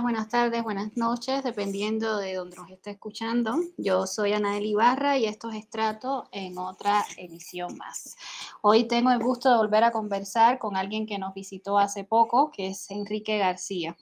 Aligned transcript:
buenas 0.00 0.28
tardes, 0.28 0.62
buenas 0.62 0.96
noches, 0.96 1.44
dependiendo 1.44 2.16
de 2.16 2.34
donde 2.34 2.56
nos 2.56 2.70
esté 2.70 2.92
escuchando. 2.92 3.56
Yo 3.76 4.06
soy 4.06 4.32
Anael 4.32 4.64
Ibarra 4.64 5.18
y 5.18 5.26
esto 5.26 5.50
es 5.50 5.56
Estrato 5.56 6.28
en 6.32 6.56
otra 6.56 7.04
edición 7.18 7.76
más. 7.76 8.16
Hoy 8.62 8.84
tengo 8.84 9.10
el 9.10 9.18
gusto 9.18 9.50
de 9.50 9.56
volver 9.56 9.84
a 9.84 9.90
conversar 9.90 10.58
con 10.58 10.76
alguien 10.76 11.06
que 11.06 11.18
nos 11.18 11.34
visitó 11.34 11.78
hace 11.78 12.04
poco, 12.04 12.50
que 12.50 12.68
es 12.68 12.90
Enrique 12.90 13.36
García. 13.38 13.96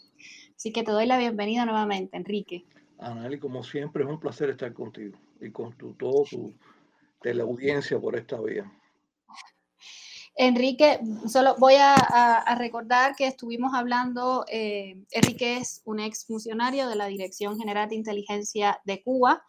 Así 0.55 0.73
que 0.73 0.85
te 0.85 0.93
doy 0.93 1.07
la 1.07 1.19
bienvenida 1.19 1.65
nuevamente, 1.65 2.17
Enrique. 2.17 2.65
Anael, 2.99 3.41
como 3.41 3.65
siempre, 3.65 4.05
es 4.05 4.11
un 4.11 4.21
placer 4.21 4.51
estar 4.51 4.73
contigo 4.73 5.19
y 5.41 5.51
con 5.51 5.73
tu, 5.73 5.95
todo 5.95 6.23
tu 6.31 6.55
teleaudiencia 7.21 7.99
por 7.99 8.17
esta 8.17 8.41
vía. 8.41 8.71
Enrique, 10.37 11.01
solo 11.27 11.57
voy 11.59 11.75
a, 11.79 12.55
recordar 12.57 13.15
que 13.15 13.27
estuvimos 13.27 13.75
hablando, 13.75 14.45
eh, 14.49 14.97
Enrique 15.11 15.59
es 15.59 15.83
un 15.85 16.01
ex 16.01 16.25
funcionario 16.25 16.89
de 16.89 16.97
la 16.97 17.07
Dirección 17.07 17.59
General 17.59 17.89
de 17.89 17.97
Inteligencia 17.97 18.81
de 18.85 19.03
Cuba 19.03 19.43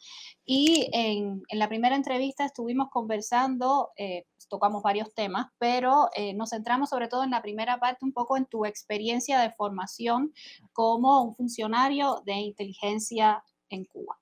y 0.44 0.90
en, 0.92 1.44
la 1.52 1.70
primera 1.70 1.96
entrevista 1.96 2.46
estuvimos 2.46 2.90
conversando, 2.90 3.92
eh, 3.96 4.26
tocamos 4.50 4.84
varios 4.84 5.14
temas, 5.14 5.48
pero 5.60 6.10
eh, 6.16 6.34
nos 6.34 6.50
centramos 6.50 6.90
sobre 6.90 7.08
todo 7.08 7.24
en 7.24 7.32
la 7.32 7.42
primera 7.42 7.80
parte 7.80 8.04
un 8.04 8.12
poco 8.12 8.36
en 8.36 8.46
tu 8.46 8.66
experiencia 8.66 9.40
de 9.40 9.52
formación 9.52 10.34
como 10.74 11.22
un 11.22 11.36
funcionario 11.36 12.22
de 12.26 12.34
inteligencia 12.34 13.44
en 13.70 13.86
Cuba. 13.86 14.18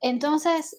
Entonces, 0.00 0.76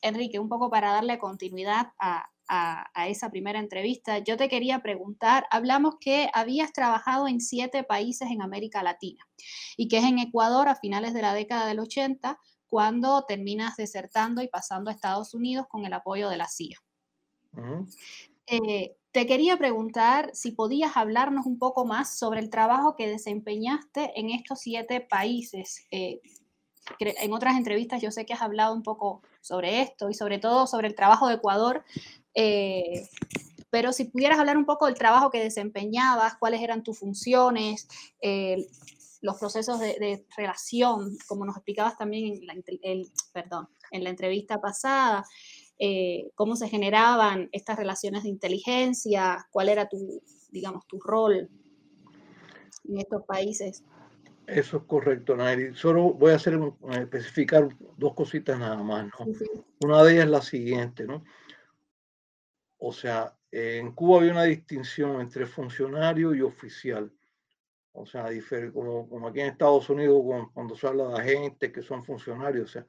Enrique, 0.00 0.38
un 0.38 0.48
poco 0.48 0.70
para 0.70 0.92
darle 0.92 1.18
continuidad 1.18 1.92
a, 1.98 2.26
a, 2.48 2.90
esa 3.08 3.30
primera 3.30 3.58
entrevista, 3.58 4.18
yo 4.18 4.36
te 4.36 4.48
quería 4.48 4.80
preguntar, 4.80 5.46
hablamos 5.50 5.96
que 6.00 6.28
habías 6.32 6.72
trabajado 6.72 7.28
en 7.28 7.40
siete 7.40 7.84
países 7.84 8.30
en 8.30 8.42
América 8.42 8.82
Latina 8.82 9.26
y 9.76 9.88
que 9.88 9.98
es 9.98 10.04
en 10.04 10.18
Ecuador 10.18 10.68
a 10.68 10.76
finales 10.76 11.14
de 11.14 11.22
la 11.22 11.34
década 11.34 11.66
del 11.66 11.80
80 11.80 12.38
cuando 12.68 13.24
terminas 13.26 13.76
desertando 13.76 14.42
y 14.42 14.48
pasando 14.48 14.90
a 14.90 14.94
Estados 14.94 15.34
Unidos 15.34 15.66
con 15.68 15.84
el 15.84 15.92
apoyo 15.92 16.28
de 16.28 16.36
la 16.36 16.48
CIA. 16.48 16.78
Eh, 18.46 18.96
te 19.12 19.26
quería 19.26 19.56
preguntar 19.56 20.30
si 20.34 20.52
podías 20.52 20.96
hablarnos 20.96 21.46
un 21.46 21.58
poco 21.58 21.86
más 21.86 22.18
sobre 22.18 22.40
el 22.40 22.50
trabajo 22.50 22.96
que 22.96 23.08
desempeñaste 23.08 24.18
en 24.18 24.30
estos 24.30 24.60
siete 24.60 25.00
países. 25.00 25.86
Eh, 25.90 26.20
en 26.98 27.32
otras 27.32 27.56
entrevistas 27.56 28.00
yo 28.00 28.10
sé 28.10 28.26
que 28.26 28.34
has 28.34 28.42
hablado 28.42 28.74
un 28.74 28.82
poco 28.82 29.22
sobre 29.40 29.80
esto 29.80 30.10
y 30.10 30.14
sobre 30.14 30.38
todo 30.38 30.66
sobre 30.66 30.88
el 30.88 30.94
trabajo 30.94 31.28
de 31.28 31.34
Ecuador, 31.34 31.84
eh, 32.36 33.08
pero 33.70 33.92
si 33.92 34.04
pudieras 34.04 34.38
hablar 34.38 34.56
un 34.56 34.66
poco 34.66 34.86
del 34.86 34.94
trabajo 34.94 35.30
que 35.30 35.42
desempeñabas, 35.42 36.36
cuáles 36.38 36.60
eran 36.60 36.82
tus 36.82 36.98
funciones, 36.98 37.88
eh, 38.20 38.66
los 39.22 39.38
procesos 39.38 39.80
de, 39.80 40.24
relación, 40.36 41.16
como 41.26 41.46
nos 41.46 41.56
explicabas 41.56 41.96
también 41.96 42.34
en 42.34 42.46
la, 42.46 42.54
perdón, 43.32 43.68
en 43.90 44.04
la 44.04 44.10
entrevista 44.10 44.60
pasada, 44.60 45.24
eh, 45.78 46.30
cómo 46.34 46.56
se 46.56 46.68
generaban 46.68 47.48
estas 47.52 47.76
relaciones 47.78 48.22
de 48.22 48.28
inteligencia, 48.28 49.46
cuál 49.50 49.70
era 49.70 49.88
tu, 49.88 50.22
digamos, 50.50 50.86
tu 50.86 51.00
rol 51.00 51.48
en 52.88 52.98
estos 52.98 53.24
países. 53.24 53.82
Eso 54.46 54.76
es 54.76 54.82
correcto, 54.84 55.36
Nairi. 55.36 55.74
Solo 55.74 56.12
voy 56.12 56.32
a 56.32 56.36
hacer 56.36 56.60
especificar 56.92 57.68
dos 57.96 58.14
cositas 58.14 58.58
nada 58.58 58.82
más. 58.82 59.06
¿no? 59.06 59.26
Una 59.80 60.04
de 60.04 60.12
ellas 60.12 60.24
es 60.26 60.30
la 60.30 60.42
siguiente, 60.42 61.04
¿no? 61.04 61.24
O 62.78 62.92
sea, 62.92 63.34
en 63.50 63.92
Cuba 63.92 64.18
había 64.18 64.32
una 64.32 64.44
distinción 64.44 65.20
entre 65.20 65.46
funcionario 65.46 66.34
y 66.34 66.42
oficial. 66.42 67.10
O 67.92 68.04
sea, 68.04 68.28
como, 68.72 69.08
como 69.08 69.28
aquí 69.28 69.40
en 69.40 69.46
Estados 69.46 69.88
Unidos, 69.88 70.22
cuando, 70.52 70.76
se 70.76 70.86
habla 70.86 71.08
de 71.08 71.18
agentes 71.18 71.72
que 71.72 71.82
son 71.82 72.04
funcionarios, 72.04 72.68
o 72.68 72.72
sea, 72.72 72.86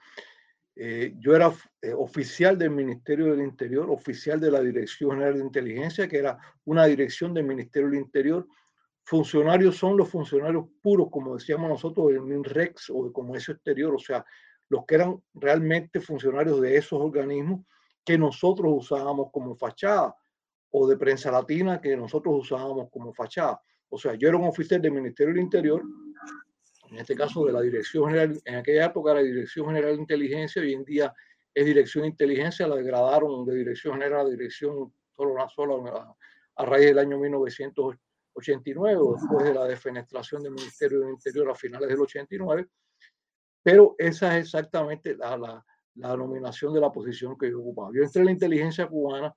eh, 0.75 1.15
yo 1.17 1.35
era 1.35 1.51
eh, 1.81 1.93
oficial 1.93 2.57
del 2.57 2.71
Ministerio 2.71 3.31
del 3.31 3.41
Interior, 3.41 3.89
oficial 3.89 4.39
de 4.39 4.51
la 4.51 4.61
Dirección 4.61 5.11
General 5.11 5.35
de 5.35 5.45
Inteligencia, 5.45 6.07
que 6.07 6.17
era 6.17 6.37
una 6.65 6.85
dirección 6.85 7.33
del 7.33 7.45
Ministerio 7.45 7.89
del 7.89 7.99
Interior. 7.99 8.45
Funcionarios 9.03 9.77
son 9.77 9.95
los 9.95 10.09
funcionarios 10.09 10.65
puros, 10.81 11.07
como 11.09 11.35
decíamos 11.35 11.69
nosotros, 11.69 12.07
del 12.07 12.21
MINREX 12.21 12.89
o 12.89 13.05
de 13.05 13.13
Comercio 13.13 13.53
Exterior, 13.53 13.95
o 13.95 13.99
sea, 13.99 14.23
los 14.69 14.85
que 14.85 14.95
eran 14.95 15.19
realmente 15.33 16.01
funcionarios 16.01 16.59
de 16.61 16.75
esos 16.75 16.99
organismos 17.01 17.61
que 18.07 18.17
nosotros 18.17 18.71
usábamos 18.73 19.31
como 19.33 19.53
fachada 19.57 20.15
o 20.71 20.87
de 20.87 20.95
prensa 20.95 21.29
latina 21.29 21.81
que 21.81 21.97
nosotros 21.97 22.35
usábamos 22.39 22.89
como 22.89 23.13
fachada. 23.13 23.61
O 23.89 23.97
sea, 23.97 24.13
yo 24.13 24.29
era 24.29 24.37
un 24.37 24.47
oficial 24.47 24.81
del 24.81 24.93
Ministerio 24.93 25.33
del 25.33 25.43
Interior, 25.43 25.83
en 26.89 26.99
este 26.99 27.15
caso 27.15 27.45
de 27.45 27.51
la 27.51 27.59
Dirección 27.59 28.05
General, 28.05 28.41
en 28.45 28.55
aquella 28.55 28.85
época 28.85 29.11
era 29.11 29.19
Dirección 29.21 29.65
General 29.65 29.93
de 29.93 30.01
Inteligencia, 30.01 30.61
hoy 30.61 30.73
en 30.73 30.85
día 30.85 31.13
es 31.53 31.65
Dirección 31.65 32.03
de 32.03 32.07
Inteligencia, 32.07 32.65
la 32.65 32.77
degradaron 32.77 33.45
de 33.45 33.55
Dirección 33.55 33.95
General 33.95 34.25
a 34.25 34.29
Dirección 34.29 34.93
solo 35.13 35.33
una 35.33 35.49
sola 35.49 36.15
a, 36.55 36.65
raíz 36.65 36.85
del 36.85 36.99
año 36.99 37.19
1989, 37.19 39.01
después 39.19 39.43
de 39.43 39.53
la 39.53 39.65
defenestración 39.65 40.43
del 40.43 40.53
Ministerio 40.53 41.01
del 41.01 41.09
Interior 41.09 41.51
a 41.51 41.55
finales 41.55 41.89
del 41.89 41.99
89. 41.99 42.69
Pero 43.61 43.95
esa 43.97 44.37
es 44.37 44.45
exactamente 44.45 45.13
la 45.17 45.37
la 45.37 45.65
nominación 45.97 46.73
de 46.73 46.81
la 46.81 46.91
posición 46.91 47.37
que 47.37 47.49
yo 47.49 47.59
ocupaba. 47.59 47.91
Yo 47.93 48.03
entré 48.03 48.21
en 48.21 48.27
la 48.27 48.31
inteligencia 48.31 48.87
cubana 48.87 49.33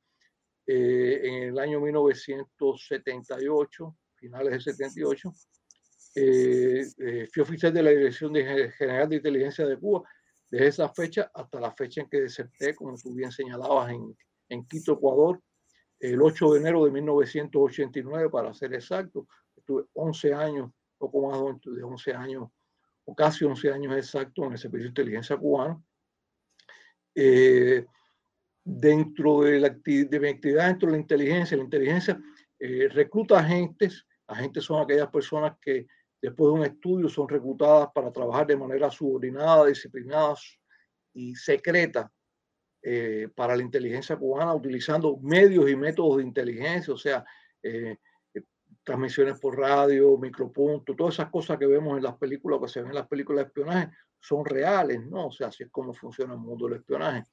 eh, 0.67 1.21
en 1.25 1.35
el 1.49 1.59
año 1.59 1.81
1978, 1.81 3.97
finales 4.17 4.53
del 4.53 4.63
78. 4.63 5.33
Eh, 6.17 6.85
eh, 6.99 7.29
fui 7.33 7.43
oficial 7.43 7.73
de 7.73 7.83
la 7.83 7.91
Dirección 7.91 8.35
General 8.35 9.09
de 9.09 9.17
Inteligencia 9.17 9.67
de 9.67 9.79
Cuba 9.79 10.03
desde 10.51 10.67
esa 10.67 10.89
fecha 10.89 11.31
hasta 11.33 11.61
la 11.61 11.73
fecha 11.73 12.01
en 12.01 12.09
que 12.09 12.23
deserté, 12.23 12.75
como 12.75 12.97
tú 12.97 13.15
bien 13.15 13.31
señalabas, 13.31 13.93
en, 13.93 14.17
en 14.49 14.67
Quito, 14.67 14.95
Ecuador, 14.95 15.41
el 16.01 16.21
8 16.21 16.53
de 16.53 16.61
enero 16.61 16.85
de 16.85 16.91
1989, 16.91 18.31
para 18.31 18.53
ser 18.53 18.75
exacto. 18.75 19.29
Estuve 19.57 19.85
11 19.93 20.35
años, 20.35 20.71
poco 20.99 21.29
más 21.29 21.61
de 21.65 21.83
11 21.83 22.15
años, 22.15 22.49
o 23.05 23.15
casi 23.15 23.45
11 23.45 23.71
años 23.71 23.97
exactos 23.97 24.45
en 24.45 24.53
el 24.53 24.59
Servicio 24.59 24.85
de 24.85 24.89
Inteligencia 24.89 25.37
cubano. 25.37 25.85
Eh, 27.23 27.85
dentro 28.65 29.43
de, 29.43 29.61
la 29.61 29.69
de 29.69 30.21
mi 30.21 30.29
actividad, 30.29 30.69
dentro 30.69 30.87
de 30.87 30.93
la 30.93 31.03
inteligencia, 31.03 31.55
la 31.55 31.65
inteligencia 31.65 32.19
eh, 32.59 32.89
recluta 32.89 33.39
agentes, 33.39 34.07
agentes 34.27 34.65
son 34.65 34.83
aquellas 34.83 35.11
personas 35.11 35.59
que 35.61 35.87
después 36.23 36.49
de 36.49 36.61
un 36.61 36.65
estudio 36.65 37.11
son 37.11 37.29
reclutadas 37.29 37.89
para 37.95 38.11
trabajar 38.11 38.47
de 38.47 38.57
manera 38.57 38.91
subordinada, 38.91 39.67
disciplinada 39.67 40.35
y 41.13 41.35
secreta 41.35 42.11
eh, 42.83 43.29
para 43.35 43.55
la 43.55 43.63
inteligencia 43.63 44.17
cubana, 44.17 44.55
utilizando 44.55 45.19
medios 45.19 45.69
y 45.69 45.77
métodos 45.77 46.19
de 46.19 46.23
inteligencia, 46.23 46.95
o 46.95 46.99
sea, 46.99 47.23
transmisiones 48.83 49.39
por 49.39 49.59
radio, 49.59 50.17
micropunto, 50.17 50.97
todas 50.97 51.15
esas 51.17 51.29
cosas 51.29 51.59
que 51.59 51.67
vemos 51.67 51.99
en 51.99 52.05
las 52.05 52.17
películas, 52.17 52.61
que 52.63 52.69
se 52.69 52.81
ven 52.81 52.91
en 52.91 52.95
las 52.95 53.09
películas 53.09 53.45
de 53.45 53.49
espionaje, 53.49 53.91
son 54.21 54.45
reales, 54.45 55.05
¿no? 55.07 55.29
O 55.29 55.33
sea, 55.33 55.49
así 55.49 55.65
es 55.65 55.71
como 55.71 55.93
funciona 55.95 56.35
el 56.35 56.41
mundo 56.41 56.67
del 56.67 56.79
espionaje. 56.79 57.25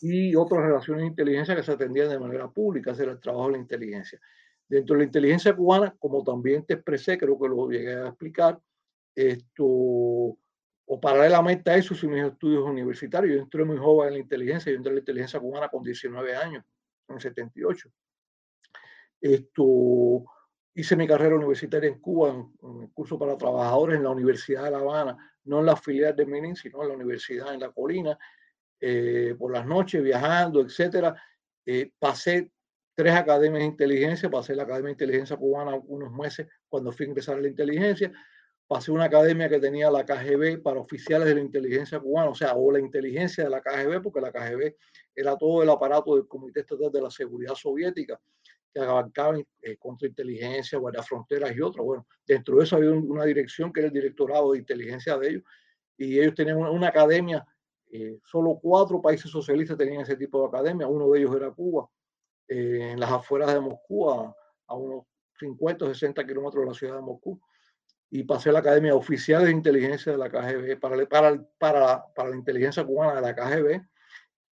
Y 0.00 0.34
otras 0.34 0.62
relaciones 0.62 1.02
de 1.02 1.08
inteligencia 1.08 1.54
que 1.54 1.62
se 1.62 1.72
atendían 1.72 2.08
de 2.08 2.18
manera 2.18 2.48
pública, 2.48 2.92
hacer 2.92 3.08
el 3.08 3.20
trabajo 3.20 3.46
de 3.46 3.52
la 3.52 3.58
inteligencia. 3.58 4.18
Dentro 4.66 4.94
de 4.94 5.00
la 5.00 5.04
inteligencia 5.04 5.54
cubana, 5.54 5.94
como 5.98 6.22
también 6.24 6.64
te 6.64 6.74
expresé, 6.74 7.18
creo 7.18 7.38
que 7.38 7.48
lo 7.48 7.68
llegué 7.68 7.94
a 7.94 8.08
explicar, 8.08 8.60
esto, 9.14 9.64
o 9.64 11.00
paralelamente 11.00 11.70
a 11.70 11.76
eso, 11.76 11.94
si 11.94 12.06
mis 12.06 12.24
estudios 12.24 12.64
universitarios, 12.64 13.34
yo 13.34 13.42
entré 13.42 13.64
muy 13.64 13.76
joven 13.76 14.08
en 14.08 14.14
la 14.14 14.20
inteligencia, 14.20 14.70
yo 14.70 14.76
entré 14.76 14.90
en 14.90 14.96
la 14.96 15.00
inteligencia 15.00 15.40
cubana 15.40 15.68
con 15.68 15.82
19 15.82 16.36
años, 16.36 16.64
en 17.08 17.14
el 17.16 17.20
78. 17.20 17.90
Esto, 19.20 20.24
hice 20.74 20.94
mi 20.94 21.08
carrera 21.08 21.34
universitaria 21.34 21.90
en 21.90 21.98
Cuba, 21.98 22.30
en, 22.30 22.52
un 22.60 22.86
curso 22.88 23.18
para 23.18 23.36
trabajadores 23.36 23.96
en 23.96 24.04
la 24.04 24.10
Universidad 24.10 24.64
de 24.64 24.70
La 24.70 24.78
Habana, 24.78 25.16
no 25.48 25.60
en 25.60 25.66
la 25.66 25.76
filial 25.76 26.14
de 26.14 26.26
Menin, 26.26 26.54
sino 26.54 26.82
en 26.82 26.88
la 26.88 26.94
universidad 26.94 27.52
en 27.52 27.60
la 27.60 27.70
colina, 27.70 28.18
eh, 28.80 29.34
por 29.38 29.52
las 29.52 29.66
noches 29.66 30.02
viajando, 30.02 30.60
etcétera. 30.60 31.20
Eh, 31.64 31.90
pasé 31.98 32.52
tres 32.94 33.14
academias 33.14 33.60
de 33.60 33.66
inteligencia, 33.66 34.30
pasé 34.30 34.54
la 34.54 34.64
Academia 34.64 34.88
de 34.88 34.92
Inteligencia 34.92 35.36
Cubana 35.36 35.76
unos 35.86 36.12
meses 36.12 36.46
cuando 36.68 36.92
fui 36.92 37.06
a 37.06 37.08
ingresar 37.08 37.36
a 37.36 37.40
la 37.40 37.48
inteligencia, 37.48 38.12
pasé 38.66 38.92
una 38.92 39.04
academia 39.04 39.48
que 39.48 39.58
tenía 39.58 39.90
la 39.90 40.04
KGB 40.04 40.62
para 40.62 40.80
oficiales 40.80 41.26
de 41.28 41.34
la 41.36 41.40
inteligencia 41.40 41.98
cubana, 41.98 42.30
o 42.30 42.34
sea, 42.34 42.54
o 42.54 42.70
la 42.70 42.80
inteligencia 42.80 43.44
de 43.44 43.50
la 43.50 43.62
KGB, 43.62 44.02
porque 44.02 44.20
la 44.20 44.30
KGB 44.30 44.74
era 45.14 45.36
todo 45.36 45.62
el 45.62 45.70
aparato 45.70 46.14
del 46.14 46.28
Comité 46.28 46.60
Estatal 46.60 46.92
de 46.92 47.00
la 47.00 47.10
Seguridad 47.10 47.54
Soviética 47.54 48.20
que 48.72 48.80
abarcaban 48.80 49.44
eh, 49.62 49.76
contrainteligencia, 49.76 50.78
guardia 50.78 51.02
fronteras 51.02 51.54
y 51.56 51.60
otros. 51.60 51.84
Bueno, 51.84 52.06
dentro 52.26 52.56
de 52.56 52.64
eso 52.64 52.76
había 52.76 52.90
una 52.90 53.24
dirección 53.24 53.72
que 53.72 53.80
era 53.80 53.88
el 53.88 53.92
directorado 53.92 54.52
de 54.52 54.58
inteligencia 54.58 55.16
de 55.16 55.28
ellos 55.28 55.42
y 55.98 56.20
ellos 56.20 56.34
tenían 56.34 56.58
una, 56.58 56.88
academia, 56.88 57.44
eh, 57.90 58.20
solo 58.24 58.58
cuatro 58.62 59.02
países 59.02 59.30
socialistas 59.30 59.76
tenían 59.76 60.02
ese 60.02 60.16
tipo 60.16 60.40
de 60.40 60.46
academia, 60.46 60.86
uno 60.86 61.10
de 61.10 61.18
ellos 61.18 61.34
era 61.34 61.50
Cuba, 61.50 61.88
eh, 62.46 62.92
en 62.92 63.00
las 63.00 63.10
afueras 63.10 63.52
de 63.52 63.60
Moscú, 63.60 64.08
a, 64.08 64.34
unos 64.74 65.04
50 65.40 65.84
o 65.84 65.88
60 65.88 66.24
kilómetros 66.24 66.62
de 66.62 66.70
la 66.70 66.74
ciudad 66.74 66.94
de 66.96 67.02
Moscú. 67.02 67.40
y 68.10 68.22
pasé 68.22 68.50
a 68.50 68.52
la 68.52 68.60
Academia 68.60 68.94
Oficial 68.94 69.44
de 69.44 69.50
Inteligencia 69.50 70.12
de 70.12 70.18
la 70.18 70.30
KGB, 70.30 70.78
para, 70.80 71.06
para, 71.06 71.44
para, 71.58 72.04
para 72.14 72.30
la 72.30 72.36
inteligencia 72.36 72.84
cubana 72.84 73.16
de 73.16 73.20
la 73.20 73.34
KGB, 73.34 73.82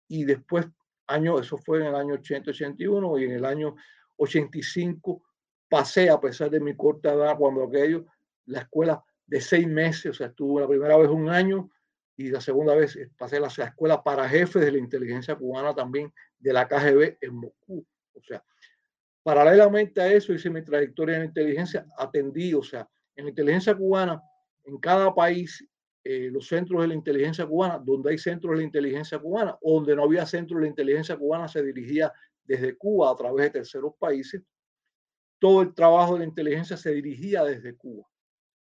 y 0.07 0.23
después, 0.23 0.65
año, 1.07 1.39
eso 1.39 1.57
fue 1.57 1.81
en 1.81 1.87
el 1.87 1.95
año 1.95 2.15
80-81, 2.15 3.21
y 3.21 3.25
en 3.25 3.31
el 3.31 3.45
año 3.45 3.75
85 4.23 5.23
pasé, 5.69 6.09
a 6.09 6.19
pesar 6.19 6.49
de 6.49 6.59
mi 6.59 6.75
corta 6.75 7.13
edad, 7.13 7.37
cuando 7.37 7.63
aquello, 7.63 8.05
la 8.45 8.59
escuela 8.59 9.03
de 9.25 9.41
seis 9.41 9.67
meses, 9.67 10.11
o 10.11 10.13
sea, 10.13 10.27
estuve 10.27 10.61
la 10.61 10.67
primera 10.67 10.97
vez 10.97 11.09
un 11.09 11.29
año 11.29 11.69
y 12.15 12.29
la 12.29 12.41
segunda 12.41 12.75
vez 12.75 12.97
pasé 13.17 13.37
a 13.37 13.39
la 13.39 13.47
escuela 13.47 14.03
para 14.03 14.29
jefes 14.29 14.63
de 14.63 14.71
la 14.71 14.77
inteligencia 14.77 15.35
cubana 15.35 15.73
también 15.73 16.13
de 16.37 16.53
la 16.53 16.67
KGB 16.67 17.17
en 17.21 17.35
Moscú. 17.35 17.85
O 18.13 18.21
sea, 18.21 18.43
paralelamente 19.23 20.01
a 20.01 20.11
eso 20.11 20.33
hice 20.33 20.49
mi 20.49 20.61
trayectoria 20.61 21.17
en 21.17 21.25
inteligencia, 21.25 21.87
atendí, 21.97 22.53
o 22.53 22.61
sea, 22.61 22.87
en 23.15 23.25
la 23.25 23.29
inteligencia 23.29 23.75
cubana, 23.75 24.21
en 24.65 24.77
cada 24.77 25.13
país, 25.13 25.65
eh, 26.03 26.29
los 26.31 26.47
centros 26.47 26.81
de 26.81 26.89
la 26.89 26.93
inteligencia 26.93 27.45
cubana, 27.45 27.79
donde 27.83 28.11
hay 28.11 28.17
centros 28.17 28.51
de 28.51 28.57
la 28.57 28.63
inteligencia 28.63 29.17
cubana, 29.19 29.57
donde 29.61 29.95
no 29.95 30.03
había 30.03 30.25
centros 30.25 30.59
de 30.59 30.65
la 30.65 30.69
inteligencia 30.69 31.17
cubana, 31.17 31.47
se 31.47 31.63
dirigía 31.63 32.11
desde 32.43 32.77
Cuba 32.77 33.11
a 33.11 33.15
través 33.15 33.45
de 33.45 33.59
terceros 33.59 33.93
países. 33.97 34.41
Todo 35.39 35.61
el 35.61 35.73
trabajo 35.73 36.13
de 36.13 36.19
la 36.19 36.25
inteligencia 36.25 36.77
se 36.77 36.91
dirigía 36.91 37.43
desde 37.43 37.75
Cuba. 37.75 38.07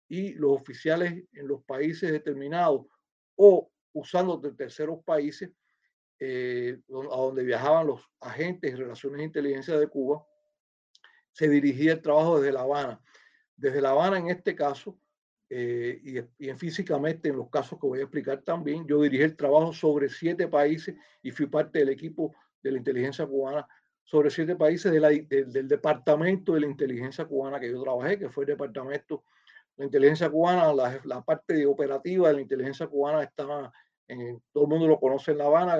Y 0.08 0.34
los 0.34 0.52
oficiales 0.52 1.24
en 1.32 1.48
los 1.48 1.62
países 1.64 2.10
determinados 2.10 2.86
o 3.36 3.70
usando 3.92 4.36
de 4.38 4.52
terceros 4.52 5.02
países, 5.04 5.50
eh, 6.20 6.78
a 6.88 7.16
donde 7.16 7.44
viajaban 7.44 7.86
los 7.86 8.02
agentes 8.20 8.72
de 8.72 8.76
relaciones 8.78 9.18
de 9.18 9.24
inteligencia 9.24 9.78
de 9.78 9.88
Cuba, 9.88 10.24
se 11.32 11.48
dirigía 11.48 11.92
el 11.92 12.02
trabajo 12.02 12.40
desde 12.40 12.52
La 12.52 12.60
Habana. 12.60 13.00
Desde 13.56 13.80
La 13.80 13.90
Habana, 13.90 14.18
en 14.18 14.28
este 14.28 14.54
caso, 14.54 14.98
eh, 15.50 16.00
y, 16.38 16.48
en 16.48 16.58
físicamente 16.58 17.28
en 17.28 17.36
los 17.36 17.50
casos 17.50 17.78
que 17.78 17.86
voy 17.86 18.00
a 18.00 18.02
explicar 18.02 18.42
también, 18.42 18.86
yo 18.86 19.02
dirigí 19.02 19.22
el 19.22 19.36
trabajo 19.36 19.72
sobre 19.72 20.08
siete 20.08 20.48
países 20.48 20.96
y 21.22 21.30
fui 21.30 21.46
parte 21.46 21.80
del 21.80 21.90
equipo 21.90 22.34
de 22.64 22.72
la 22.72 22.78
inteligencia 22.78 23.26
cubana 23.26 23.64
sobre 24.02 24.30
siete 24.30 24.56
países 24.56 24.92
del 24.92 25.68
departamento 25.68 26.54
de 26.54 26.60
la 26.60 26.66
inteligencia 26.66 27.24
cubana 27.24 27.60
que 27.60 27.70
yo 27.70 27.80
trabajé, 27.82 28.18
que 28.18 28.28
fue 28.28 28.44
el 28.44 28.48
departamento 28.48 29.22
la 29.76 29.86
inteligencia 29.86 30.30
cubana, 30.30 30.72
la, 30.72 31.00
la, 31.04 31.22
parte 31.22 31.66
operativa 31.66 32.28
de 32.28 32.34
la 32.34 32.40
inteligencia 32.40 32.86
cubana 32.86 33.24
estaba, 33.24 33.72
en, 34.06 34.40
todo 34.52 34.64
el 34.64 34.70
mundo 34.70 34.86
lo 34.86 35.00
conoce 35.00 35.32
en 35.32 35.38
La 35.38 35.46
Habana, 35.46 35.76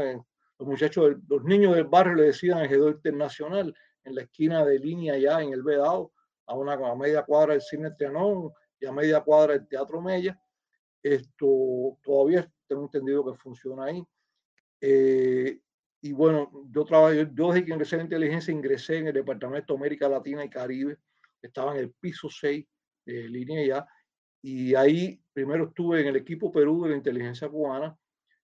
los 0.58 0.68
muchachos, 0.68 1.16
los 1.28 1.44
niños 1.44 1.76
del 1.76 1.84
barrio 1.84 2.14
le 2.14 2.24
decían 2.24 2.58
el 2.58 2.88
internacional, 2.88 3.74
en 4.02 4.14
la 4.14 4.22
esquina 4.22 4.64
de 4.64 4.78
línea 4.78 5.16
ya 5.16 5.40
en 5.40 5.52
el 5.52 5.62
Vedado, 5.62 6.12
a 6.46 6.54
una 6.54 6.74
a 6.74 6.94
media 6.96 7.22
cuadra 7.22 7.52
del 7.52 7.62
cine 7.62 7.92
Trianón 7.92 8.50
y 8.80 8.86
a 8.86 8.92
media 8.92 9.20
cuadra 9.20 9.54
del 9.54 9.66
Teatro 9.66 10.00
Mella. 10.00 10.38
Esto 11.02 11.98
todavía 12.02 12.50
tengo 12.66 12.82
entendido 12.82 13.24
que 13.24 13.38
funciona 13.38 13.84
ahí. 13.84 14.04
Eh, 14.80 15.58
y 16.04 16.12
bueno, 16.12 16.50
yo 16.70 16.84
trabajé, 16.84 17.30
yo 17.32 17.48
desde 17.48 17.64
que 17.64 17.72
ingresé 17.72 17.96
en 17.96 18.02
inteligencia 18.02 18.52
ingresé 18.52 18.98
en 18.98 19.06
el 19.06 19.14
Departamento 19.14 19.72
de 19.72 19.78
América 19.78 20.06
Latina 20.06 20.44
y 20.44 20.50
Caribe, 20.50 20.98
estaba 21.40 21.72
en 21.72 21.78
el 21.78 21.92
piso 21.92 22.28
6 22.28 22.62
de 23.06 23.28
línea 23.30 23.66
ya, 23.66 23.88
y 24.42 24.74
ahí 24.74 25.18
primero 25.32 25.68
estuve 25.68 26.02
en 26.02 26.08
el 26.08 26.16
equipo 26.16 26.52
Perú 26.52 26.82
de 26.82 26.90
la 26.90 26.96
inteligencia 26.96 27.48
cubana, 27.48 27.96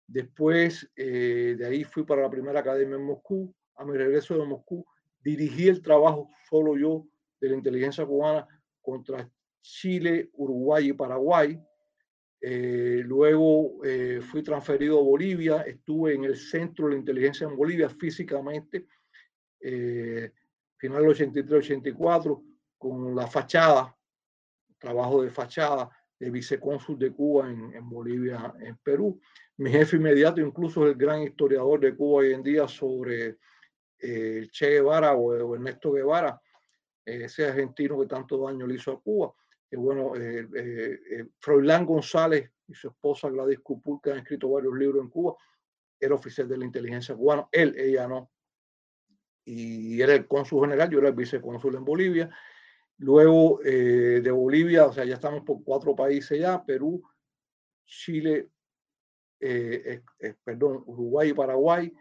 después 0.07 0.89
eh, 0.95 1.53
de 1.55 1.67
ahí 1.67 1.83
fui 1.83 2.03
para 2.03 2.23
la 2.23 2.31
primera 2.31 2.61
academia 2.61 2.95
en 2.95 3.03
Moscú, 3.03 3.53
a 3.75 3.85
mi 3.85 3.95
regreso 3.95 4.35
de 4.35 4.43
Moscú 4.43 4.83
dirigí 5.23 5.67
el 5.67 5.83
trabajo 5.83 6.31
solo 6.49 6.75
yo 6.75 7.05
de 7.39 7.49
la 7.49 7.57
inteligencia 7.57 8.07
cubana 8.07 8.47
contra 8.81 9.29
Chile, 9.61 10.31
Uruguay 10.33 10.89
y 10.89 10.93
Paraguay. 10.93 11.61
Eh, 12.41 13.01
luego 13.03 13.83
eh, 13.83 14.21
fui 14.21 14.43
transferido 14.43 14.99
a 14.99 15.03
Bolivia, 15.03 15.61
estuve 15.61 16.13
en 16.13 16.25
el 16.25 16.35
centro 16.35 16.85
de 16.85 16.91
la 16.91 16.99
inteligencia 16.99 17.47
en 17.47 17.55
Bolivia 17.55 17.89
físicamente, 17.89 18.87
final 20.77 21.01
del 21.01 21.15
83-84, 21.15 22.43
con 22.77 23.15
la 23.15 23.25
fachada 23.25 23.95
trabajo 24.85 25.23
de 25.23 25.31
fachada 25.31 25.89
de 26.19 26.29
vicecónsul 26.29 26.97
de 26.97 27.11
Cuba 27.11 27.49
en, 27.49 27.89
Bolivia, 27.89 28.53
en 28.59 28.77
Perú. 28.77 29.19
Mi 29.57 29.71
jefe 29.71 29.97
inmediato 29.97 30.39
incluso 30.41 30.85
el 30.85 30.95
gran 30.95 31.23
historiador 31.23 31.79
de 31.79 31.95
Cuba 31.95 32.19
hoy 32.19 32.33
en 32.33 32.43
día 32.43 32.67
sobre 32.67 33.37
eh, 33.99 34.47
Che 34.51 34.69
Guevara 34.69 35.13
o, 35.13 35.55
Ernesto 35.55 35.91
Guevara, 35.91 36.39
ese 37.03 37.47
argentino 37.47 37.99
que 37.99 38.07
tanto 38.07 38.37
daño 38.45 38.65
le 38.65 38.75
hizo 38.75 38.91
a 38.91 39.01
Cuba. 39.01 39.33
Que 39.69 39.77
bueno, 39.77 40.15
eh, 40.15 40.47
eh, 40.55 41.25
Froilán 41.39 41.85
González 41.85 42.51
y 42.67 42.73
su 42.73 42.89
esposa 42.89 43.29
Gladys 43.29 43.59
Cupul, 43.59 43.99
que 44.01 44.11
han 44.11 44.19
escrito 44.19 44.49
varios 44.49 44.75
libros 44.75 45.01
en 45.01 45.09
Cuba, 45.09 45.35
era 45.99 46.15
oficial 46.15 46.47
de 46.47 46.57
la 46.57 46.65
inteligencia 46.65 47.15
cubana, 47.15 47.47
él, 47.51 47.75
ella 47.77 48.07
no. 48.07 48.31
Y 49.45 50.01
era 50.01 50.13
el 50.13 50.27
cónsul 50.27 50.61
general, 50.61 50.89
yo 50.89 50.99
era 50.99 51.09
el 51.09 51.15
vicecónsul 51.15 51.75
en 51.75 51.85
Bolivia 51.85 52.29
Luego 52.97 53.61
eh, 53.63 54.21
de 54.23 54.31
Bolivia, 54.31 54.85
o 54.85 54.93
sea, 54.93 55.03
ya 55.03 55.15
estamos 55.15 55.43
por 55.43 55.63
cuatro 55.63 55.95
países 55.95 56.39
ya, 56.39 56.63
Perú, 56.63 57.03
Chile, 57.85 58.49
eh, 59.39 60.01
perdón, 60.43 60.83
Uruguay 60.85 61.29
y 61.29 61.33
Paraguay, 61.33 61.93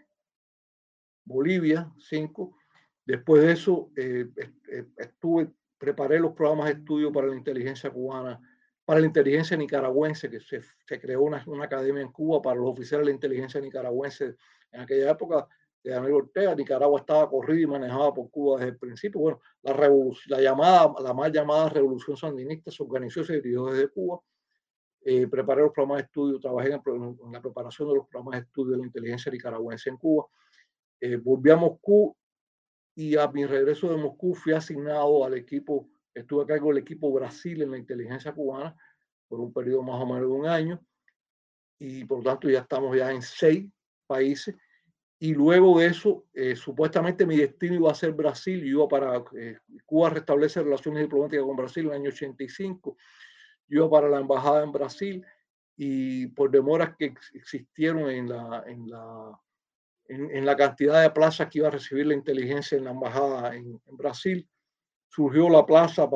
Bolivia, 1.24 1.92
cinco. 1.98 2.56
Después 3.04 3.42
de 3.42 3.52
eso, 3.52 3.90
eh, 3.96 4.28
estuve, 4.96 5.50
preparé 5.78 6.18
los 6.18 6.32
programas 6.32 6.66
de 6.66 6.72
estudio 6.72 7.12
para 7.12 7.26
la 7.26 7.36
inteligencia 7.36 7.90
cubana, 7.90 8.40
para 8.84 9.00
la 9.00 9.06
inteligencia 9.06 9.56
nicaragüense, 9.56 10.30
que 10.30 10.40
se, 10.40 10.60
se 10.86 11.00
creó 11.00 11.22
una, 11.22 11.42
una, 11.46 11.64
academia 11.64 12.02
en 12.02 12.12
Cuba 12.12 12.42
para 12.42 12.56
los 12.56 12.70
oficiales 12.70 13.06
de 13.06 13.12
la 13.12 13.14
inteligencia 13.14 13.60
nicaragüense 13.60 14.36
en 14.72 14.80
aquella 14.80 15.10
época 15.10 15.48
de 15.84 15.90
Daniel 15.90 16.14
Ortega, 16.14 16.54
Nicaragua 16.54 17.00
estaba 17.00 17.28
corrida 17.28 17.60
y 17.60 17.66
manejada 17.66 18.12
por 18.12 18.30
Cuba 18.30 18.58
desde 18.58 18.72
el 18.72 18.78
principio. 18.78 19.20
Bueno, 19.20 19.40
la, 19.62 19.74
la, 20.28 20.40
llamada, 20.40 20.94
la 21.00 21.12
mal 21.12 21.30
llamada 21.30 21.68
revolución 21.68 22.16
sandinista 22.16 22.70
se 22.70 22.82
organizó 22.82 23.20
y 23.20 23.24
se 23.26 23.34
dirigió 23.34 23.66
desde 23.66 23.88
Cuba. 23.88 24.20
Eh, 25.02 25.26
preparé 25.26 25.60
los 25.60 25.72
programas 25.72 25.98
de 25.98 26.04
estudio, 26.04 26.40
trabajé 26.40 26.72
en, 26.72 26.80
la 27.30 27.42
preparación 27.42 27.88
de 27.88 27.96
los 27.96 28.08
programas 28.08 28.40
de 28.40 28.46
estudio 28.46 28.72
de 28.72 28.78
la 28.78 28.86
inteligencia 28.86 29.30
nicaragüense 29.30 29.90
en 29.90 29.98
Cuba. 29.98 30.26
Eh, 30.98 31.16
volví 31.16 31.50
a 31.50 31.56
Moscú 31.56 32.16
y 32.94 33.16
a 33.16 33.28
mi 33.28 33.44
regreso 33.44 33.90
de 33.90 33.96
Moscú 33.96 34.34
fui 34.34 34.52
asignado 34.52 35.24
al 35.24 35.34
equipo, 35.34 35.88
estuve 36.14 36.44
a 36.44 36.46
cargo 36.46 36.68
del 36.68 36.78
equipo 36.78 37.12
Brasil 37.12 37.62
en 37.62 37.72
la 37.72 37.78
inteligencia 37.78 38.32
cubana 38.32 38.76
por 39.28 39.40
un 39.40 39.52
periodo 39.52 39.82
más 39.82 40.00
o 40.00 40.06
menos 40.06 40.22
de 40.22 40.26
un 40.26 40.46
año 40.46 40.80
y 41.78 42.04
por 42.04 42.18
lo 42.18 42.24
tanto 42.24 42.48
ya 42.48 42.60
estamos 42.60 42.96
ya 42.96 43.10
en 43.10 43.22
seis 43.22 43.68
países 44.06 44.54
y 45.18 45.32
luego 45.32 45.78
de 45.78 45.86
eso, 45.86 46.26
eh, 46.34 46.54
supuestamente 46.54 47.24
mi 47.24 47.36
destino 47.36 47.76
iba 47.76 47.90
a 47.90 47.94
ser 47.94 48.12
Brasil, 48.12 48.60
yo 48.60 48.80
iba 48.80 48.88
para 48.88 49.24
eh, 49.36 49.58
Cuba 49.86 50.10
restablece 50.10 50.62
relaciones 50.62 51.04
diplomáticas 51.04 51.44
con 51.44 51.56
Brasil 51.56 51.86
en 51.86 51.90
el 51.92 51.96
año 51.96 52.10
85, 52.10 52.96
yo 53.68 53.78
iba 53.78 53.90
para 53.90 54.08
la 54.08 54.20
embajada 54.20 54.62
en 54.62 54.72
Brasil 54.72 55.24
y 55.76 56.26
por 56.28 56.50
demoras 56.50 56.96
que 56.96 57.14
existieron 57.32 58.10
en 58.10 58.28
la, 58.28 58.64
en 58.66 58.90
la, 58.90 59.40
en, 60.08 60.44
la 60.44 60.56
cantidad 60.56 61.02
de 61.02 61.10
plazas 61.10 61.48
que 61.48 61.58
iba 61.58 61.68
a 61.68 61.72
recibir 61.72 62.06
la 62.06 62.14
inteligencia 62.14 62.76
en 62.76 62.84
la 62.84 62.90
embajada 62.90 63.54
en, 63.54 63.80
en 63.86 63.96
Brasil, 63.96 64.48
surgió 65.08 65.48
la 65.48 65.64
plaza 65.64 66.08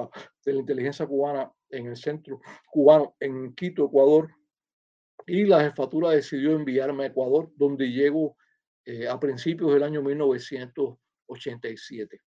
de 0.44 0.52
la 0.52 0.58
inteligencia 0.58 1.06
cubana 1.06 1.50
en 1.70 1.86
el 1.86 1.96
centro 1.96 2.40
cubano 2.70 3.14
en 3.20 3.54
Quito, 3.54 3.86
Ecuador, 3.86 4.28
y 5.26 5.44
la 5.44 5.60
jefatura 5.60 6.10
decidió 6.10 6.52
enviarme 6.52 7.04
a 7.04 7.08
Ecuador, 7.08 7.50
donde 7.54 7.90
llego 7.90 8.36
eh, 8.84 9.06
a 9.06 9.20
principios 9.20 9.74
del 9.74 9.82
año 9.82 10.00
1987. 10.02 12.22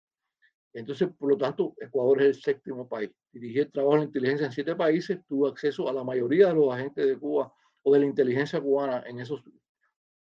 Entonces, 0.73 1.09
por 1.17 1.29
lo 1.29 1.37
tanto, 1.37 1.73
Ecuador 1.79 2.21
es 2.21 2.27
el 2.27 2.35
séptimo 2.41 2.87
país. 2.87 3.09
Dirigí 3.31 3.59
el 3.59 3.71
trabajo 3.71 3.97
de 3.97 4.05
inteligencia 4.05 4.45
en 4.45 4.53
siete 4.53 4.75
países, 4.75 5.19
tuve 5.27 5.49
acceso 5.49 5.89
a 5.89 5.93
la 5.93 6.03
mayoría 6.03 6.49
de 6.49 6.53
los 6.53 6.71
agentes 6.73 7.07
de 7.07 7.17
Cuba 7.17 7.51
o 7.81 7.93
de 7.93 7.99
la 7.99 8.05
inteligencia 8.05 8.61
cubana 8.61 9.03
en 9.07 9.19
esos, 9.19 9.43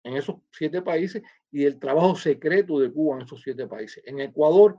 en 0.06 0.16
esos 0.16 0.36
siete 0.52 0.82
países 0.82 1.20
y 1.50 1.64
el 1.64 1.80
trabajo 1.80 2.14
secreto 2.14 2.78
de 2.78 2.92
Cuba 2.92 3.16
en 3.16 3.22
esos 3.22 3.42
siete 3.42 3.66
países. 3.66 4.04
En 4.06 4.20
Ecuador, 4.20 4.78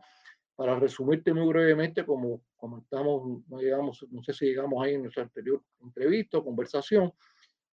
para 0.56 0.80
resumirte 0.80 1.34
muy 1.34 1.48
brevemente, 1.48 2.06
como 2.06 2.42
comentamos, 2.56 3.44
no, 3.50 3.60
llegamos, 3.60 4.06
no 4.10 4.24
sé 4.24 4.32
si 4.32 4.46
llegamos 4.46 4.84
ahí 4.84 4.94
en 4.94 5.02
nuestra 5.02 5.24
anterior 5.24 5.62
entrevista 5.82 6.38
o 6.38 6.46
conversación, 6.46 7.12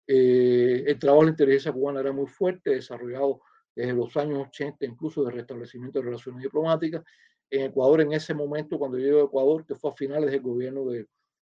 eh, 0.06 0.84
el 0.86 0.98
trabajo 0.98 1.22
de 1.22 1.26
la 1.26 1.30
inteligencia 1.30 1.72
cubana 1.72 2.00
era 2.00 2.12
muy 2.12 2.26
fuerte, 2.26 2.70
desarrollado 2.70 3.40
desde 3.74 3.94
los 3.94 4.14
años 4.18 4.46
80, 4.48 4.84
incluso 4.84 5.24
de 5.24 5.32
restablecimiento 5.32 6.00
de 6.00 6.04
relaciones 6.04 6.42
diplomáticas. 6.42 7.02
En 7.50 7.62
Ecuador, 7.62 8.02
en 8.02 8.12
ese 8.12 8.34
momento, 8.34 8.78
cuando 8.78 8.98
yo 8.98 9.22
a 9.22 9.24
Ecuador, 9.24 9.64
que 9.64 9.74
fue 9.74 9.90
a 9.90 9.94
finales 9.94 10.30
del 10.30 10.42
gobierno 10.42 10.84
de, 10.84 11.06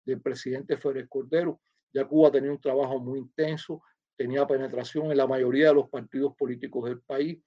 del 0.05 0.21
presidente 0.21 0.77
Férez 0.77 1.07
Cordero, 1.09 1.59
ya 1.91 2.05
Cuba 2.05 2.29
tenía 2.29 2.51
un 2.51 2.61
trabajo 2.61 2.99
muy 2.99 3.17
intenso, 3.17 3.81
tenía 4.17 4.45
penetración 4.45 5.11
en 5.11 5.17
la 5.17 5.27
mayoría 5.27 5.69
de 5.69 5.75
los 5.75 5.89
partidos 5.89 6.35
políticos 6.35 6.89
del 6.89 7.01
país, 7.01 7.39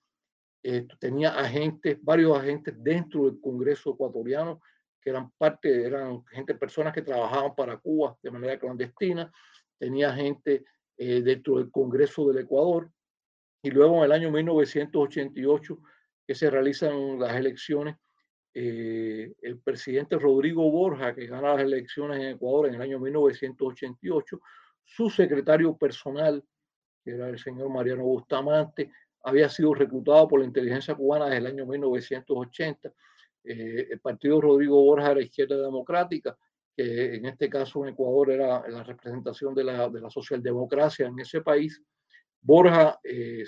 tenía 0.98 1.30
agentes, 1.30 1.98
varios 2.02 2.38
agentes 2.38 2.74
dentro 2.78 3.24
del 3.24 3.40
Congreso 3.40 3.94
ecuatoriano 3.94 4.60
que 5.00 5.10
eran 5.10 5.30
parte, 5.32 5.84
eran 5.84 6.24
gente, 6.26 6.54
personas 6.54 6.92
que 6.92 7.02
trabajaban 7.02 7.54
para 7.54 7.78
Cuba 7.78 8.16
de 8.22 8.30
manera 8.30 8.58
clandestina, 8.58 9.32
tenía 9.78 10.12
gente 10.12 10.64
eh, 10.96 11.22
dentro 11.22 11.56
del 11.56 11.70
Congreso 11.70 12.28
del 12.28 12.44
Ecuador, 12.44 12.90
y 13.62 13.70
luego 13.70 13.98
en 13.98 14.04
el 14.04 14.12
año 14.12 14.30
1988 14.30 15.78
que 16.26 16.34
se 16.34 16.50
realizan 16.50 17.18
las 17.18 17.34
elecciones, 17.34 17.96
eh, 18.54 19.32
el 19.42 19.58
presidente 19.58 20.18
Rodrigo 20.18 20.70
Borja, 20.70 21.14
que 21.14 21.26
gana 21.26 21.54
las 21.54 21.62
elecciones 21.62 22.20
en 22.20 22.28
Ecuador 22.34 22.68
en 22.68 22.74
el 22.74 22.82
año 22.82 23.00
1988, 23.00 24.40
su 24.84 25.08
secretario 25.10 25.76
personal, 25.76 26.44
que 27.02 27.12
era 27.12 27.28
el 27.28 27.38
señor 27.38 27.70
Mariano 27.70 28.04
Bustamante, 28.04 28.90
había 29.22 29.48
sido 29.48 29.74
reclutado 29.74 30.28
por 30.28 30.40
la 30.40 30.46
inteligencia 30.46 30.94
cubana 30.94 31.26
desde 31.26 31.38
el 31.38 31.46
año 31.46 31.66
1980. 31.66 32.92
Eh, 33.44 33.88
el 33.90 34.00
partido 34.00 34.40
Rodrigo 34.40 34.82
Borja 34.82 35.12
era 35.12 35.22
izquierda 35.22 35.56
democrática, 35.56 36.36
que 36.74 37.14
en 37.14 37.26
este 37.26 37.48
caso 37.48 37.82
en 37.84 37.92
Ecuador 37.92 38.30
era 38.30 38.68
la 38.68 38.82
representación 38.82 39.54
de 39.54 39.64
la, 39.64 39.88
de 39.88 40.00
la 40.00 40.10
socialdemocracia 40.10 41.06
en 41.06 41.18
ese 41.18 41.42
país. 41.42 41.82
Borja, 42.42 42.98
eh, 43.04 43.44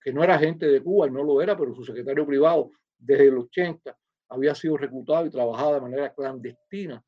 que 0.00 0.12
no 0.12 0.22
era 0.22 0.36
agente 0.36 0.66
de 0.66 0.80
Cuba, 0.80 1.08
no 1.08 1.24
lo 1.24 1.42
era, 1.42 1.56
pero 1.56 1.74
su 1.74 1.84
secretario 1.84 2.26
privado 2.26 2.70
desde 2.96 3.28
el 3.28 3.38
80 3.38 3.96
había 4.28 4.54
sido 4.54 4.76
reclutado 4.76 5.26
y 5.26 5.30
trabajaba 5.30 5.74
de 5.74 5.80
manera 5.80 6.14
clandestina, 6.14 7.02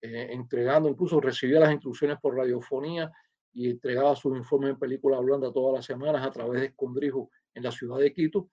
eh, 0.00 0.28
entregando, 0.30 0.88
incluso 0.88 1.20
recibía 1.20 1.60
las 1.60 1.72
instrucciones 1.72 2.18
por 2.20 2.36
radiofonía 2.36 3.10
y 3.52 3.70
entregaba 3.70 4.14
sus 4.14 4.36
informes 4.36 4.70
en 4.70 4.78
película 4.78 5.18
blanda 5.18 5.52
todas 5.52 5.74
las 5.74 5.86
semanas 5.86 6.26
a 6.26 6.30
través 6.30 6.60
de 6.60 6.66
Escondrijo 6.68 7.30
en 7.54 7.62
la 7.62 7.72
ciudad 7.72 7.98
de 7.98 8.12
Quito. 8.12 8.50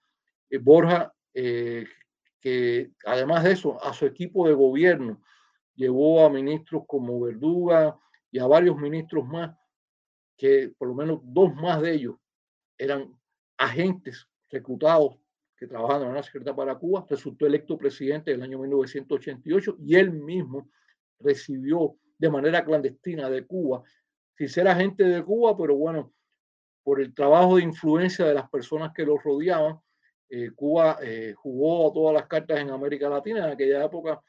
Eh, 0.50 0.58
Borja, 0.58 1.12
que 1.32 2.92
además 3.04 3.44
de 3.44 3.52
eso, 3.52 3.82
a 3.82 3.92
su 3.92 4.06
equipo 4.06 4.48
de 4.48 4.54
gobierno 4.54 5.20
llevó 5.74 6.24
a 6.24 6.30
ministros 6.30 6.84
como 6.86 7.20
Verduga 7.20 7.98
y 8.30 8.38
a 8.38 8.46
varios 8.46 8.78
ministros 8.78 9.26
más 9.26 9.54
que 10.36 10.72
por 10.76 10.88
lo 10.88 10.94
menos 10.94 11.20
dos 11.22 11.54
más 11.54 11.80
de 11.80 11.92
ellos 11.92 12.16
eran 12.78 13.14
agentes 13.56 14.28
reclutados 14.50 15.16
que 15.56 15.66
trabajaban 15.66 16.02
en 16.02 16.08
una 16.10 16.22
secreta 16.22 16.54
para 16.54 16.78
Cuba, 16.78 17.06
resultó 17.08 17.46
electo 17.46 17.78
presidente 17.78 18.30
en 18.30 18.38
el 18.38 18.42
año 18.42 18.58
1988 18.58 19.76
y 19.80 19.94
él 19.94 20.12
mismo 20.12 20.68
recibió 21.18 21.96
de 22.18 22.30
manera 22.30 22.64
clandestina 22.64 23.30
de 23.30 23.46
Cuba, 23.46 23.82
sin 24.36 24.48
ser 24.48 24.68
agente 24.68 25.04
de 25.04 25.24
Cuba, 25.24 25.56
pero 25.56 25.76
bueno, 25.76 26.12
por 26.82 27.00
el 27.00 27.14
trabajo 27.14 27.56
de 27.56 27.64
influencia 27.64 28.26
de 28.26 28.34
las 28.34 28.48
personas 28.48 28.92
que 28.94 29.04
lo 29.04 29.18
rodeaban, 29.18 29.80
eh, 30.28 30.50
Cuba 30.54 30.98
eh, 31.02 31.34
jugó 31.36 31.92
todas 31.92 32.14
las 32.14 32.26
cartas 32.26 32.60
en 32.60 32.70
América 32.70 33.08
Latina. 33.08 33.44
En 33.44 33.52
aquella 33.52 33.84
época 33.84 34.20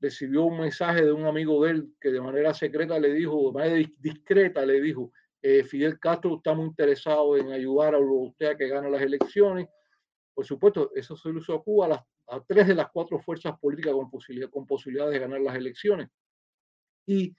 recibió 0.00 0.44
un 0.44 0.60
mensaje 0.60 1.04
de 1.04 1.12
un 1.12 1.24
amigo 1.24 1.64
de 1.64 1.72
él 1.72 1.88
que 2.00 2.10
de 2.10 2.20
manera 2.20 2.52
secreta 2.54 2.98
le 2.98 3.12
dijo, 3.12 3.46
de 3.46 3.52
manera 3.52 3.90
discreta 3.98 4.64
le 4.64 4.80
dijo, 4.80 5.12
eh, 5.42 5.64
Fidel 5.64 5.98
Castro 5.98 6.36
está 6.36 6.54
muy 6.54 6.66
interesado 6.66 7.36
en 7.36 7.52
ayudar 7.52 7.94
a 7.94 7.98
usted 7.98 8.46
a 8.46 8.56
que 8.56 8.68
gane 8.68 8.90
las 8.90 9.02
elecciones. 9.02 9.68
Por 10.34 10.44
supuesto, 10.44 10.90
eso 10.94 11.16
se 11.16 11.30
lo 11.30 11.40
hizo 11.40 11.54
a 11.54 11.62
Cuba 11.62 12.06
a, 12.28 12.40
tres 12.46 12.66
de 12.66 12.74
las 12.74 12.90
cuatro 12.90 13.18
fuerzas 13.18 13.58
políticas 13.58 13.92
con, 13.92 14.10
con 14.50 14.66
posibilidades 14.66 15.12
de 15.12 15.20
ganar 15.20 15.40
las 15.40 15.54
elecciones. 15.54 16.08
Y 17.06 17.34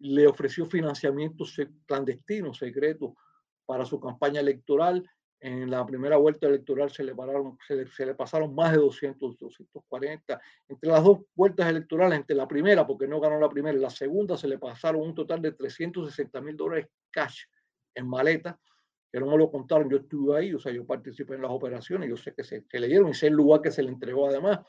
le 0.00 0.26
ofreció 0.26 0.66
financiamiento 0.66 1.44
clandestino, 1.86 2.52
secreto, 2.52 3.14
para 3.64 3.84
su 3.84 4.00
campaña 4.00 4.40
electoral 4.40 5.08
en 5.40 5.70
la 5.70 5.86
primera 5.86 6.18
vuelta 6.18 6.46
electoral 6.46 6.90
se 6.90 7.02
le, 7.02 7.14
pararon, 7.14 7.56
se 7.66 8.06
le, 8.06 8.14
pasaron 8.14 8.54
más 8.54 8.72
de 8.72 8.78
200, 8.78 9.38
240. 9.38 10.40
Entre 10.68 10.90
las 10.90 11.02
dos 11.02 11.20
vueltas 11.34 11.66
electorales, 11.68 12.18
entre 12.18 12.36
la 12.36 12.46
primera, 12.46 12.86
porque 12.86 13.08
no 13.08 13.20
ganó 13.20 13.40
la 13.40 13.48
primera, 13.48 13.76
y 13.76 13.80
la 13.80 13.88
segunda 13.88 14.36
se 14.36 14.48
le 14.48 14.58
pasaron 14.58 15.00
un 15.00 15.14
total 15.14 15.40
de 15.40 15.52
360 15.52 16.40
mil 16.42 16.56
dólares 16.56 16.88
cash 17.10 17.44
en 17.94 18.06
maleta, 18.06 18.60
que 19.10 19.18
no 19.18 19.26
me 19.26 19.38
lo 19.38 19.50
contaron, 19.50 19.88
yo 19.88 19.96
estuve 19.96 20.38
ahí, 20.38 20.52
o 20.52 20.58
sea, 20.58 20.72
yo 20.72 20.84
participé 20.86 21.34
en 21.34 21.42
las 21.42 21.50
operaciones, 21.50 22.08
yo 22.08 22.18
sé 22.18 22.34
que 22.34 22.44
se, 22.44 22.64
le 22.70 22.86
dieron 22.86 23.08
y 23.08 23.14
sé 23.14 23.28
el 23.28 23.34
lugar 23.34 23.62
que 23.62 23.70
se 23.70 23.82
le 23.82 23.88
entregó 23.88 24.28
además. 24.28 24.60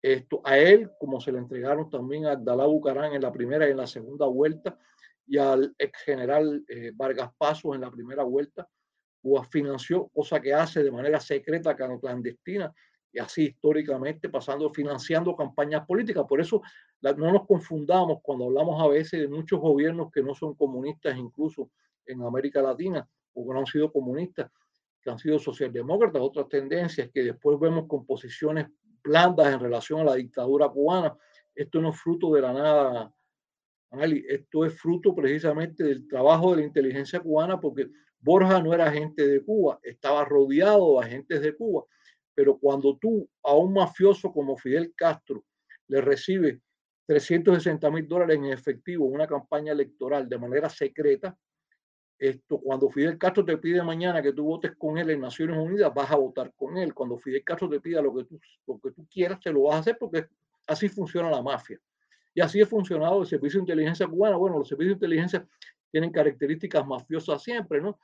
Esto, 0.00 0.40
a 0.44 0.58
él, 0.58 0.90
como 0.98 1.20
se 1.20 1.32
le 1.32 1.38
entregaron 1.38 1.90
también 1.90 2.26
a 2.26 2.32
Abdalá 2.32 2.66
Bucarán 2.66 3.14
en 3.14 3.22
la 3.22 3.32
primera 3.32 3.66
y 3.66 3.72
en 3.72 3.78
la 3.78 3.86
segunda 3.86 4.26
vuelta, 4.26 4.78
y 5.26 5.38
al 5.38 5.74
ex 5.78 6.02
general 6.02 6.64
eh, 6.68 6.92
Vargas 6.94 7.30
Pasos 7.36 7.74
en 7.74 7.82
la 7.82 7.90
primera 7.90 8.22
vuelta, 8.22 8.68
Cuba 9.20 9.44
financió, 9.44 10.08
cosa 10.08 10.40
que 10.40 10.54
hace 10.54 10.82
de 10.82 10.92
manera 10.92 11.18
secreta, 11.20 11.76
clandestina, 11.76 12.72
y 13.12 13.18
así 13.18 13.46
históricamente 13.46 14.28
pasando 14.28 14.70
financiando 14.72 15.34
campañas 15.34 15.84
políticas. 15.86 16.24
Por 16.28 16.40
eso 16.40 16.62
no 17.02 17.32
nos 17.32 17.46
confundamos 17.46 18.18
cuando 18.22 18.46
hablamos 18.46 18.82
a 18.82 18.88
veces 18.88 19.20
de 19.20 19.28
muchos 19.28 19.60
gobiernos 19.60 20.10
que 20.12 20.22
no 20.22 20.34
son 20.34 20.54
comunistas, 20.54 21.16
incluso 21.16 21.70
en 22.06 22.22
América 22.22 22.62
Latina, 22.62 23.06
o 23.34 23.46
que 23.46 23.52
no 23.52 23.60
han 23.60 23.66
sido 23.66 23.92
comunistas, 23.92 24.50
que 25.02 25.10
han 25.10 25.18
sido 25.18 25.38
socialdemócratas, 25.38 26.20
otras 26.20 26.48
tendencias 26.48 27.10
que 27.12 27.22
después 27.22 27.58
vemos 27.58 27.86
con 27.88 28.06
posiciones 28.06 28.66
blandas 29.08 29.52
en 29.52 29.60
relación 29.60 30.00
a 30.00 30.04
la 30.04 30.14
dictadura 30.14 30.68
cubana. 30.68 31.16
Esto 31.54 31.80
no 31.80 31.90
es 31.90 32.00
fruto 32.00 32.32
de 32.34 32.42
la 32.42 32.52
nada, 32.52 33.12
esto 34.28 34.64
es 34.64 34.80
fruto 34.80 35.14
precisamente 35.14 35.82
del 35.82 36.06
trabajo 36.06 36.50
de 36.50 36.58
la 36.58 36.66
inteligencia 36.66 37.20
cubana, 37.20 37.58
porque 37.60 37.88
Borja 38.20 38.62
no 38.62 38.74
era 38.74 38.86
agente 38.86 39.26
de 39.26 39.42
Cuba, 39.42 39.78
estaba 39.82 40.24
rodeado 40.24 41.00
de 41.00 41.06
agentes 41.06 41.40
de 41.40 41.54
Cuba, 41.54 41.84
pero 42.34 42.58
cuando 42.58 42.96
tú 42.98 43.28
a 43.42 43.54
un 43.54 43.72
mafioso 43.72 44.32
como 44.32 44.56
Fidel 44.56 44.92
Castro 44.94 45.44
le 45.88 46.00
recibes 46.00 46.60
360 47.06 47.90
mil 47.90 48.06
dólares 48.06 48.36
en 48.36 48.46
efectivo 48.46 49.06
en 49.06 49.14
una 49.14 49.26
campaña 49.26 49.72
electoral 49.72 50.28
de 50.28 50.38
manera 50.38 50.68
secreta, 50.68 51.36
esto, 52.18 52.58
cuando 52.58 52.90
Fidel 52.90 53.16
Castro 53.16 53.44
te 53.44 53.56
pide 53.58 53.82
mañana 53.82 54.20
que 54.20 54.32
tú 54.32 54.44
votes 54.44 54.72
con 54.76 54.98
él 54.98 55.10
en 55.10 55.20
Naciones 55.20 55.56
Unidas, 55.56 55.92
vas 55.94 56.10
a 56.10 56.16
votar 56.16 56.52
con 56.56 56.76
él. 56.76 56.92
Cuando 56.92 57.16
Fidel 57.16 57.44
Castro 57.44 57.68
te 57.68 57.80
pida 57.80 58.02
lo 58.02 58.14
que 58.14 58.24
tú, 58.24 58.40
lo 58.66 58.80
que 58.80 58.90
tú 58.90 59.06
quieras, 59.08 59.38
te 59.40 59.52
lo 59.52 59.62
vas 59.62 59.76
a 59.76 59.78
hacer 59.78 59.96
porque 59.98 60.26
así 60.66 60.88
funciona 60.88 61.30
la 61.30 61.40
mafia. 61.40 61.80
Y 62.34 62.40
así 62.40 62.60
ha 62.60 62.66
funcionado 62.66 63.20
el 63.20 63.26
servicio 63.26 63.58
de 63.60 63.62
inteligencia 63.62 64.06
cubana. 64.06 64.36
Bueno, 64.36 64.58
los 64.58 64.68
servicios 64.68 64.98
de 64.98 65.06
inteligencia 65.06 65.46
tienen 65.90 66.10
características 66.10 66.86
mafiosas 66.86 67.42
siempre, 67.42 67.80
¿no? 67.80 67.98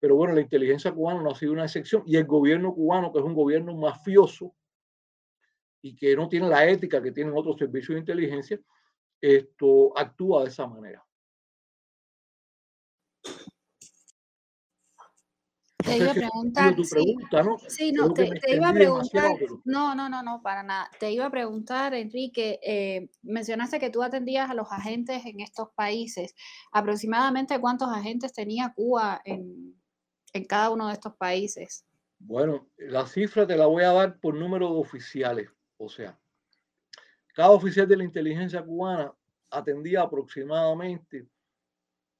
Pero 0.00 0.16
bueno, 0.16 0.34
la 0.34 0.40
inteligencia 0.40 0.92
cubana 0.92 1.22
no 1.22 1.30
ha 1.30 1.34
sido 1.36 1.52
una 1.52 1.64
excepción 1.64 2.02
y 2.04 2.16
el 2.16 2.24
gobierno 2.24 2.74
cubano, 2.74 3.12
que 3.12 3.20
es 3.20 3.24
un 3.24 3.34
gobierno 3.34 3.74
mafioso 3.76 4.52
y 5.80 5.94
que 5.94 6.16
no 6.16 6.28
tiene 6.28 6.48
la 6.48 6.66
ética 6.68 7.00
que 7.00 7.12
tienen 7.12 7.32
otros 7.36 7.56
servicios 7.58 7.94
de 7.94 8.00
inteligencia, 8.00 8.60
esto 9.20 9.96
actúa 9.96 10.42
de 10.42 10.48
esa 10.48 10.66
manera. 10.66 11.04
Te 15.84 15.96
iba 15.96 16.10
a 16.10 16.14
preguntar. 16.14 16.76
¿no? 17.44 17.58
Sí, 17.68 17.92
no, 17.92 18.12
te, 18.12 18.30
iba 18.48 18.68
a 18.68 18.72
preguntar. 18.72 19.32
No, 19.64 19.94
no, 19.94 20.08
no, 20.08 20.22
no, 20.22 20.42
para 20.42 20.62
nada. 20.62 20.90
Te 20.98 21.10
iba 21.10 21.26
a 21.26 21.30
preguntar, 21.30 21.94
Enrique, 21.94 22.60
eh, 22.62 23.08
mencionaste 23.22 23.78
que 23.78 23.90
tú 23.90 24.02
atendías 24.02 24.50
a 24.50 24.54
los 24.54 24.70
agentes 24.70 25.24
en 25.24 25.40
estos 25.40 25.70
países. 25.74 26.34
¿Aproximadamente 26.72 27.60
cuántos 27.60 27.88
agentes 27.88 28.32
tenía 28.32 28.72
Cuba 28.74 29.20
en, 29.24 29.74
en 30.32 30.44
cada 30.44 30.70
uno 30.70 30.88
de 30.88 30.94
estos 30.94 31.14
países? 31.16 31.84
Bueno, 32.18 32.68
la 32.78 33.06
cifra 33.06 33.46
te 33.46 33.56
la 33.56 33.66
voy 33.66 33.82
a 33.82 33.92
dar 33.92 34.20
por 34.20 34.34
número 34.34 34.72
de 34.72 34.80
oficiales. 34.80 35.50
O 35.76 35.88
sea, 35.88 36.18
cada 37.34 37.50
oficial 37.50 37.88
de 37.88 37.96
la 37.96 38.04
inteligencia 38.04 38.62
cubana 38.62 39.12
atendía 39.50 40.02
aproximadamente 40.02 41.26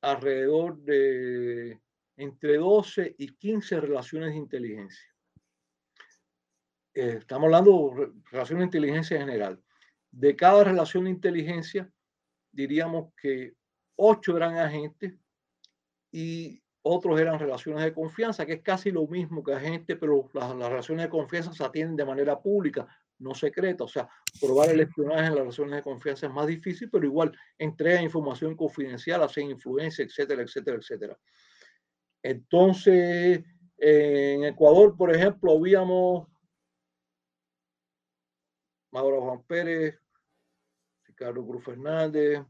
alrededor 0.01 0.79
de 0.79 1.82
entre 2.17 2.57
12 2.59 3.15
y 3.19 3.35
15 3.35 3.81
relaciones 3.81 4.31
de 4.31 4.37
inteligencia. 4.37 5.09
Eh, 6.95 7.17
estamos 7.21 7.47
hablando 7.47 7.95
de 7.97 8.13
relaciones 8.31 8.63
de 8.63 8.79
inteligencia 8.79 9.17
en 9.17 9.27
general. 9.27 9.63
De 10.11 10.37
cada 10.37 10.63
relación 10.65 11.05
de 11.05 11.11
inteligencia, 11.11 11.91
diríamos 12.51 13.13
que 13.21 13.55
8 13.97 14.37
eran 14.37 14.57
agentes 14.57 15.15
y 16.11 16.63
otros 16.83 17.19
eran 17.21 17.39
relaciones 17.39 17.85
de 17.85 17.95
confianza, 17.95 18.45
que 18.45 18.55
es 18.55 18.63
casi 18.63 18.91
lo 18.91 19.07
mismo 19.07 19.43
que 19.43 19.55
agentes, 19.55 19.97
pero 19.99 20.29
las, 20.35 20.55
las 20.57 20.69
relaciones 20.69 21.05
de 21.05 21.11
confianza 21.11 21.53
se 21.53 21.65
atienden 21.65 21.97
de 21.97 22.05
manera 22.05 22.41
pública, 22.41 22.87
no 23.19 23.35
secreta. 23.35 23.85
O 23.85 23.89
sea, 23.89 24.09
probar 24.41 24.71
el 24.71 24.81
espionaje 24.81 25.27
en 25.27 25.35
las 25.35 25.39
relaciones 25.39 25.77
de 25.77 25.83
confianza 25.83 26.27
es 26.27 26.33
más 26.33 26.47
difícil, 26.47 26.91
pero 26.91 27.07
igual 27.07 27.33
entrega 27.57 28.03
información 28.03 28.57
confidencial, 28.57 29.23
hace 29.23 29.43
influencia, 29.43 30.05
etcétera, 30.05 30.43
etcétera, 30.43 30.77
etcétera. 30.77 31.19
Entonces, 32.23 33.45
en 33.79 34.45
Ecuador, 34.45 34.97
por 34.97 35.15
ejemplo, 35.15 35.53
habíamos 35.53 36.29
Mauro 38.93 39.23
Juan 39.23 39.43
Pérez, 39.45 39.99
Ricardo 41.05 41.47
Cruz 41.47 41.65
Fernández, 41.65 42.43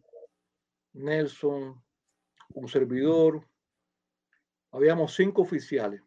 Nelson, 0.92 1.82
un 2.54 2.68
servidor. 2.68 3.46
Habíamos 4.72 5.14
cinco 5.14 5.42
oficiales. 5.42 6.02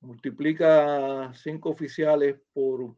Multiplica 0.00 1.32
cinco 1.34 1.70
oficiales 1.70 2.40
por 2.52 2.96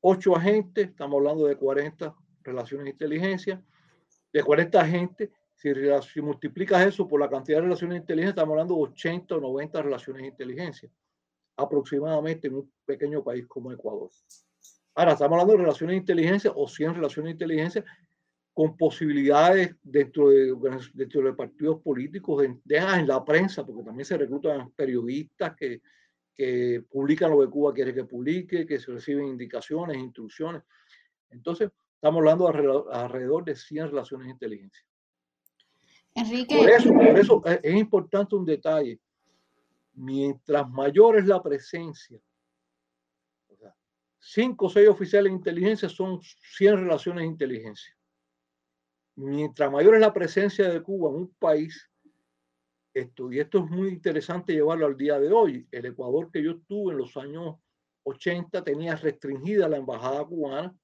8 0.00 0.36
agentes, 0.36 0.88
estamos 0.88 1.16
hablando 1.16 1.46
de 1.46 1.56
40 1.56 2.14
relaciones 2.42 2.84
de 2.84 2.90
inteligencia, 2.90 3.62
de 4.32 4.42
40 4.42 4.80
agentes, 4.80 5.30
si, 5.56 5.72
si 6.12 6.20
multiplicas 6.20 6.86
eso 6.86 7.08
por 7.08 7.20
la 7.20 7.28
cantidad 7.28 7.58
de 7.58 7.62
relaciones 7.62 7.94
de 7.94 8.00
inteligencia, 8.00 8.30
estamos 8.30 8.52
hablando 8.52 8.74
de 8.76 8.82
80 8.82 9.36
o 9.36 9.40
90 9.40 9.82
relaciones 9.82 10.22
de 10.22 10.28
inteligencia, 10.28 10.90
aproximadamente 11.56 12.48
en 12.48 12.56
un 12.56 12.72
pequeño 12.84 13.24
país 13.24 13.46
como 13.46 13.72
Ecuador. 13.72 14.10
Ahora, 14.94 15.12
estamos 15.12 15.32
hablando 15.32 15.52
de 15.54 15.64
relaciones 15.64 15.94
de 15.94 15.98
inteligencia 16.00 16.52
o 16.54 16.68
100 16.68 16.94
relaciones 16.94 17.26
de 17.26 17.32
inteligencia 17.32 17.84
con 18.52 18.76
posibilidades 18.76 19.76
dentro 19.82 20.30
de, 20.30 20.54
dentro 20.94 21.22
de 21.22 21.32
partidos 21.34 21.82
políticos, 21.82 22.42
de, 22.64 22.76
en 22.76 23.06
la 23.06 23.22
prensa, 23.24 23.66
porque 23.66 23.82
también 23.82 24.06
se 24.06 24.16
reclutan 24.16 24.70
periodistas 24.72 25.54
que, 25.56 25.82
que 26.34 26.82
publican 26.90 27.30
lo 27.30 27.40
que 27.40 27.50
Cuba 27.50 27.72
quiere 27.72 27.94
que 27.94 28.04
publique, 28.04 28.66
que 28.66 28.78
se 28.78 28.92
reciben 28.92 29.26
indicaciones, 29.26 29.96
instrucciones. 29.96 30.62
Entonces, 31.30 31.70
estamos 31.94 32.18
hablando 32.18 32.50
de 32.50 32.96
alrededor 32.96 33.44
de 33.44 33.56
100 33.56 33.88
relaciones 33.88 34.26
de 34.26 34.32
inteligencia. 34.32 34.84
Enrique. 36.16 36.56
Por 36.56 36.70
eso, 36.70 36.92
por 36.92 37.18
eso 37.18 37.42
es 37.62 37.74
importante 37.74 38.34
un 38.34 38.44
detalle. 38.44 38.98
Mientras 39.92 40.68
mayor 40.68 41.18
es 41.18 41.26
la 41.26 41.42
presencia, 41.42 42.20
cinco 44.18 44.66
o 44.66 44.70
seis 44.70 44.88
oficiales 44.88 45.30
de 45.30 45.36
inteligencia 45.36 45.88
son 45.88 46.20
100 46.22 46.78
relaciones 46.78 47.22
de 47.22 47.28
inteligencia. 47.28 47.96
Mientras 49.16 49.70
mayor 49.70 49.94
es 49.94 50.00
la 50.00 50.12
presencia 50.12 50.68
de 50.68 50.82
Cuba 50.82 51.10
en 51.10 51.16
un 51.16 51.34
país, 51.38 51.88
esto, 52.92 53.30
y 53.30 53.38
esto 53.40 53.58
es 53.58 53.70
muy 53.70 53.88
interesante 53.88 54.52
llevarlo 54.52 54.86
al 54.86 54.96
día 54.96 55.20
de 55.20 55.30
hoy. 55.30 55.68
El 55.70 55.86
Ecuador 55.86 56.30
que 56.30 56.42
yo 56.42 56.52
estuve 56.52 56.92
en 56.92 56.98
los 56.98 57.16
años 57.16 57.56
80 58.04 58.64
tenía 58.64 58.96
restringida 58.96 59.68
la 59.68 59.76
embajada 59.76 60.24
cubana, 60.24 60.74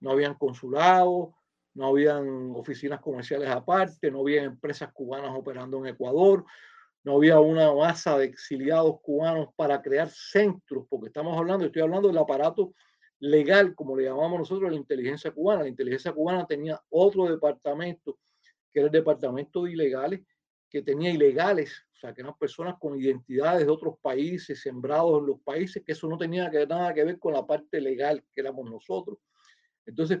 no 0.00 0.10
habían 0.10 0.34
consulados, 0.34 1.34
no 1.74 1.88
habían 1.88 2.52
oficinas 2.54 3.00
comerciales 3.00 3.48
aparte, 3.48 4.10
no 4.10 4.20
había 4.20 4.44
empresas 4.44 4.92
cubanas 4.92 5.32
operando 5.34 5.78
en 5.78 5.86
Ecuador, 5.94 6.44
no 7.02 7.16
había 7.16 7.38
una 7.38 7.72
masa 7.74 8.16
de 8.16 8.24
exiliados 8.24 9.00
cubanos 9.02 9.48
para 9.56 9.82
crear 9.82 10.08
centros, 10.08 10.86
porque 10.88 11.08
estamos 11.08 11.36
hablando, 11.36 11.66
estoy 11.66 11.82
hablando 11.82 12.08
del 12.08 12.18
aparato 12.18 12.72
legal, 13.18 13.74
como 13.74 13.96
le 13.96 14.04
llamamos 14.04 14.38
nosotros, 14.38 14.70
la 14.70 14.76
inteligencia 14.76 15.30
cubana. 15.30 15.62
La 15.62 15.68
inteligencia 15.68 16.12
cubana 16.12 16.46
tenía 16.46 16.80
otro 16.90 17.26
departamento, 17.26 18.18
que 18.72 18.80
era 18.80 18.86
el 18.86 18.92
departamento 18.92 19.64
de 19.64 19.72
ilegales, 19.72 20.22
que 20.70 20.82
tenía 20.82 21.10
ilegales, 21.10 21.86
o 21.94 21.96
sea, 21.96 22.14
que 22.14 22.22
eran 22.22 22.36
personas 22.36 22.76
con 22.78 22.98
identidades 22.98 23.66
de 23.66 23.72
otros 23.72 23.96
países, 24.00 24.60
sembrados 24.60 25.20
en 25.20 25.26
los 25.26 25.40
países, 25.40 25.82
que 25.84 25.92
eso 25.92 26.08
no 26.08 26.18
tenía 26.18 26.50
nada 26.50 26.92
que 26.92 27.04
ver 27.04 27.18
con 27.18 27.32
la 27.32 27.46
parte 27.46 27.80
legal 27.80 28.24
que 28.32 28.40
éramos 28.40 28.68
nosotros. 28.68 29.18
Entonces, 29.86 30.20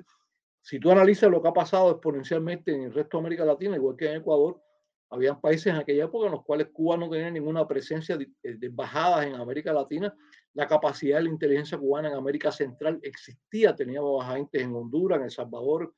si 0.64 0.80
tú 0.80 0.90
analizas 0.90 1.30
lo 1.30 1.42
que 1.42 1.48
ha 1.48 1.52
pasado 1.52 1.90
exponencialmente 1.90 2.74
en 2.74 2.84
el 2.84 2.94
resto 2.94 3.18
de 3.18 3.20
América 3.20 3.44
Latina, 3.44 3.76
igual 3.76 3.96
que 3.96 4.10
en 4.10 4.16
Ecuador, 4.16 4.62
había 5.10 5.38
países 5.38 5.66
en 5.66 5.76
aquella 5.76 6.04
época 6.04 6.24
en 6.24 6.32
los 6.32 6.42
cuales 6.42 6.68
Cuba 6.72 6.96
no 6.96 7.10
tenía 7.10 7.30
ninguna 7.30 7.68
presencia 7.68 8.16
de, 8.16 8.30
de 8.42 8.66
embajadas 8.66 9.26
en 9.26 9.34
América 9.34 9.74
Latina. 9.74 10.16
La 10.54 10.66
capacidad 10.66 11.18
de 11.18 11.24
la 11.24 11.28
inteligencia 11.28 11.76
cubana 11.76 12.08
en 12.08 12.14
América 12.14 12.50
Central 12.50 12.98
existía, 13.02 13.76
teníamos 13.76 14.24
agentes 14.24 14.62
en 14.62 14.74
Honduras, 14.74 15.18
en 15.18 15.24
El 15.24 15.30
Salvador, 15.30 15.94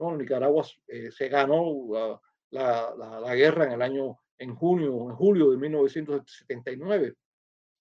¿no? 0.00 0.10
en 0.10 0.18
Nicaragua 0.18 0.66
eh, 0.88 1.12
se 1.12 1.28
ganó 1.28 2.20
la, 2.50 2.94
la, 2.96 3.34
guerra 3.36 3.66
en 3.66 3.72
el 3.74 3.82
año, 3.82 4.18
en 4.38 4.56
junio, 4.56 5.08
en 5.08 5.14
julio 5.14 5.52
de 5.52 5.56
1979. 5.56 7.14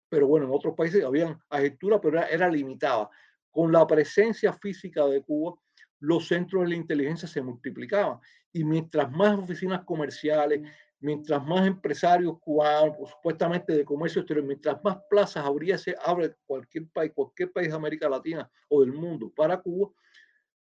Pero 0.09 0.27
bueno, 0.27 0.45
en 0.45 0.53
otros 0.53 0.75
países 0.75 1.03
habían 1.03 1.41
agentura, 1.49 1.99
pero 1.99 2.21
era, 2.21 2.47
limitada. 2.49 3.09
Con 3.49 3.71
la 3.71 3.87
presencia 3.87 4.53
física 4.53 5.07
de 5.07 5.23
Cuba, 5.23 5.55
los 6.03 6.27
centros 6.27 6.63
de 6.63 6.69
la 6.69 6.75
inteligencia 6.75 7.29
se 7.29 7.41
multiplicaban. 7.41 8.19
Y 8.51 8.65
mientras 8.65 9.09
más 9.09 9.39
oficinas 9.39 9.85
comerciales, 9.85 10.61
mientras 10.99 11.41
más 11.45 11.65
empresarios 11.65 12.39
cubanos, 12.39 13.09
supuestamente 13.09 13.73
de 13.73 13.85
comercio 13.85 14.19
exterior, 14.19 14.45
mientras 14.45 14.83
más 14.83 14.97
plazas 15.09 15.45
habría, 15.45 15.77
se 15.77 15.95
abre 16.03 16.35
cualquier 16.45 16.89
país, 16.89 17.13
cualquier 17.15 17.53
país 17.53 17.69
de 17.69 17.75
América 17.75 18.09
Latina 18.09 18.51
o 18.67 18.81
del 18.81 18.91
mundo 18.91 19.31
para 19.33 19.61
Cuba, 19.61 19.91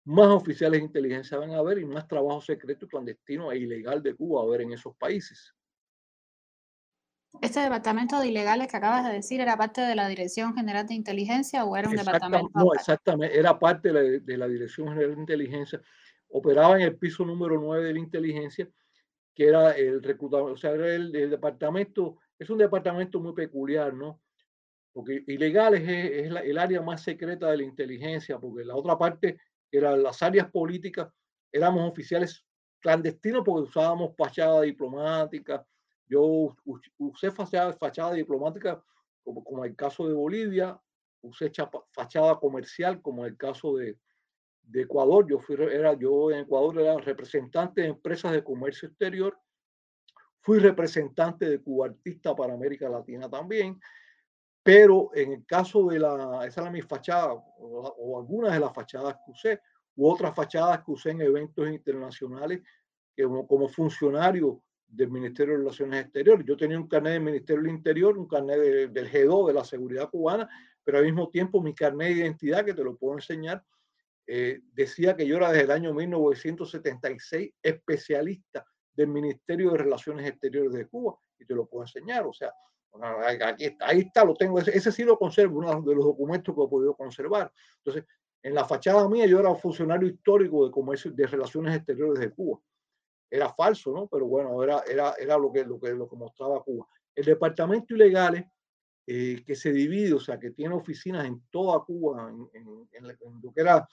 más 0.05 0.27
oficiales 0.29 0.79
de 0.79 0.85
inteligencia 0.85 1.37
van 1.37 1.51
a 1.51 1.57
haber 1.57 1.79
y 1.79 1.85
más 1.85 2.07
trabajo 2.07 2.39
secreto, 2.39 2.87
clandestino 2.87 3.51
e 3.51 3.57
ilegal 3.57 4.01
de 4.01 4.15
Cuba 4.15 4.39
a 4.39 4.45
haber 4.45 4.61
en 4.61 4.71
esos 4.71 4.95
países. 4.95 5.53
¿Este 7.41 7.59
departamento 7.59 8.19
de 8.19 8.27
ilegales 8.27 8.67
que 8.67 8.77
acabas 8.77 9.05
de 9.05 9.13
decir 9.13 9.41
era 9.41 9.57
parte 9.57 9.81
de 9.81 9.95
la 9.95 10.07
Dirección 10.07 10.55
General 10.55 10.85
de 10.87 10.95
Inteligencia 10.95 11.65
o 11.65 11.75
era 11.77 11.89
un 11.89 11.95
departamento? 11.95 12.49
No, 12.53 12.73
exactamente, 12.73 13.37
era 13.37 13.57
parte 13.57 13.91
de 13.91 14.37
la, 14.37 14.47
Dirección 14.47 14.89
General 14.89 15.15
de 15.15 15.21
Inteligencia. 15.21 15.81
Operaba 16.29 16.75
en 16.75 16.81
el 16.81 16.97
piso 16.97 17.25
número 17.25 17.59
9 17.59 17.85
de 17.85 17.93
la 17.93 17.99
inteligencia, 17.99 18.69
que 19.33 19.47
era 19.47 19.71
el 19.71 20.01
reclutador, 20.01 20.51
o 20.51 20.57
sea, 20.57 20.71
era 20.71 20.93
el, 20.93 21.11
departamento, 21.11 22.17
es 22.37 22.49
un 22.49 22.57
departamento 22.57 23.19
muy 23.19 23.33
peculiar, 23.33 23.93
¿no? 23.93 24.19
Porque 24.91 25.23
ilegales 25.27 25.81
es, 25.87 26.31
el 26.31 26.57
área 26.57 26.81
más 26.81 27.03
secreta 27.03 27.51
de 27.51 27.57
la 27.57 27.63
inteligencia, 27.63 28.39
porque 28.39 28.65
la 28.65 28.75
otra 28.75 28.97
parte 28.97 29.39
eran 29.71 30.01
las 30.01 30.23
áreas 30.23 30.49
políticas, 30.49 31.09
éramos 31.51 31.89
oficiales 31.89 32.43
clandestinos 32.79 33.43
porque 33.45 33.69
usábamos 33.69 34.15
fachada 34.15 34.61
diplomática. 34.61 35.65
Yo 36.07 36.55
usé 36.97 37.31
fachada, 37.31 37.73
fachada 37.73 38.13
diplomática 38.13 38.81
como, 39.23 39.43
como 39.43 39.65
el 39.65 39.75
caso 39.75 40.07
de 40.07 40.13
Bolivia, 40.13 40.79
usé 41.21 41.51
fachada 41.91 42.39
comercial 42.39 43.01
como 43.01 43.25
el 43.25 43.35
caso 43.35 43.75
de, 43.75 43.97
de 44.63 44.81
Ecuador. 44.81 45.27
Yo, 45.29 45.39
fui, 45.39 45.55
era, 45.55 45.93
yo 45.93 46.31
en 46.31 46.39
Ecuador 46.39 46.79
era 46.79 46.97
representante 46.97 47.81
de 47.81 47.87
empresas 47.87 48.31
de 48.31 48.43
comercio 48.43 48.89
exterior. 48.89 49.37
Fui 50.41 50.59
representante 50.59 51.49
de 51.49 51.61
Cuba 51.61 51.87
Artista 51.87 52.35
para 52.35 52.53
América 52.53 52.89
Latina 52.89 53.29
también. 53.29 53.79
Pero 54.63 55.11
en 55.13 55.31
el 55.31 55.45
caso 55.45 55.87
de 55.87 55.99
la, 55.99 56.45
esa 56.45 56.61
era 56.61 56.71
mi 56.71 56.81
fachada, 56.81 57.33
o, 57.33 58.19
algunas 58.19 58.53
de 58.53 58.59
las 58.59 58.73
fachadas 58.73 59.15
que 59.25 59.31
usé, 59.31 59.61
u 59.95 60.09
otras 60.09 60.35
fachadas 60.35 60.83
que 60.83 60.91
usé 60.91 61.11
en 61.11 61.21
eventos 61.21 61.69
internacionales 61.69 62.61
que 63.15 63.23
como, 63.23 63.67
funcionario 63.69 64.61
del 64.87 65.11
Ministerio 65.11 65.53
de 65.53 65.59
Relaciones 65.59 66.03
Exteriores. 66.03 66.45
Yo 66.45 66.57
tenía 66.57 66.77
un 66.77 66.87
carnet 66.87 67.13
del 67.13 67.23
Ministerio 67.23 67.63
del 67.63 67.71
Interior, 67.71 68.17
un 68.17 68.27
carnet 68.27 68.91
del 68.91 69.11
G2 69.11 69.47
de 69.47 69.53
la 69.53 69.63
seguridad 69.63 70.09
cubana, 70.09 70.49
pero 70.83 70.97
al 70.99 71.05
mismo 71.05 71.29
tiempo 71.29 71.61
mi 71.61 71.73
carnet 71.73 72.09
de 72.09 72.21
identidad, 72.21 72.65
que 72.65 72.73
te 72.73 72.83
lo 72.83 72.97
puedo 72.97 73.15
enseñar, 73.15 73.63
eh, 74.25 74.61
decía 74.73 75.15
que 75.15 75.27
yo 75.27 75.37
era 75.37 75.51
desde 75.51 75.65
el 75.65 75.71
año 75.71 75.93
1976 75.93 77.53
especialista 77.61 78.65
del 78.93 79.07
Ministerio 79.07 79.71
de 79.71 79.77
Relaciones 79.77 80.27
Exteriores 80.27 80.73
de 80.73 80.87
Cuba, 80.87 81.17
y 81.39 81.45
te 81.45 81.53
lo 81.53 81.67
puedo 81.67 81.83
enseñar. 81.83 82.25
O 82.25 82.33
sea, 82.33 82.51
Aquí 83.43 83.65
está, 83.65 83.87
ahí 83.87 83.99
está, 83.99 84.25
lo 84.25 84.33
tengo. 84.33 84.59
Ese, 84.59 84.91
sí 84.91 85.03
lo 85.03 85.17
conservo, 85.17 85.59
uno 85.59 85.81
de 85.81 85.95
los 85.95 86.05
documentos 86.05 86.55
que 86.55 86.63
he 86.63 86.67
podido 86.67 86.95
conservar. 86.95 87.51
Entonces, 87.77 88.05
en 88.41 88.53
la 88.53 88.65
fachada 88.65 89.07
mía 89.09 89.25
yo 89.25 89.39
era 89.39 89.53
funcionario 89.55 90.07
histórico 90.07 90.65
de 90.65 90.71
comercio, 90.71 91.11
de 91.11 91.27
relaciones 91.27 91.75
exteriores 91.75 92.19
de 92.19 92.31
Cuba. 92.31 92.59
Era 93.29 93.53
falso, 93.53 93.91
¿no? 93.91 94.07
Pero 94.07 94.25
bueno, 94.25 94.61
era, 94.63 94.83
era, 94.87 95.13
era 95.19 95.37
lo, 95.37 95.51
que, 95.51 95.65
lo, 95.65 95.79
que, 95.79 95.93
lo 95.93 96.07
que 96.07 96.15
mostraba 96.15 96.63
Cuba. 96.63 96.87
El 97.15 97.25
departamento 97.25 97.95
ilegales, 97.95 98.45
eh, 99.05 99.43
que 99.45 99.55
se 99.55 99.71
divide, 99.71 100.13
o 100.13 100.19
sea, 100.19 100.39
que 100.39 100.51
tiene 100.51 100.75
oficinas 100.75 101.25
en 101.25 101.41
toda 101.49 101.83
Cuba, 101.83 102.29
en, 102.29 102.49
en, 102.91 103.07
lo 103.41 103.53
que 103.53 103.61
era, 103.61 103.87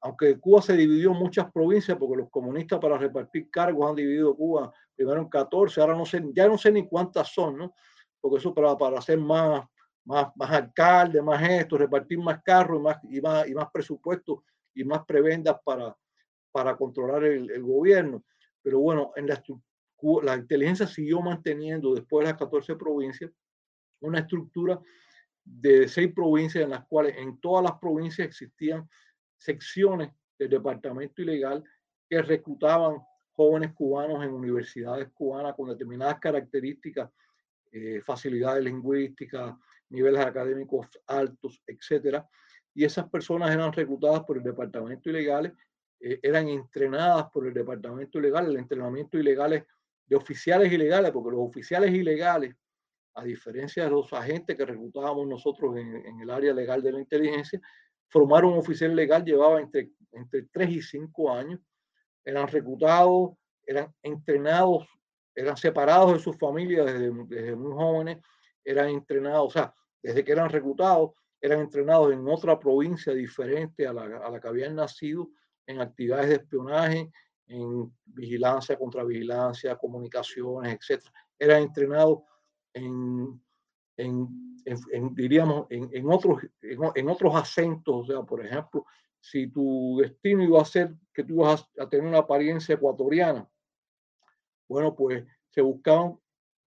aunque 0.00 0.38
Cuba 0.38 0.62
se 0.62 0.76
dividió 0.76 1.10
en 1.10 1.18
muchas 1.18 1.50
provincias, 1.52 1.98
porque 1.98 2.16
los 2.16 2.30
comunistas 2.30 2.78
para 2.78 2.96
repartir 2.96 3.50
cargos 3.50 3.88
han 3.88 3.96
dividido 3.96 4.34
Cuba 4.36 4.72
primero 4.94 5.20
en 5.20 5.28
14, 5.28 5.80
ahora 5.80 5.96
no 5.96 6.06
sé, 6.06 6.22
ya 6.32 6.46
no 6.46 6.56
sé 6.56 6.70
ni 6.70 6.86
cuántas 6.86 7.32
son, 7.32 7.58
¿no? 7.58 7.74
porque 8.20 8.38
eso 8.38 8.54
para, 8.54 8.76
para 8.76 8.98
hacer 8.98 9.18
más, 9.18 9.64
más, 10.04 10.28
más 10.36 10.50
alcalde, 10.50 11.22
más 11.22 11.42
esto, 11.48 11.78
repartir 11.78 12.18
más 12.18 12.42
carros 12.42 12.78
y 12.78 12.82
más, 12.82 12.98
y 13.04 13.20
más, 13.20 13.48
y 13.48 13.54
más 13.54 13.70
presupuesto 13.72 14.44
y 14.74 14.84
más 14.84 15.04
prebendas 15.04 15.56
para, 15.64 15.96
para 16.52 16.76
controlar 16.76 17.24
el, 17.24 17.50
el 17.50 17.62
gobierno. 17.62 18.22
Pero 18.62 18.80
bueno, 18.80 19.12
en 19.16 19.26
la, 19.26 19.42
la 20.22 20.36
inteligencia 20.36 20.86
siguió 20.86 21.20
manteniendo 21.20 21.94
después 21.94 22.24
de 22.24 22.32
las 22.32 22.38
14 22.38 22.76
provincias 22.76 23.30
una 24.00 24.20
estructura 24.20 24.80
de 25.44 25.88
seis 25.88 26.12
provincias 26.14 26.64
en 26.64 26.70
las 26.70 26.86
cuales 26.86 27.16
en 27.16 27.40
todas 27.40 27.64
las 27.64 27.78
provincias 27.78 28.28
existían 28.28 28.88
secciones 29.36 30.10
del 30.38 30.50
departamento 30.50 31.22
ilegal 31.22 31.62
que 32.08 32.22
reclutaban 32.22 32.98
jóvenes 33.32 33.72
cubanos 33.72 34.22
en 34.24 34.32
universidades 34.32 35.08
cubanas 35.12 35.54
con 35.54 35.68
determinadas 35.68 36.18
características 36.18 37.10
eh, 37.72 38.00
facilidades 38.04 38.64
lingüísticas, 38.64 39.54
niveles 39.90 40.26
académicos 40.26 40.88
altos, 41.06 41.62
etcétera. 41.64 42.28
Y 42.74 42.84
esas 42.84 43.08
personas 43.08 43.52
eran 43.52 43.72
reclutadas 43.72 44.24
por 44.24 44.38
el 44.38 44.42
departamento 44.42 45.08
ilegal, 45.08 45.56
eh, 46.00 46.18
eran 46.22 46.48
entrenadas 46.48 47.26
por 47.32 47.46
el 47.46 47.54
departamento 47.54 48.18
ilegal, 48.18 48.46
el 48.46 48.56
entrenamiento 48.56 49.18
ilegal 49.18 49.66
de 50.06 50.16
oficiales 50.16 50.72
ilegales, 50.72 51.10
porque 51.12 51.30
los 51.30 51.48
oficiales 51.48 51.92
ilegales, 51.92 52.54
a 53.14 53.24
diferencia 53.24 53.84
de 53.84 53.90
los 53.90 54.12
agentes 54.12 54.56
que 54.56 54.64
reclutábamos 54.64 55.26
nosotros 55.26 55.76
en, 55.76 55.94
en 56.06 56.20
el 56.20 56.30
área 56.30 56.52
legal 56.54 56.82
de 56.82 56.92
la 56.92 57.00
inteligencia, 57.00 57.60
formar 58.08 58.44
un 58.44 58.58
oficial 58.58 58.94
legal 58.94 59.24
llevaba 59.24 59.60
entre, 59.60 59.90
entre 60.12 60.42
3 60.44 60.70
y 60.70 60.82
5 60.82 61.32
años. 61.32 61.60
Eran 62.24 62.48
reclutados, 62.48 63.32
eran 63.64 63.94
entrenados, 64.02 64.86
eran 65.34 65.56
separados 65.56 66.14
de 66.14 66.18
sus 66.18 66.36
familias 66.36 66.86
desde, 66.86 67.12
desde 67.28 67.56
muy 67.56 67.72
jóvenes, 67.72 68.18
eran 68.64 68.88
entrenados, 68.88 69.46
o 69.46 69.50
sea, 69.50 69.74
desde 70.02 70.24
que 70.24 70.32
eran 70.32 70.50
reclutados, 70.50 71.12
eran 71.40 71.60
entrenados 71.60 72.12
en 72.12 72.26
otra 72.28 72.58
provincia 72.58 73.14
diferente 73.14 73.86
a 73.86 73.92
la, 73.92 74.02
a 74.02 74.30
la 74.30 74.40
que 74.40 74.48
habían 74.48 74.74
nacido, 74.74 75.30
en 75.70 75.80
actividades 75.80 76.28
de 76.28 76.34
espionaje, 76.36 77.10
en 77.46 77.92
vigilancia, 78.04 78.76
contravigilancia, 78.78 79.76
comunicaciones, 79.76 80.78
etc. 80.90 81.04
Eran 81.38 81.62
entrenados 81.62 82.20
en, 82.72 83.40
en, 83.96 84.28
en, 84.64 85.14
diríamos, 85.14 85.66
en, 85.70 86.10
otros, 86.10 86.42
en, 86.62 87.08
otros 87.08 87.34
acentos. 87.34 87.94
O 87.94 88.04
sea, 88.04 88.22
por 88.22 88.44
ejemplo, 88.44 88.84
si 89.20 89.48
tu 89.48 89.98
destino 90.00 90.42
iba 90.42 90.60
a 90.60 90.64
ser 90.64 90.94
que 91.12 91.24
tú 91.24 91.34
ibas 91.34 91.68
a, 91.78 91.88
tener 91.88 92.06
una 92.06 92.18
apariencia 92.18 92.74
ecuatoriana, 92.74 93.48
bueno, 94.68 94.94
pues 94.94 95.24
se 95.48 95.60
buscaban 95.60 96.18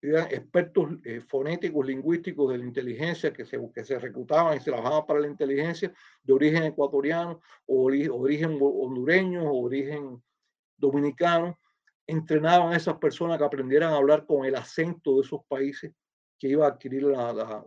eran 0.10 0.28
expertos 0.28 0.90
eh, 1.06 1.22
fonéticos, 1.22 1.86
lingüísticos 1.86 2.52
de 2.52 2.58
la 2.58 2.66
inteligencia 2.66 3.32
que 3.32 3.46
se, 3.46 3.60
que 3.74 3.84
se 3.84 3.98
reclutaban 4.00 4.58
y 4.58 4.60
se 4.60 4.72
trabajaban 4.72 5.06
para 5.06 5.20
la 5.22 5.28
inteligencia 5.28 5.94
de 6.24 6.34
origen 6.34 6.64
ecuatoriano 6.64 7.40
o 7.66 7.84
origen 7.86 8.58
hondureño 8.62 9.44
o 9.44 9.66
origen 9.66 10.22
dominicano, 10.78 11.58
entrenaban 12.06 12.74
a 12.74 12.78
esas 12.78 12.98
personas 12.98 13.38
que 13.38 13.46
aprendieran 13.46 13.94
a 13.94 13.98
hablar 13.98 14.26
con 14.26 14.46
el 14.46 14.56
acento 14.56 15.16
de 15.16 15.22
esos 15.22 15.42
países 15.48 15.94
que 16.38 16.50
iba 16.50 16.66
a 16.66 16.72
adquirir 16.72 17.04
la, 17.04 17.32
la, 17.32 17.66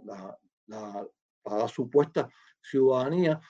la, 0.67 1.07
la 1.45 1.69
supuesta 1.69 2.29
ciudadanía. 2.61 3.41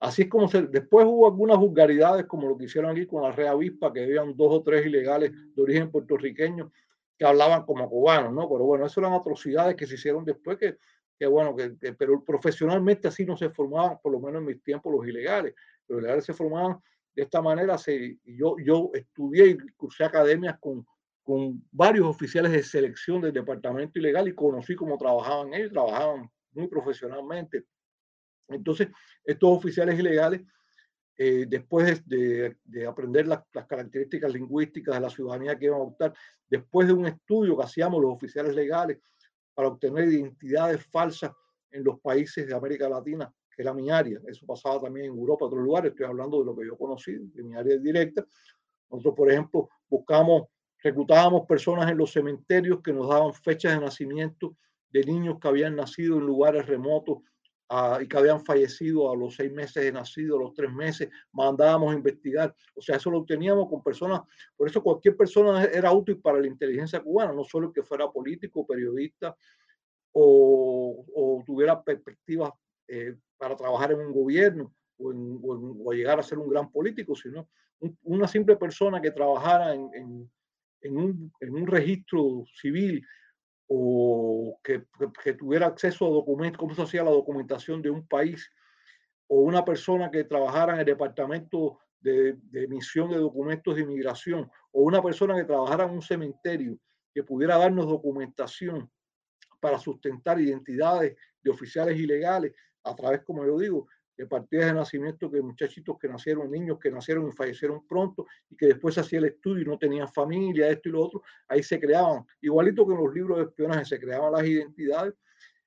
Así 0.00 0.22
es 0.22 0.28
como 0.28 0.48
se, 0.48 0.62
después 0.62 1.06
hubo 1.06 1.28
algunas 1.28 1.58
vulgaridades, 1.58 2.26
como 2.26 2.48
lo 2.48 2.58
que 2.58 2.64
hicieron 2.64 2.90
aquí 2.90 3.06
con 3.06 3.22
la 3.22 3.30
Rea 3.30 3.52
Avispa, 3.52 3.92
que 3.92 4.02
habían 4.02 4.36
dos 4.36 4.52
o 4.52 4.62
tres 4.64 4.84
ilegales 4.84 5.30
de 5.54 5.62
origen 5.62 5.92
puertorriqueño 5.92 6.72
que 7.18 7.24
hablaban 7.24 7.64
como 7.64 7.88
cubanos, 7.88 8.32
¿no? 8.32 8.48
Pero 8.48 8.64
bueno, 8.64 8.86
eso 8.86 9.00
eran 9.00 9.12
atrocidades 9.12 9.76
que 9.76 9.86
se 9.86 9.94
hicieron 9.94 10.24
después, 10.24 10.58
que, 10.58 10.78
que 11.18 11.26
bueno, 11.26 11.54
que, 11.54 11.70
pero 11.94 12.24
profesionalmente 12.24 13.08
así 13.08 13.24
no 13.24 13.36
se 13.36 13.50
formaban, 13.50 13.98
por 14.02 14.12
lo 14.12 14.20
menos 14.20 14.40
en 14.40 14.46
mis 14.46 14.62
tiempos, 14.62 14.92
los 14.92 15.06
ilegales. 15.06 15.54
Los 15.88 16.00
ilegales 16.00 16.24
se 16.24 16.32
formaban 16.32 16.78
de 17.14 17.22
esta 17.22 17.40
manera. 17.40 17.78
Se, 17.78 18.18
yo, 18.24 18.56
yo 18.64 18.90
estudié 18.94 19.46
y 19.48 19.56
cursé 19.76 20.04
academias 20.04 20.58
con, 20.58 20.86
con 21.22 21.62
varios 21.70 22.06
oficiales 22.06 22.52
de 22.52 22.62
selección 22.62 23.20
del 23.20 23.32
departamento 23.32 23.98
ilegal 23.98 24.28
y 24.28 24.34
conocí 24.34 24.74
cómo 24.74 24.98
trabajaban 24.98 25.54
ellos, 25.54 25.72
trabajaban 25.72 26.30
muy 26.52 26.66
profesionalmente. 26.66 27.64
Entonces, 28.48 28.88
estos 29.24 29.50
oficiales 29.50 29.98
ilegales 29.98 30.42
eh, 31.16 31.44
después 31.46 32.02
de, 32.06 32.56
aprender 32.88 33.28
las, 33.28 33.42
características 33.68 34.32
lingüísticas 34.32 34.94
de 34.94 35.00
la 35.00 35.10
ciudadanía 35.10 35.58
que 35.58 35.66
iban 35.66 35.80
a 35.80 35.82
adoptar, 35.82 36.14
después 36.48 36.86
de 36.86 36.94
un 36.94 37.06
estudio 37.06 37.56
que 37.56 37.64
hacíamos 37.64 38.00
los 38.00 38.14
oficiales 38.14 38.54
legales 38.54 38.98
para 39.54 39.68
obtener 39.68 40.08
identidades 40.08 40.84
falsas 40.86 41.32
en 41.70 41.84
los 41.84 42.00
países 42.00 42.46
de 42.46 42.54
América 42.54 42.88
Latina, 42.88 43.32
que 43.54 43.62
era 43.62 43.74
mi 43.74 43.90
área, 43.90 44.20
eso 44.26 44.46
pasaba 44.46 44.80
también 44.80 45.06
en 45.06 45.18
Europa, 45.18 45.44
otros 45.44 45.62
lugares, 45.62 45.92
estoy 45.92 46.06
hablando 46.06 46.38
de 46.40 46.46
lo 46.46 46.56
que 46.56 46.66
yo 46.66 46.76
conocí, 46.76 47.12
de 47.18 47.42
mi 47.42 47.54
área 47.54 47.76
directa. 47.76 48.24
Nosotros, 48.90 49.14
por 49.14 49.30
ejemplo, 49.30 49.68
buscamos, 49.88 50.44
reclutábamos 50.82 51.46
personas 51.46 51.90
en 51.90 51.98
los 51.98 52.12
cementerios 52.12 52.80
que 52.82 52.92
nos 52.92 53.08
daban 53.08 53.34
fechas 53.34 53.74
de 53.74 53.80
nacimiento 53.80 54.56
de 54.90 55.04
niños 55.04 55.38
que 55.40 55.48
habían 55.48 55.76
nacido 55.76 56.16
en 56.16 56.26
lugares 56.26 56.66
remotos 56.66 57.18
y 58.00 58.06
que 58.06 58.16
habían 58.18 58.44
fallecido 58.44 59.10
a 59.10 59.16
los 59.16 59.34
seis 59.34 59.52
meses 59.52 59.82
de 59.82 59.92
nacido, 59.92 60.36
a 60.36 60.40
los 60.40 60.54
tres 60.54 60.72
meses, 60.72 61.08
mandábamos 61.32 61.92
a 61.92 61.96
investigar. 61.96 62.54
O 62.74 62.82
sea, 62.82 62.96
eso 62.96 63.10
lo 63.10 63.24
teníamos 63.24 63.68
con 63.68 63.82
personas, 63.82 64.20
por 64.56 64.68
eso 64.68 64.82
cualquier 64.82 65.16
persona 65.16 65.64
era 65.64 65.92
útil 65.92 66.20
para 66.20 66.40
la 66.40 66.46
inteligencia 66.46 67.00
cubana, 67.00 67.32
no 67.32 67.44
solo 67.44 67.72
que 67.72 67.82
fuera 67.82 68.10
político, 68.10 68.66
periodista 68.66 69.34
o, 70.12 71.04
o 71.14 71.42
tuviera 71.46 71.82
perspectivas 71.82 72.52
eh, 72.88 73.16
para 73.38 73.56
trabajar 73.56 73.92
en 73.92 74.00
un 74.00 74.12
gobierno 74.12 74.74
o, 74.98 75.12
en, 75.12 75.40
o, 75.42 75.92
llegar 75.92 76.18
a 76.18 76.22
ser 76.22 76.38
un 76.38 76.48
gran 76.48 76.70
político, 76.70 77.16
sino 77.16 77.48
una 78.02 78.28
simple 78.28 78.56
persona 78.56 79.00
que 79.00 79.10
trabajara 79.10 79.74
en, 79.74 79.90
en, 79.94 80.30
en 80.82 80.96
un, 80.96 81.32
un 81.40 81.66
registro 81.66 82.44
civil 82.60 83.04
o 83.74 84.60
que, 84.62 84.84
tuviera 85.32 85.66
acceso 85.66 86.06
a 86.06 86.10
documentos, 86.10 86.58
cómo 86.58 86.74
se 86.74 86.82
hacía 86.82 87.02
la 87.02 87.10
documentación 87.10 87.80
de 87.80 87.88
un 87.88 88.06
país, 88.06 88.50
o 89.28 89.40
una 89.40 89.64
persona 89.64 90.10
que 90.10 90.24
trabajara 90.24 90.74
en 90.74 90.80
el 90.80 90.84
departamento 90.84 91.78
de, 91.98 92.34
de, 92.34 92.64
emisión 92.64 93.10
de 93.10 93.16
documentos 93.16 93.74
de 93.74 93.80
inmigración, 93.80 94.50
o 94.72 94.82
una 94.82 95.02
persona 95.02 95.34
que 95.34 95.44
trabajara 95.44 95.84
en 95.84 95.92
un 95.92 96.02
cementerio, 96.02 96.78
que 97.14 97.24
pudiera 97.24 97.56
darnos 97.56 97.86
documentación 97.86 98.90
para 99.58 99.78
sustentar 99.78 100.38
identidades 100.38 101.16
de 101.42 101.50
oficiales 101.50 101.98
ilegales 101.98 102.52
a 102.84 102.94
través, 102.94 103.22
como 103.22 103.46
yo 103.46 103.58
digo, 103.58 103.88
de 104.16 104.26
partidas 104.26 104.66
de 104.66 104.74
nacimiento 104.74 105.30
que 105.30 105.40
muchachitos 105.40 105.98
que 105.98 106.08
nacieron, 106.08 106.50
niños 106.50 106.78
que 106.78 106.90
nacieron 106.90 107.28
y 107.28 107.32
fallecieron 107.32 107.86
pronto 107.86 108.26
y 108.50 108.56
que 108.56 108.66
después 108.66 108.96
hacía 108.98 109.18
el 109.18 109.26
estudio 109.26 109.62
y 109.62 109.66
no 109.66 109.78
tenían 109.78 110.08
familia, 110.08 110.68
esto 110.68 110.88
y 110.88 110.92
lo 110.92 111.02
otro, 111.02 111.22
ahí 111.48 111.62
se 111.62 111.80
creaban, 111.80 112.24
igualito 112.40 112.86
que 112.86 112.94
en 112.94 113.04
los 113.04 113.14
libros 113.14 113.38
de 113.38 113.44
espionaje 113.44 113.84
se 113.84 113.98
creaban 113.98 114.32
las 114.32 114.44
identidades, 114.44 115.14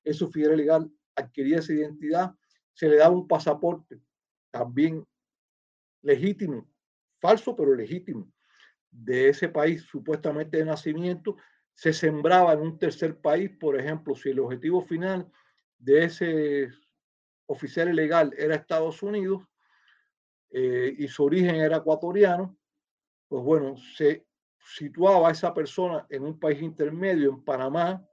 eso 0.03 0.25
oficial 0.25 0.55
legal 0.55 0.91
adquiría 1.15 1.59
esa 1.59 1.73
identidad, 1.73 2.35
se 2.73 2.87
le 2.87 2.97
daba 2.97 3.15
un 3.15 3.27
pasaporte 3.27 3.99
también 4.51 5.05
legítimo, 6.01 6.69
falso 7.19 7.55
pero 7.55 7.73
legítimo, 7.73 8.31
de 8.91 9.29
ese 9.29 9.49
país 9.49 9.81
supuestamente 9.81 10.57
de 10.57 10.65
nacimiento, 10.65 11.35
se 11.73 11.91
sembraba 11.91 12.53
en 12.53 12.61
un 12.61 12.79
tercer 12.79 13.19
país, 13.19 13.49
por 13.59 13.77
ejemplo, 13.77 14.15
si 14.15 14.29
el 14.29 14.39
objetivo 14.39 14.81
final 14.81 15.29
de 15.77 16.05
ese 16.05 16.69
oficial 17.47 17.89
ilegal 17.89 18.33
era 18.37 18.55
Estados 18.55 19.01
Unidos 19.03 19.43
eh, 20.51 20.93
y 20.97 21.07
su 21.07 21.25
origen 21.25 21.55
era 21.55 21.77
ecuatoriano, 21.77 22.57
pues 23.27 23.43
bueno, 23.43 23.75
se 23.77 24.25
situaba 24.57 25.31
esa 25.31 25.53
persona 25.53 26.05
en 26.09 26.23
un 26.23 26.39
país 26.39 26.61
intermedio, 26.61 27.29
en 27.29 27.43
Panamá, 27.43 28.03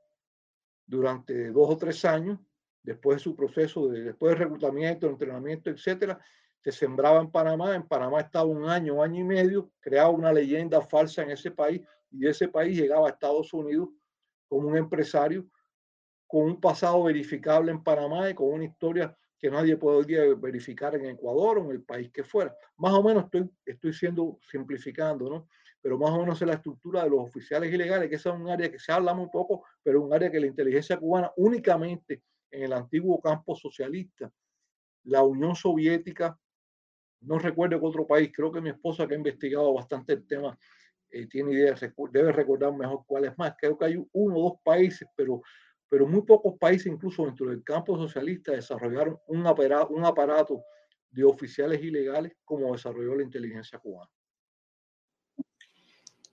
durante 0.87 1.51
dos 1.51 1.71
o 1.71 1.77
tres 1.77 2.05
años, 2.05 2.39
después 2.83 3.19
de 3.19 3.23
su 3.23 3.37
proceso, 3.37 3.89
de, 3.89 4.03
después 4.03 4.33
de 4.33 4.45
reclutamiento, 4.45 5.07
entrenamiento, 5.07 5.71
etcétera, 5.71 6.19
se 6.61 6.73
sembraba 6.73 7.21
en 7.21 7.31
Panamá, 7.31 7.75
en 7.75 7.87
Panamá 7.87 8.21
estaba 8.21 8.45
un 8.45 8.69
año, 8.69 9.03
año 9.03 9.21
y 9.21 9.25
medio, 9.25 9.71
creaba 9.81 10.11
una 10.11 10.33
leyenda 10.33 10.81
falsa 10.81 11.23
en 11.23 11.31
ese 11.31 11.51
país 11.51 11.83
y 12.11 12.27
ese 12.27 12.49
país 12.49 12.79
llegaba 12.79 13.09
a 13.09 13.11
Estados 13.11 13.53
Unidos 13.53 13.89
como 14.49 14.69
un 14.69 14.77
empresario 14.77 15.47
con 16.27 16.43
un 16.45 16.61
pasado 16.61 17.03
verificable 17.03 17.73
en 17.73 17.83
Panamá 17.83 18.31
y 18.31 18.35
con 18.35 18.49
una 18.49 18.65
historia 18.65 19.17
que 19.43 19.51
nadie 19.51 19.77
podría 19.77 20.23
verificar 20.37 20.95
en 20.95 21.05
Ecuador 21.05 21.59
o 21.59 21.65
en 21.65 21.73
el 21.73 21.83
país 21.83 22.13
que 22.13 22.23
fuera. 22.23 22.57
Más 22.77 22.93
o 22.93 23.03
menos 23.03 23.25
estoy, 23.25 23.51
estoy 23.67 23.93
siendo 23.93 24.39
simplificando, 24.41 25.29
¿no? 25.29 25.49
Pero 25.81 25.99
más 25.99 26.11
o 26.13 26.21
menos 26.21 26.41
es 26.41 26.47
la 26.47 26.55
estructura 26.55 27.03
de 27.03 27.11
los 27.11 27.23
oficiales 27.23 27.75
ilegales, 27.75 28.09
que 28.09 28.15
es 28.15 28.27
un 28.27 28.49
área 28.49 28.71
que 28.71 28.79
se 28.79 28.93
habla 28.93 29.13
muy 29.15 29.29
poco, 29.33 29.65
pero 29.83 30.01
un 30.01 30.15
área 30.15 30.31
que 30.31 30.39
la 30.39 30.47
inteligencia 30.47 30.97
cubana 30.97 31.33
únicamente 31.37 32.23
en 32.53 32.63
el 32.63 32.73
antiguo 32.73 33.21
campo 33.21 33.57
socialista, 33.57 34.33
la 35.07 35.25
Unión 35.25 35.57
Soviética, 35.57 36.39
no 37.23 37.41
recuerdo 37.41 37.81
qué 37.81 37.87
otro 37.87 38.07
país, 38.07 38.31
creo 38.33 38.53
que 38.53 38.61
mi 38.61 38.71
esposa 38.71 39.09
que 39.09 39.15
ha 39.15 39.19
investigado 39.19 39.75
bastante 39.75 40.13
el 40.13 40.25
tema 40.25 40.57
eh, 41.11 41.27
tiene 41.27 41.53
idea, 41.53 41.75
debe 42.13 42.31
recordar 42.31 42.73
mejor 42.73 43.03
cuál 43.09 43.25
es 43.25 43.37
más. 43.37 43.55
Creo 43.59 43.77
que 43.77 43.87
hay 43.87 43.97
uno 44.13 44.37
o 44.37 44.43
dos 44.51 44.61
países, 44.63 45.09
pero 45.17 45.43
pero 45.93 46.07
muy 46.07 46.23
pocos 46.23 46.55
países, 46.59 46.87
incluso 46.87 47.27
dentro 47.27 47.51
del 47.51 47.63
campo 47.63 47.99
socialista, 47.99 48.53
desarrollaron 48.53 49.21
un 49.27 49.47
aparato, 49.47 50.65
de 51.11 51.23
oficiales 51.23 51.83
ilegales 51.83 52.33
como 52.47 52.73
desarrolló 52.73 53.15
la 53.15 53.23
inteligencia 53.23 53.79
cubana. 53.79 54.11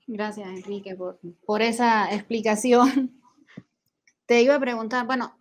Gracias, 0.08 0.48
Enrique, 0.48 0.96
por, 1.46 1.62
esa 1.62 2.10
explicación. 2.16 3.20
Te 4.26 4.44
iba 4.44 4.56
a 4.56 4.62
preguntar, 4.62 5.06
bueno, 5.06 5.38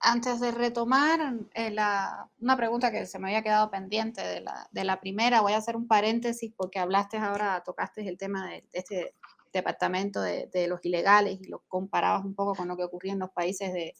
antes 0.00 0.40
de 0.40 0.50
retomar 0.50 1.34
eh, 1.52 1.70
la, 1.70 2.30
una 2.40 2.56
pregunta 2.56 2.90
que 2.90 3.04
se 3.04 3.18
me 3.18 3.28
había 3.28 3.42
quedado 3.42 3.70
pendiente 3.70 4.22
de 4.22 4.40
la, 4.40 4.66
de 4.72 4.84
la, 4.84 4.98
primera, 4.98 5.42
voy 5.42 5.52
a 5.52 5.58
hacer 5.58 5.76
un 5.76 5.86
paréntesis 5.86 6.54
porque 6.56 6.78
hablaste 6.78 7.18
ahora, 7.18 7.62
tocaste 7.66 8.08
el 8.08 8.16
tema 8.16 8.48
de 8.48 8.64
este 8.72 9.14
departamento 9.52 10.20
de, 10.20 10.66
los 10.68 10.84
ilegales 10.84 11.38
y 11.40 11.48
lo 11.48 11.62
comparabas 11.68 12.24
un 12.24 12.34
poco 12.34 12.54
con 12.54 12.68
lo 12.68 12.76
que 12.76 12.84
ocurría 12.84 13.12
en 13.12 13.18
los 13.20 13.30
países 13.30 13.72
de, 13.72 13.94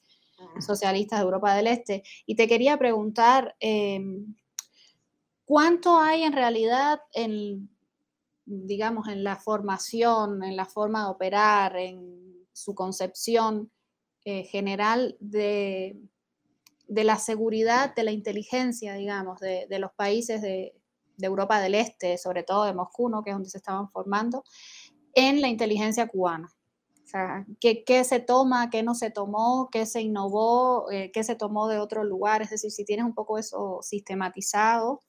socialistas 0.60 1.18
de 1.18 1.24
Europa 1.24 1.54
del 1.54 1.66
Este. 1.66 2.02
Y 2.24 2.36
te 2.36 2.46
quería 2.46 2.78
preguntar, 2.78 3.56
em, 3.58 4.36
¿cuánto 5.44 5.98
hay 5.98 6.22
en 6.22 6.32
realidad 6.32 7.00
en, 7.12 7.68
digamos, 8.44 9.08
en 9.08 9.24
la 9.24 9.36
formación, 9.36 10.44
en 10.44 10.56
la 10.56 10.66
forma 10.66 11.04
de 11.04 11.10
operar, 11.10 11.76
en 11.76 12.46
su 12.52 12.74
concepción 12.74 13.70
eh, 14.24 14.44
general 14.44 15.16
de 15.18 15.96
de 16.88 17.04
la 17.04 17.18
seguridad, 17.18 17.94
de 17.94 18.02
la 18.02 18.12
inteligencia, 18.12 18.94
digamos, 18.94 19.38
de, 19.40 19.66
los 19.78 19.92
países 19.92 20.40
de, 20.42 20.74
Europa 21.20 21.60
del 21.60 21.74
Este, 21.74 22.16
sobre 22.16 22.44
todo 22.44 22.64
de 22.64 22.72
Moscú, 22.72 23.10
que 23.22 23.30
es 23.30 23.36
donde 23.36 23.50
se 23.50 23.58
estaban 23.58 23.90
formando, 23.90 24.44
en 25.18 25.40
la 25.40 25.48
inteligencia 25.48 26.06
cubana. 26.06 26.48
O 27.04 27.10
sea, 27.10 27.44
¿qué, 27.58 28.04
se 28.04 28.20
toma, 28.20 28.70
qué 28.70 28.82
no 28.82 28.94
se 28.94 29.10
tomó, 29.10 29.68
qué 29.72 29.84
se 29.86 30.02
innovó, 30.02 30.90
eh, 30.92 31.10
qué 31.12 31.24
se 31.24 31.34
tomó 31.34 31.66
de 31.66 31.78
otro 31.78 32.04
lugar? 32.04 32.42
Es 32.42 32.50
decir, 32.50 32.70
si 32.70 32.84
tienes 32.84 33.04
un 33.04 33.14
poco 33.14 33.38
eso 33.38 33.80
sistematizado. 33.82 35.00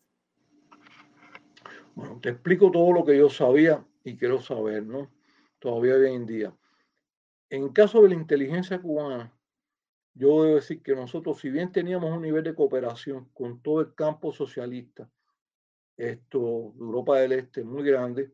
Bueno, 1.93 2.19
te 2.22 2.30
explico 2.30 2.72
todo 2.72 2.93
lo 2.93 3.06
que 3.06 3.17
yo 3.17 3.30
sabía 3.30 3.86
y 4.04 4.17
quiero 4.17 4.41
saber, 4.41 4.84
¿no? 4.84 5.12
Todavía 5.60 5.95
hoy 5.95 6.15
en 6.15 6.26
día. 6.26 6.58
En 7.50 7.69
caso 7.69 8.02
de 8.02 8.10
la 8.10 8.15
inteligencia 8.15 8.82
cubana, 8.82 9.38
yo 10.13 10.43
debo 10.43 10.56
decir 10.56 10.82
que 10.82 10.95
nosotros, 10.95 11.39
si 11.39 11.50
bien 11.50 11.72
teníamos 11.72 12.12
un 12.12 12.22
nivel 12.22 12.43
de 12.43 12.56
cooperación 12.56 13.30
con 13.34 13.62
todo 13.62 13.82
el 13.82 13.93
campo 13.93 14.32
socialista, 14.32 15.10
esto, 15.98 16.74
Europa 16.80 17.19
del 17.19 17.34
Este, 17.34 17.63
muy 17.63 17.84
grande, 17.84 18.32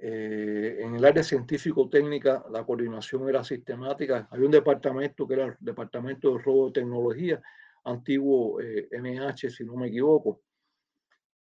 eh, 0.00 0.78
en 0.80 0.94
el 0.94 1.04
área 1.04 1.22
científico-técnica 1.22 2.44
la 2.50 2.64
coordinación 2.64 3.28
era 3.28 3.42
sistemática. 3.42 4.28
Había 4.30 4.46
un 4.46 4.52
departamento 4.52 5.26
que 5.26 5.34
era 5.34 5.46
el 5.46 5.56
Departamento 5.58 6.32
de 6.34 6.42
Robo 6.42 6.66
de 6.66 6.80
Tecnología, 6.80 7.42
antiguo 7.84 8.58
MH, 8.60 9.46
eh, 9.46 9.50
si 9.50 9.64
no 9.64 9.76
me 9.76 9.88
equivoco. 9.88 10.42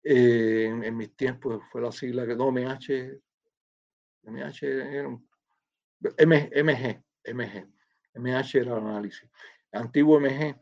Eh, 0.03 0.65
en, 0.65 0.95
mis 0.95 1.15
tiempos 1.15 1.61
fue 1.71 1.81
la 1.81 1.91
sigla 1.91 2.25
que 2.25 2.35
no, 2.35 2.51
MH, 2.51 3.19
MH 4.23 4.65
era 4.65 5.09
MG, 6.17 7.03
MG. 7.33 7.67
MH 8.15 8.55
era 8.55 8.77
el 8.77 8.85
análisis. 8.85 9.29
Antiguo 9.71 10.19
MG, 10.19 10.55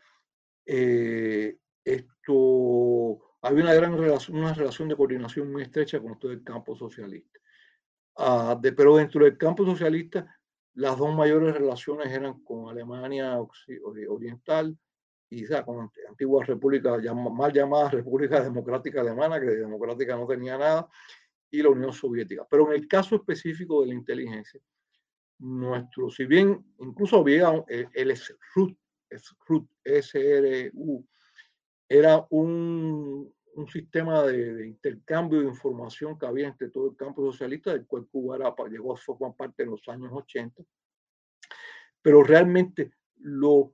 eh, 0.66 1.58
esto, 1.84 3.38
había 3.42 3.64
una 3.64 3.74
gran 3.74 3.98
relación, 3.98 4.38
una 4.38 4.54
relación 4.54 4.90
de 4.90 4.96
coordinación 4.96 5.52
muy 5.52 5.62
estrecha 5.62 6.00
con 6.00 6.20
todo 6.20 6.32
el 6.32 6.44
campo 6.44 6.76
socialista. 6.76 7.40
Ah, 8.18 8.58
de, 8.60 8.72
pero 8.74 8.98
dentro 8.98 9.24
del 9.24 9.38
campo 9.38 9.64
socialista, 9.64 10.26
las 10.74 10.98
dos 10.98 11.14
mayores 11.16 11.54
relaciones 11.54 12.12
eran 12.12 12.44
con 12.44 12.70
Alemania 12.70 13.40
Oriental 14.10 14.78
y 15.30 15.46
con 15.46 15.92
la 16.04 16.10
antigua 16.10 16.44
república, 16.44 16.98
mal 17.14 17.54
llamada 17.54 17.90
República 17.90 18.42
Democrática 18.42 19.02
Alemana, 19.02 19.40
que 19.40 19.46
de 19.48 19.58
democrática 19.58 20.16
no 20.16 20.26
tenía 20.26 20.58
nada, 20.58 20.88
y 21.52 21.62
la 21.62 21.70
Unión 21.70 21.94
Soviética. 21.94 22.46
Pero 22.50 22.68
en 22.68 22.82
el 22.82 22.88
caso 22.88 23.16
específico 23.16 23.82
de 23.82 23.88
la 23.88 23.94
inteligencia, 23.94 24.60
nuestro, 25.40 26.10
si 26.10 26.26
bien 26.26 26.74
incluso 26.80 27.18
había 27.20 27.64
el, 27.68 27.88
el 27.94 28.12
SRU, 28.12 28.76
era 31.90 32.26
un, 32.30 33.34
un 33.58 33.68
sistema 33.68 34.24
de, 34.24 34.68
intercambio 34.68 35.40
de 35.40 35.48
información 35.48 36.18
que 36.18 36.28
había 36.28 36.48
entre 36.48 36.70
todo 36.70 36.92
el 36.92 36.96
campo 36.96 37.32
socialista, 37.32 37.72
del 37.72 37.88
cual 37.88 38.08
Cuba 38.08 38.38
llegó 38.70 38.94
a 38.94 38.98
formar 38.98 39.36
parte 39.36 39.64
en 39.64 39.72
los 39.72 39.88
años 39.90 40.12
80. 40.14 40.64
Pero 42.02 42.24
realmente 42.24 42.92
los 43.18 43.72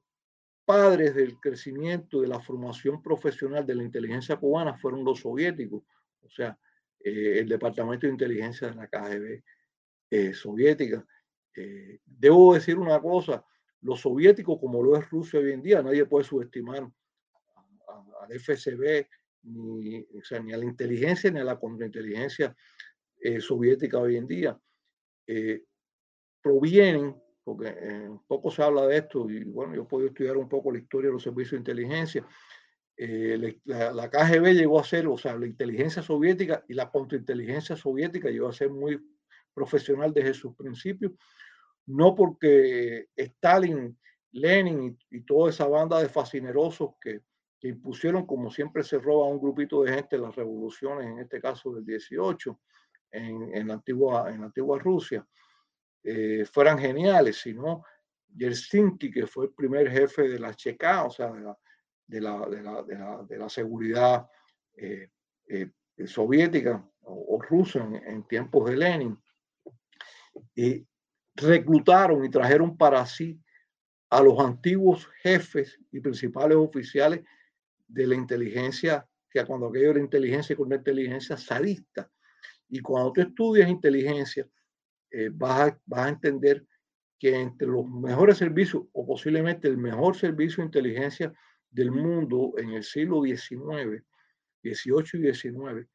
padres 0.66 1.14
del 1.16 1.38
crecimiento, 1.40 2.22
de 2.22 2.28
la 2.28 2.40
formación 2.40 3.02
profesional 3.04 3.66
de 3.66 3.76
la 3.76 3.84
inteligencia 3.84 4.38
cubana 4.38 4.78
fueron 4.78 5.04
los 5.04 5.20
soviéticos, 5.20 5.84
o 6.22 6.30
sea, 6.30 6.58
eh, 7.04 7.40
el 7.40 7.50
Departamento 7.50 8.08
de 8.08 8.14
Inteligencia 8.14 8.70
de 8.70 8.76
la 8.76 8.88
KGB 8.88 9.44
eh, 10.10 10.34
soviética, 10.34 11.06
eh, 11.56 12.00
debo 12.06 12.54
decir 12.54 12.78
una 12.78 13.02
cosa, 13.02 13.46
los 13.82 14.00
soviéticos, 14.00 14.58
como 14.62 14.82
lo 14.82 14.96
es 14.96 15.10
Rusia 15.10 15.42
hoy 15.42 15.52
en 15.52 15.62
día, 15.62 15.84
nadie 15.84 16.06
puede 16.06 16.24
subestimar 16.24 16.90
al 18.22 18.40
FSB, 18.40 19.06
ni, 19.44 20.06
ni 20.44 20.54
a 20.54 20.58
la 20.58 20.66
inteligencia, 20.66 21.32
ni 21.32 21.40
a 21.40 21.44
la 21.44 21.60
contrainteligencia 21.60 22.56
eh, 23.22 23.40
soviética 23.40 24.00
hoy 24.00 24.18
en 24.18 24.28
día. 24.28 24.60
Eh, 25.28 25.64
provienen, 26.42 27.16
porque 27.44 28.10
poco 28.28 28.52
se 28.52 28.64
habla 28.64 28.88
de 28.88 28.98
esto, 28.98 29.30
y 29.30 29.44
bueno, 29.44 29.76
yo 29.76 29.88
podido 29.88 30.10
estudiar 30.10 30.38
un 30.38 30.50
poco 30.50 30.72
la 30.72 30.80
historia 30.80 31.10
de 31.10 31.14
los 31.14 31.24
servicios 31.24 31.52
de 31.52 31.58
inteligencia. 31.58 32.28
la, 32.98 33.94
la, 33.94 34.10
KGB 34.10 34.54
llegó 34.54 34.80
a 34.80 34.84
ser, 34.84 35.08
o 35.08 35.18
sea, 35.18 35.38
la 35.38 35.48
inteligencia 35.48 36.02
soviética 36.02 36.64
y 36.68 36.74
la 36.74 36.90
contrainteligencia 36.90 37.76
soviética 37.76 38.30
llegó 38.30 38.48
a 38.48 38.54
ser 38.54 38.70
muy 38.70 39.00
profesional 39.54 40.14
desde 40.14 40.34
sus 40.34 40.56
principios 40.56 41.14
no 41.86 42.16
porque 42.16 43.08
Stalin, 43.16 43.98
Lenin 44.32 44.98
y, 45.10 45.22
toda 45.22 45.50
esa 45.50 45.68
banda 45.68 46.00
de 46.00 46.10
fascinerosos 46.10 46.92
que, 47.02 47.22
impusieron, 47.70 48.26
como 48.26 48.52
siempre 48.52 48.84
se 48.84 49.00
roba 49.00 49.28
un 49.28 49.40
grupito 49.40 49.84
de 49.84 49.94
gente 49.94 50.18
las 50.18 50.36
revoluciones, 50.36 51.08
en 51.08 51.20
este 51.20 51.40
caso 51.40 51.74
del 51.74 51.86
18, 51.86 52.60
en, 53.12 53.68
la, 53.68 53.76
antigua, 53.76 54.30
en 54.32 54.42
la 54.42 54.48
antigua 54.48 54.80
Rusia, 54.80 55.26
eh, 56.04 56.46
fueran 56.52 56.78
geniales, 56.78 57.38
sino 57.38 57.86
Yeltsinki, 58.36 59.12
que 59.12 59.28
fue 59.28 59.46
el 59.46 59.54
primer 59.54 59.90
jefe 59.90 60.28
de 60.28 60.40
la 60.40 60.54
Checa, 60.54 61.06
o 61.06 61.10
sea, 61.10 61.32
de 61.32 62.20
la, 62.20 62.46
de 63.28 63.38
la, 63.38 63.50
seguridad 63.50 64.28
eh, 64.76 65.10
eh, 65.48 65.72
soviética 66.06 66.84
o, 67.02 67.40
rusa 67.42 67.80
en, 67.80 67.96
en, 67.96 68.28
tiempos 68.28 68.70
de 68.70 68.78
Lenin. 68.78 69.18
Y 70.56 70.86
reclutaron 71.36 72.26
y 72.26 72.30
trajeron 72.30 72.76
para 72.76 73.06
sí 73.06 73.40
a 74.10 74.22
los 74.22 74.40
antiguos 74.40 75.08
jefes 75.22 75.80
y 75.92 76.00
principales 76.00 76.58
oficiales 76.58 77.22
de 77.94 78.08
la 78.08 78.16
inteligencia, 78.16 79.08
que 79.30 79.46
cuando 79.46 79.68
aquello 79.68 79.92
era 79.92 80.00
inteligencia 80.00 80.56
con 80.56 80.68
una 80.68 80.78
inteligencia 80.78 81.38
zarista. 81.38 82.10
Y 82.70 82.80
cuando 82.80 83.14
tú 83.14 83.22
estudias 83.22 83.70
inteligencia, 83.70 84.48
eh, 85.12 85.30
vas, 85.32 85.70
a, 85.70 85.82
vas 85.86 86.06
a 86.08 86.10
entender 86.10 86.66
que 87.20 87.40
entre 87.40 87.68
los 87.68 87.88
mejores 87.88 88.38
servicios, 88.38 88.84
o 88.92 89.06
posiblemente 89.06 89.68
el 89.68 89.78
mejor 89.78 90.16
servicio 90.16 90.62
de 90.62 90.66
inteligencia 90.66 91.34
del 91.70 91.92
mundo 91.92 92.54
en 92.58 92.72
el 92.72 92.84
siglo 92.84 93.22
XIX, 93.24 94.04
XVIII 94.64 95.30
y 95.30 95.34
XIX, 95.34 95.88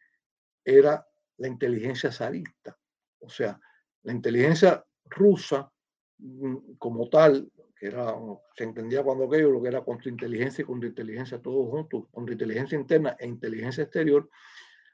era 0.64 1.04
la 1.38 1.48
inteligencia 1.48 2.12
zarista. 2.12 2.78
O 3.20 3.28
sea, 3.28 3.60
la 4.04 4.12
inteligencia 4.12 4.84
rusa 5.06 5.70
mm, 6.18 6.76
como 6.78 7.08
tal, 7.08 7.50
que 7.78 7.86
era, 7.86 8.14
se 8.56 8.64
entendía 8.64 9.02
cuando 9.02 9.24
aquello 9.24 9.50
lo 9.50 9.62
que 9.62 9.68
era 9.68 9.84
contrainteligencia 9.84 10.62
y 10.62 10.66
contrainteligencia 10.66 11.40
todos 11.40 11.70
juntos, 11.70 12.04
contrainteligencia 12.10 12.78
interna 12.78 13.16
e 13.18 13.26
inteligencia 13.26 13.84
exterior, 13.84 14.28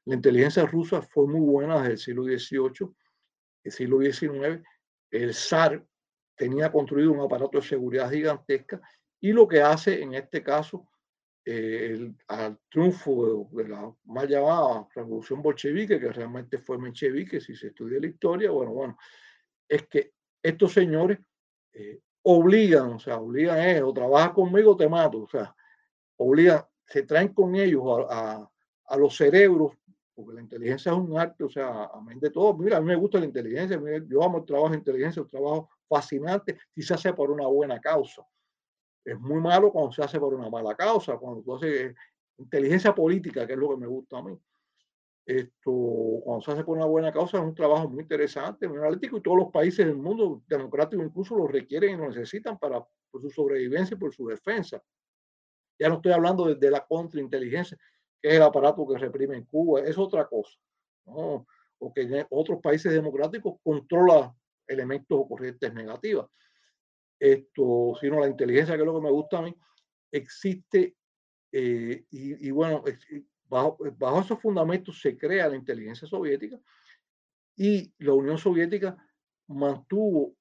la 0.04 0.14
inteligencia 0.14 0.66
rusa 0.66 1.00
fue 1.00 1.26
muy 1.26 1.40
buena 1.40 1.78
desde 1.78 1.92
el 1.92 1.98
siglo 1.98 2.24
XVIII, 2.24 2.94
el 3.64 3.72
siglo 3.72 4.00
XIX, 4.00 4.62
el 5.10 5.34
zar 5.34 5.84
tenía 6.36 6.70
construido 6.70 7.12
un 7.12 7.20
aparato 7.20 7.58
de 7.58 7.64
seguridad 7.64 8.10
gigantesca 8.10 8.80
y 9.20 9.32
lo 9.32 9.48
que 9.48 9.62
hace 9.62 10.02
en 10.02 10.14
este 10.14 10.42
caso 10.42 10.86
eh, 11.46 11.90
el, 11.92 12.16
al 12.28 12.58
triunfo 12.70 13.48
de, 13.52 13.68
la 13.68 13.94
mal 14.04 14.28
llamada 14.28 14.88
revolución 14.94 15.42
bolchevique, 15.42 16.00
que 16.00 16.12
realmente 16.12 16.58
fue 16.58 16.78
menchevique, 16.78 17.40
si 17.40 17.54
se 17.54 17.68
estudia 17.68 18.00
la 18.00 18.06
historia, 18.06 18.50
bueno, 18.50 18.72
bueno, 18.72 18.98
es 19.68 19.86
que 19.86 20.12
estos 20.42 20.72
señores 20.72 21.18
eh, 21.72 22.00
obligan, 22.24 22.94
o 22.94 22.98
sea, 22.98 23.18
obligan 23.18 23.58
a 23.58 23.70
ellos, 23.70 23.90
o 23.90 23.94
trabajas 23.94 24.32
conmigo 24.32 24.76
te 24.76 24.88
mato, 24.88 25.22
o 25.22 25.28
sea, 25.28 25.54
obligan, 26.16 26.64
se 26.86 27.02
traen 27.02 27.28
con 27.28 27.54
ellos 27.54 27.82
a, 28.10 28.50
los 28.96 29.16
cerebros, 29.16 29.72
porque 30.14 30.34
la 30.34 30.40
inteligencia 30.40 30.92
es 30.92 30.98
un 30.98 31.18
arte, 31.18 31.44
o 31.44 31.50
sea, 31.50 31.90
amén 31.92 32.20
de 32.20 32.30
todo, 32.30 32.56
mira, 32.56 32.78
a 32.78 32.80
mí 32.80 32.86
me 32.86 32.96
gusta 32.96 33.18
la 33.18 33.26
inteligencia, 33.26 33.80
yo 34.08 34.22
amo 34.22 34.38
el 34.38 34.44
trabajo 34.44 34.70
de 34.70 34.78
inteligencia, 34.78 35.22
un 35.22 35.28
trabajo 35.28 35.70
fascinante 35.88 36.58
si 36.74 36.82
se 36.82 36.94
hace 36.94 37.12
por 37.12 37.30
una 37.30 37.46
buena 37.46 37.80
causa. 37.80 38.26
Es 39.04 39.18
muy 39.20 39.40
malo 39.40 39.70
cuando 39.70 39.92
se 39.92 40.02
hace 40.02 40.18
por 40.18 40.32
una 40.32 40.48
mala 40.48 40.74
causa, 40.74 41.18
cuando 41.18 41.42
tú 41.42 41.56
haces 41.56 41.94
inteligencia 42.38 42.94
política, 42.94 43.46
que 43.46 43.52
es 43.52 43.58
lo 43.58 43.70
que 43.70 43.76
me 43.76 43.86
gusta 43.86 44.18
a 44.18 44.22
mí 44.22 44.38
esto, 45.26 45.72
cuando 46.22 46.42
se 46.42 46.52
hace 46.52 46.64
por 46.64 46.76
una 46.76 46.86
buena 46.86 47.12
causa, 47.12 47.38
es 47.38 47.44
un 47.44 47.54
trabajo 47.54 47.88
muy 47.88 48.02
interesante, 48.02 48.68
muy 48.68 48.78
analítico, 48.78 49.16
y 49.16 49.22
todos 49.22 49.38
los 49.38 49.50
países 49.50 49.86
del 49.86 49.96
mundo 49.96 50.42
democrático 50.46 51.02
incluso 51.02 51.34
lo 51.34 51.46
requieren 51.46 51.94
y 51.94 51.96
lo 51.96 52.08
necesitan 52.08 52.58
para 52.58 52.84
por 53.10 53.22
su 53.22 53.30
sobrevivencia 53.30 53.94
y 53.94 53.98
por 53.98 54.14
su 54.14 54.26
defensa. 54.26 54.82
Ya 55.78 55.88
no 55.88 55.96
estoy 55.96 56.12
hablando 56.12 56.54
de, 56.54 56.70
la 56.70 56.84
contrainteligencia, 56.84 57.78
que 58.20 58.28
es 58.28 58.34
el 58.34 58.42
aparato 58.42 58.86
que 58.86 58.98
reprime 58.98 59.36
en 59.36 59.44
Cuba, 59.44 59.80
es 59.80 59.96
otra 59.96 60.26
cosa. 60.26 60.58
¿no? 61.06 61.46
O 61.78 61.92
que 61.92 62.02
en 62.02 62.26
otros 62.30 62.60
países 62.60 62.92
democráticos 62.92 63.58
controla 63.62 64.34
elementos 64.66 65.18
o 65.18 65.28
corrientes 65.28 65.72
negativas. 65.72 66.26
Esto, 67.18 67.94
sino 68.00 68.20
la 68.20 68.28
inteligencia, 68.28 68.74
que 68.74 68.82
es 68.82 68.86
lo 68.86 68.94
que 68.94 69.04
me 69.04 69.10
gusta 69.10 69.38
a 69.38 69.42
mí, 69.42 69.54
existe 70.12 70.96
eh, 71.52 72.04
y, 72.10 72.48
y, 72.48 72.50
bueno, 72.50 72.82
Bajo, 73.54 74.20
esos 74.20 74.40
fundamentos 74.40 75.00
se 75.00 75.16
crea 75.16 75.48
la 75.48 75.54
inteligencia 75.54 76.08
soviética 76.08 76.58
y 77.54 77.94
la 77.98 78.12
Unión 78.12 78.36
Soviética 78.36 78.96
mantuvo 79.46 80.34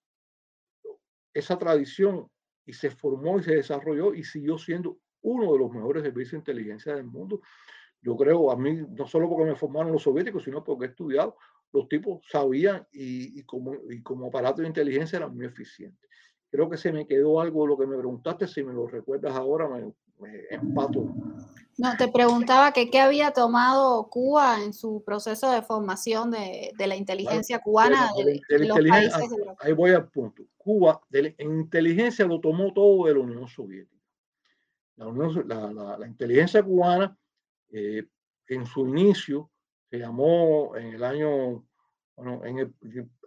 esa 1.32 1.56
tradición 1.60 2.28
y 2.66 2.74
se 2.74 2.90
formó 2.90 3.38
y 3.38 3.44
se 3.44 3.56
desarrolló 3.56 4.16
y 4.16 4.24
siguió 4.24 4.58
siendo 4.58 4.98
uno 5.22 5.54
de 5.54 5.60
los 5.60 5.72
mejores 5.72 6.02
servicios 6.02 6.32
de 6.32 6.38
inteligencia 6.52 6.96
del 6.96 7.06
mundo. 7.06 7.42
Yo 8.02 8.18
creo, 8.18 8.50
a 8.50 8.58
mí, 8.58 8.84
no 8.90 9.06
solo 9.06 9.30
porque 9.30 9.46
me 9.46 9.56
formaron 9.56 9.92
los 9.92 10.02
soviéticos, 10.02 10.44
sino 10.44 10.64
porque 10.64 10.86
he 10.86 10.90
estudiado, 10.90 11.38
los 11.72 11.88
tipos 11.88 12.26
sabían 12.28 12.88
y, 12.92 13.40
y, 13.40 13.44
como, 13.44 13.76
y 13.92 14.02
como 14.02 14.28
aparato 14.28 14.64
de 14.64 14.70
inteligencia 14.70 15.18
eran 15.18 15.36
muy 15.36 15.46
eficientes. 15.46 16.10
Creo 16.50 16.68
que 16.68 16.78
se 16.78 16.92
me 16.92 17.06
quedó 17.06 17.40
algo 17.40 17.62
de 17.62 17.68
lo 17.68 17.78
que 17.78 17.86
me 17.86 17.98
preguntaste, 17.98 18.48
si 18.48 18.64
me 18.64 18.74
lo 18.74 18.88
recuerdas 18.88 19.36
ahora, 19.36 19.70
me, 19.70 19.94
empato. 20.50 21.14
No, 21.78 21.98
te 21.98 22.08
preguntaba 22.08 22.72
que 22.72 22.92
qué 22.92 23.00
había 23.00 23.32
tomado 23.32 24.08
Cuba 24.10 24.64
en 24.64 24.74
su 24.74 25.04
proceso 25.04 25.52
de 25.52 25.64
formación 25.64 26.30
de, 26.30 26.72
de 26.78 26.88
la 26.88 26.96
inteligencia 26.96 27.60
cubana. 27.60 28.12
De, 28.16 28.42
ahí 29.60 29.74
voy 29.74 29.92
al 29.92 30.08
punto. 30.10 30.44
Cuba, 30.56 31.02
en 31.12 31.60
inteligencia 31.60 32.26
lo 32.26 32.40
tomó 32.40 32.72
todo 32.74 33.08
de 33.08 33.14
la 33.16 33.20
Unión 33.20 33.48
Soviética. 33.48 34.04
La, 34.98 35.08
Unión, 35.08 35.48
la, 35.48 35.74
la, 35.74 35.98
la 35.98 36.08
inteligencia 36.08 36.62
cubana, 36.62 37.18
eh, 37.72 38.06
en 38.48 38.66
su 38.68 38.88
inicio, 38.88 39.50
se 39.90 39.98
llamó 39.98 40.76
en 40.76 40.94
el 40.94 41.04
año, 41.04 41.66
bueno, 42.16 42.46
en 42.46 42.60
el, 42.60 42.74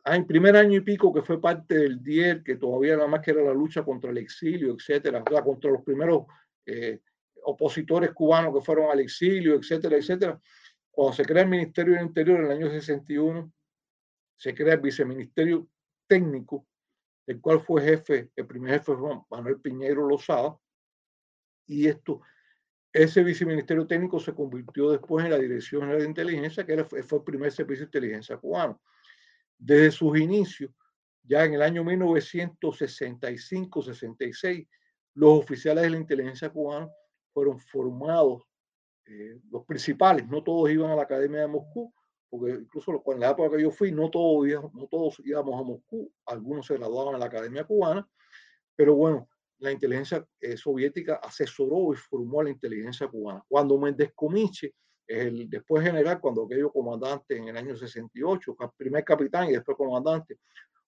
ah, 0.04 0.14
en 0.14 0.26
primer 0.26 0.56
año 0.56 0.78
y 0.78 0.82
pico 0.82 1.12
que 1.12 1.22
fue 1.22 1.40
parte 1.40 1.74
del 1.74 2.00
DIER, 2.00 2.44
que 2.44 2.56
todavía 2.56 2.96
nada 2.96 3.08
más 3.08 3.20
que 3.20 3.32
era 3.32 3.42
la 3.42 3.52
lucha 3.52 3.84
contra 3.84 4.10
el 4.10 4.18
exilio, 4.18 4.74
etcétera, 4.74 5.24
contra 5.24 5.70
los 5.70 5.82
primeros 5.82 6.26
eh, 6.66 7.00
opositores 7.44 8.12
cubanos 8.12 8.54
que 8.54 8.64
fueron 8.64 8.90
al 8.90 9.00
exilio, 9.00 9.54
etcétera, 9.54 9.96
etcétera. 9.96 10.40
Cuando 10.90 11.14
se 11.14 11.24
crea 11.24 11.42
el 11.42 11.48
Ministerio 11.48 11.94
del 11.94 12.06
Interior 12.06 12.40
en 12.40 12.46
el 12.46 12.52
año 12.52 12.70
61, 12.70 13.52
se 14.36 14.54
crea 14.54 14.74
el 14.74 14.80
Viceministerio 14.80 15.68
Técnico, 16.06 16.66
el 17.26 17.40
cual 17.40 17.60
fue 17.60 17.82
jefe, 17.82 18.30
el 18.36 18.46
primer 18.46 18.74
jefe 18.74 18.94
fue 18.94 19.20
Manuel 19.30 19.60
Piñero 19.60 20.06
Lozada, 20.06 20.56
y 21.66 21.86
esto 21.86 22.20
ese 22.96 23.22
viceministerio 23.22 23.86
técnico 23.86 24.18
se 24.18 24.34
convirtió 24.34 24.90
después 24.90 25.24
en 25.24 25.30
la 25.30 25.38
Dirección 25.38 25.82
General 25.82 26.00
de 26.00 26.08
Inteligencia, 26.08 26.64
que 26.64 26.82
fue 26.84 27.18
el 27.18 27.24
primer 27.24 27.52
servicio 27.52 27.84
de 27.84 27.88
inteligencia 27.88 28.38
cubano. 28.38 28.80
Desde 29.58 29.90
sus 29.90 30.18
inicios, 30.18 30.70
ya 31.22 31.44
en 31.44 31.52
el 31.54 31.62
año 31.62 31.84
1965-66, 31.84 34.66
los 35.16 35.38
oficiales 35.38 35.82
de 35.82 35.90
la 35.90 35.96
inteligencia 35.96 36.50
cubana 36.50 36.90
fueron 37.32 37.58
formados, 37.58 38.42
eh, 39.06 39.40
los 39.50 39.64
principales, 39.64 40.28
no 40.28 40.42
todos 40.42 40.70
iban 40.70 40.90
a 40.90 40.96
la 40.96 41.02
Academia 41.02 41.40
de 41.40 41.46
Moscú, 41.48 41.92
porque 42.28 42.52
incluso 42.52 43.02
en 43.06 43.20
la 43.20 43.30
época 43.30 43.56
que 43.56 43.62
yo 43.62 43.70
fui, 43.70 43.92
no 43.92 44.10
todos, 44.10 44.46
no 44.74 44.86
todos 44.88 45.20
íbamos 45.24 45.58
a 45.58 45.64
Moscú, 45.64 46.12
algunos 46.26 46.66
se 46.66 46.74
graduaban 46.74 47.14
en 47.14 47.20
la 47.20 47.26
Academia 47.26 47.64
Cubana, 47.64 48.06
pero 48.74 48.94
bueno, 48.94 49.28
la 49.58 49.72
inteligencia 49.72 50.26
eh, 50.38 50.56
soviética 50.56 51.14
asesoró 51.22 51.94
y 51.94 51.96
formó 51.96 52.40
a 52.40 52.44
la 52.44 52.50
inteligencia 52.50 53.08
cubana. 53.08 53.42
Cuando 53.48 53.78
Méndez 53.78 54.12
Comiche, 54.14 54.74
el 55.06 55.48
después 55.48 55.82
general, 55.82 56.20
cuando 56.20 56.44
aquello 56.44 56.70
comandante 56.70 57.38
en 57.38 57.48
el 57.48 57.56
año 57.56 57.74
68, 57.74 58.54
primer 58.76 59.02
capitán 59.02 59.48
y 59.48 59.52
después 59.52 59.78
comandante, 59.78 60.40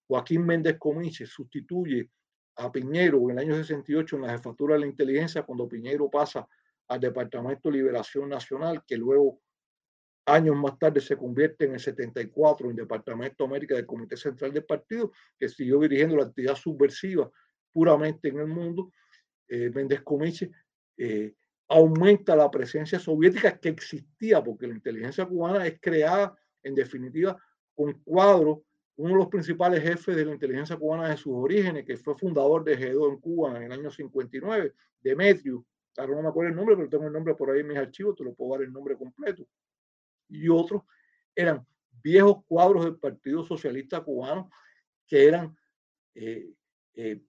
Joaquín 0.07 0.45
Méndez 0.45 0.77
Comiche 0.77 1.25
sustituye 1.25 2.11
a 2.59 2.71
Piñero 2.71 3.29
en 3.29 3.31
el 3.31 3.39
año 3.39 3.55
68 3.55 4.17
en 4.17 4.21
la 4.23 4.31
jefatura 4.31 4.75
de 4.75 4.81
la 4.81 4.87
inteligencia, 4.87 5.43
cuando 5.43 5.67
Piñero 5.67 6.09
pasa 6.09 6.47
al 6.87 6.99
Departamento 6.99 7.69
de 7.69 7.77
Liberación 7.77 8.29
Nacional, 8.29 8.83
que 8.85 8.97
luego 8.97 9.39
años 10.25 10.55
más 10.55 10.77
tarde 10.77 10.99
se 10.99 11.17
convierte 11.17 11.65
en 11.65 11.73
el 11.73 11.79
74 11.79 12.69
en 12.69 12.75
Departamento 12.75 13.43
de 13.43 13.49
América 13.49 13.75
del 13.75 13.85
Comité 13.85 14.17
Central 14.17 14.53
del 14.53 14.65
Partido, 14.65 15.11
que 15.39 15.49
siguió 15.49 15.79
dirigiendo 15.79 16.17
la 16.17 16.23
actividad 16.23 16.55
subversiva 16.55 17.31
puramente 17.71 18.29
en 18.29 18.39
el 18.39 18.47
mundo, 18.47 18.91
eh, 19.47 19.69
Méndez 19.73 20.01
Comiche 20.01 20.51
eh, 20.97 21.33
aumenta 21.67 22.35
la 22.35 22.49
presencia 22.51 22.99
soviética 22.99 23.57
que 23.57 23.69
existía, 23.69 24.43
porque 24.43 24.67
la 24.67 24.73
inteligencia 24.73 25.25
cubana 25.25 25.65
es 25.65 25.79
creada, 25.79 26.35
en 26.63 26.75
definitiva, 26.75 27.41
con 27.73 27.93
cuadro, 28.03 28.63
uno 28.99 29.13
de 29.13 29.19
los 29.19 29.27
principales 29.27 29.81
jefes 29.81 30.13
de 30.13 30.25
la 30.25 30.33
inteligencia 30.33 30.75
cubana 30.75 31.07
de 31.07 31.15
sus 31.15 31.33
orígenes, 31.33 31.85
que 31.85 31.95
fue 31.95 32.17
fundador 32.17 32.65
de 32.65 32.77
G2 32.77 33.13
en 33.13 33.17
Cuba 33.19 33.55
en 33.55 33.63
el 33.63 33.71
año 33.71 33.89
59, 33.89 34.73
Demetrio, 34.99 35.65
claro, 35.93 36.15
no 36.15 36.23
me 36.23 36.27
acuerdo 36.27 36.49
el 36.49 36.55
nombre, 36.57 36.75
pero 36.75 36.89
tengo 36.89 37.07
el 37.07 37.13
nombre 37.13 37.33
por 37.33 37.49
ahí 37.49 37.61
en 37.61 37.67
mis 37.67 37.77
archivos, 37.77 38.17
te 38.17 38.25
lo 38.25 38.33
puedo 38.33 38.51
dar 38.51 38.63
el 38.63 38.73
nombre 38.73 38.97
completo. 38.97 39.47
Y 40.27 40.49
otros 40.49 40.81
eran 41.33 41.65
viejos 42.03 42.43
cuadros 42.45 42.83
del 42.83 42.97
Partido 42.97 43.45
Socialista 43.45 44.01
Cubano 44.01 44.49
que 45.07 45.25
eran 45.25 45.57
eh, 46.13 46.51
eh, 46.95 47.21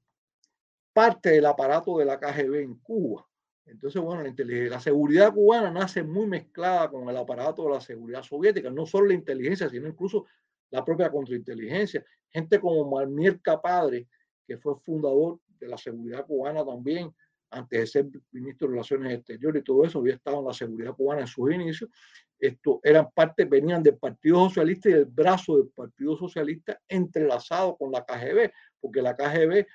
parte 0.93 1.31
del 1.31 1.47
aparato 1.47 1.99
de 1.99 2.05
la 2.05 2.19
KGB 2.19 2.63
en 2.63 2.75
Cuba. 2.81 3.25
Entonces, 3.65 4.03
bueno, 4.03 4.25
la, 4.25 4.69
la, 4.69 4.81
seguridad 4.81 5.33
cubana 5.33 5.71
nace 5.71 6.03
muy 6.03 6.27
mezclada 6.27 6.91
con 6.91 7.09
el 7.09 7.17
aparato 7.17 7.63
de 7.63 7.75
la 7.75 7.81
seguridad 7.81 8.25
soviética, 8.25 8.71
no 8.71 8.87
solo 8.87 9.07
la 9.07 9.15
inteligencia, 9.15 9.71
sino 9.71 9.87
incluso 9.87 10.27
la 10.71 10.85
propia 10.85 11.11
contrainteligencia. 11.11 12.05
Gente 12.29 12.61
como 12.61 12.91
Marmier 12.91 13.41
Capadre, 13.41 14.09
que 14.47 14.59
fue 14.59 14.79
fundador 14.81 15.39
de 15.59 15.69
la 15.69 15.77
seguridad 15.77 16.27
cubana 16.27 16.65
también, 16.65 17.15
antes 17.53 17.81
de 17.81 17.87
ser 17.87 18.07
ministro 18.31 18.69
de 18.69 18.75
Relaciones 18.75 19.13
Exteriores 19.15 19.61
y 19.61 19.65
todo 19.65 19.85
eso, 19.85 19.99
había 19.99 20.15
estado 20.15 20.39
en 20.39 20.47
la 20.47 20.55
seguridad 20.55 20.95
cubana 20.95 21.23
en 21.23 21.27
sus 21.27 21.53
inicios. 21.53 21.91
Esto 22.39 22.81
eran 22.85 23.11
parte, 23.13 23.45
venían 23.45 23.83
del 23.83 23.99
Partido 23.99 24.49
Socialista 24.49 24.89
y 24.89 24.93
del 24.93 25.07
brazo 25.07 25.57
del 25.57 25.69
Partido 25.69 26.17
Socialista 26.17 26.81
entrelazado 26.89 27.77
con 27.77 27.91
la 27.91 28.05
KGB, 28.05 28.51
porque 28.81 29.03
la 29.03 29.17
KGB 29.17 29.67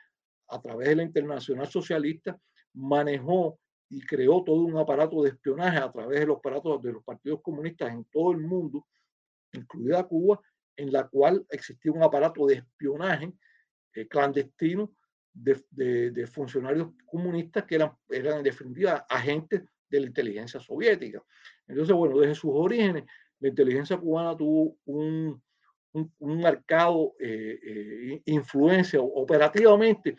a 0.47 0.61
través 0.61 0.89
de 0.89 0.95
la 0.95 1.03
Internacional 1.03 1.67
Socialista, 1.67 2.39
manejó 2.73 3.59
y 3.89 4.01
creó 4.01 4.43
todo 4.43 4.61
un 4.61 4.77
aparato 4.77 5.21
de 5.23 5.29
espionaje 5.29 5.77
a 5.77 5.91
través 5.91 6.19
de 6.19 6.25
los 6.27 6.37
aparatos 6.37 6.81
de 6.81 6.93
los 6.93 7.03
partidos 7.03 7.41
comunistas 7.41 7.91
en 7.91 8.03
todo 8.05 8.31
el 8.31 8.39
mundo, 8.39 8.85
incluida 9.53 10.03
Cuba, 10.03 10.39
en 10.75 10.91
la 10.91 11.07
cual 11.07 11.45
existía 11.49 11.91
un 11.91 12.03
aparato 12.03 12.45
de 12.45 12.55
espionaje 12.55 13.33
eh, 13.93 14.07
clandestino 14.07 14.93
de, 15.33 16.27
funcionarios 16.27 16.89
comunistas 17.05 17.65
que 17.65 17.75
eran, 17.75 17.91
eran 18.09 18.37
en 18.37 18.43
definitiva 18.43 19.05
agentes 19.09 19.63
de 19.89 19.99
la 19.99 20.07
inteligencia 20.07 20.59
soviética. 20.59 21.21
Entonces, 21.67 21.95
bueno, 21.95 22.19
desde 22.19 22.35
sus 22.35 22.51
orígenes, 22.53 23.03
la 23.39 23.49
inteligencia 23.49 23.97
cubana 23.97 24.35
tuvo 24.35 24.77
un, 24.85 25.41
un, 25.91 26.41
marcado 26.41 27.15
eh, 27.19 27.59
eh, 27.61 28.21
influencia 28.25 29.01
operativamente 29.01 30.15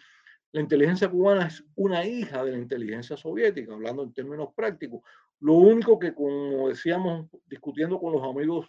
la 0.57 0.63
inteligencia 0.63 1.11
cubana 1.11 1.49
es 1.49 1.63
una 1.75 2.07
hija 2.07 2.43
de 2.43 2.53
la 2.53 2.57
inteligencia 2.57 3.15
soviética, 3.15 3.75
hablando 3.75 4.03
en 4.03 4.15
términos 4.15 4.55
prácticos. 4.57 5.03
Lo 5.41 5.53
único 5.53 5.99
que, 5.99 6.15
como 6.15 6.71
decíamos, 6.71 7.29
discutiendo 7.45 8.01
con 8.01 8.15
los 8.15 8.23
amigos, 8.23 8.67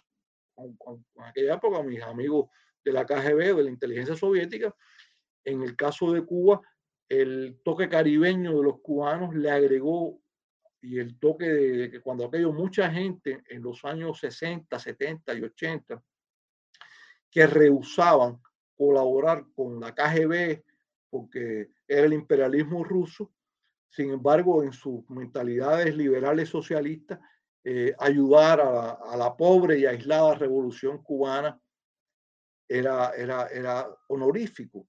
con, 0.78 1.04
aquella 1.18 1.54
época, 1.54 1.82
mis 1.82 2.02
amigos 2.02 2.50
de 2.84 2.92
la 2.92 3.06
KGB, 3.06 3.56
de 3.56 3.64
la 3.64 3.70
inteligencia 3.70 4.16
soviética, 4.16 4.74
en 5.44 5.62
el 5.62 5.76
caso 5.76 6.12
de 6.12 6.24
Cuba, 6.24 6.60
el 7.08 7.60
toque 7.64 7.88
caribeño 7.88 8.56
de 8.56 8.62
los 8.62 8.80
cubanos 8.80 9.34
le 9.34 9.50
agregó 9.50 10.20
y 10.80 10.98
el 10.98 11.18
toque 11.18 11.46
de, 11.46 11.90
que 11.90 12.00
cuando 12.00 12.26
aquello 12.26 12.52
mucha 12.52 12.90
gente 12.90 13.42
en 13.48 13.62
los 13.62 13.84
años 13.84 14.18
60, 14.20 14.78
70 14.78 15.34
y 15.34 15.42
80 15.42 16.02
que 17.30 17.46
rehusaban 17.46 18.40
colaborar 18.76 19.44
con 19.54 19.80
la 19.80 19.94
KGB 19.94 20.62
porque 21.10 21.70
era 21.86 22.06
el 22.06 22.12
imperialismo 22.12 22.84
ruso. 22.84 23.32
Sin 23.90 24.10
embargo, 24.10 24.62
en 24.62 24.72
sus 24.72 25.08
mentalidades 25.08 25.96
liberales 25.96 26.50
socialistas, 26.50 27.18
eh, 27.64 27.94
ayudar 27.98 28.60
a 28.60 29.16
la, 29.16 29.36
pobre 29.36 29.78
y 29.78 29.86
aislada 29.86 30.34
revolución 30.34 31.02
cubana 31.02 31.60
era, 32.68 33.10
era, 33.10 33.46
era 33.48 33.88
honorífico. 34.08 34.86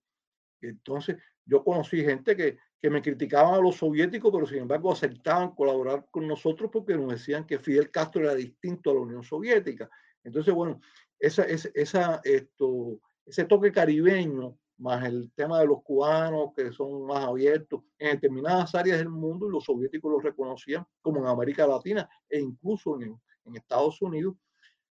Entonces, 0.62 1.18
yo 1.46 1.64
conocí 1.64 2.04
gente 2.04 2.36
que, 2.36 2.58
que 2.82 2.90
me 2.90 3.02
criticaban 3.02 3.56
a 3.56 3.62
los 3.62 3.76
soviéticos, 3.76 4.32
pero 4.32 4.46
sin 4.46 4.60
embargo 4.60 4.92
aceptaban 4.92 5.56
colaborar 5.56 6.08
con 6.12 6.28
nosotros 6.28 6.70
porque 6.72 6.96
nos 6.96 7.12
decían 7.12 7.46
que 7.46 7.60
Fidel 7.60 7.92
Castro 7.92 8.22
era 8.22 8.36
distinto 8.36 8.92
a 8.92 8.94
la 8.94 9.02
Unión 9.02 9.24
Soviética. 9.24 9.90
Entonces, 10.24 10.54
bueno, 10.54 10.80
esa, 11.20 11.44
esa, 11.44 12.22
esto, 12.24 13.02
ese 13.26 13.46
toque 13.46 13.72
caribeño 13.72 14.58
más 14.80 15.06
el 15.06 15.32
tema 15.34 15.60
de 15.60 15.68
los 15.68 15.84
cubanos 15.84 16.52
que 16.56 16.72
son 16.72 17.06
más 17.06 17.26
abiertos 17.26 17.82
en 17.98 18.12
determinadas 18.12 18.74
áreas 18.76 18.98
del 18.98 19.10
mundo 19.10 19.48
y 19.48 19.52
los 19.52 19.66
soviéticos 19.66 20.12
lo 20.12 20.20
reconocían 20.20 20.86
como 21.02 21.20
en 21.20 21.28
América 21.28 21.68
Latina 21.68 22.10
e 22.30 22.40
incluso 22.40 23.00
en, 23.02 23.20
en 23.46 23.56
Estados 23.56 24.02
Unidos, 24.02 24.36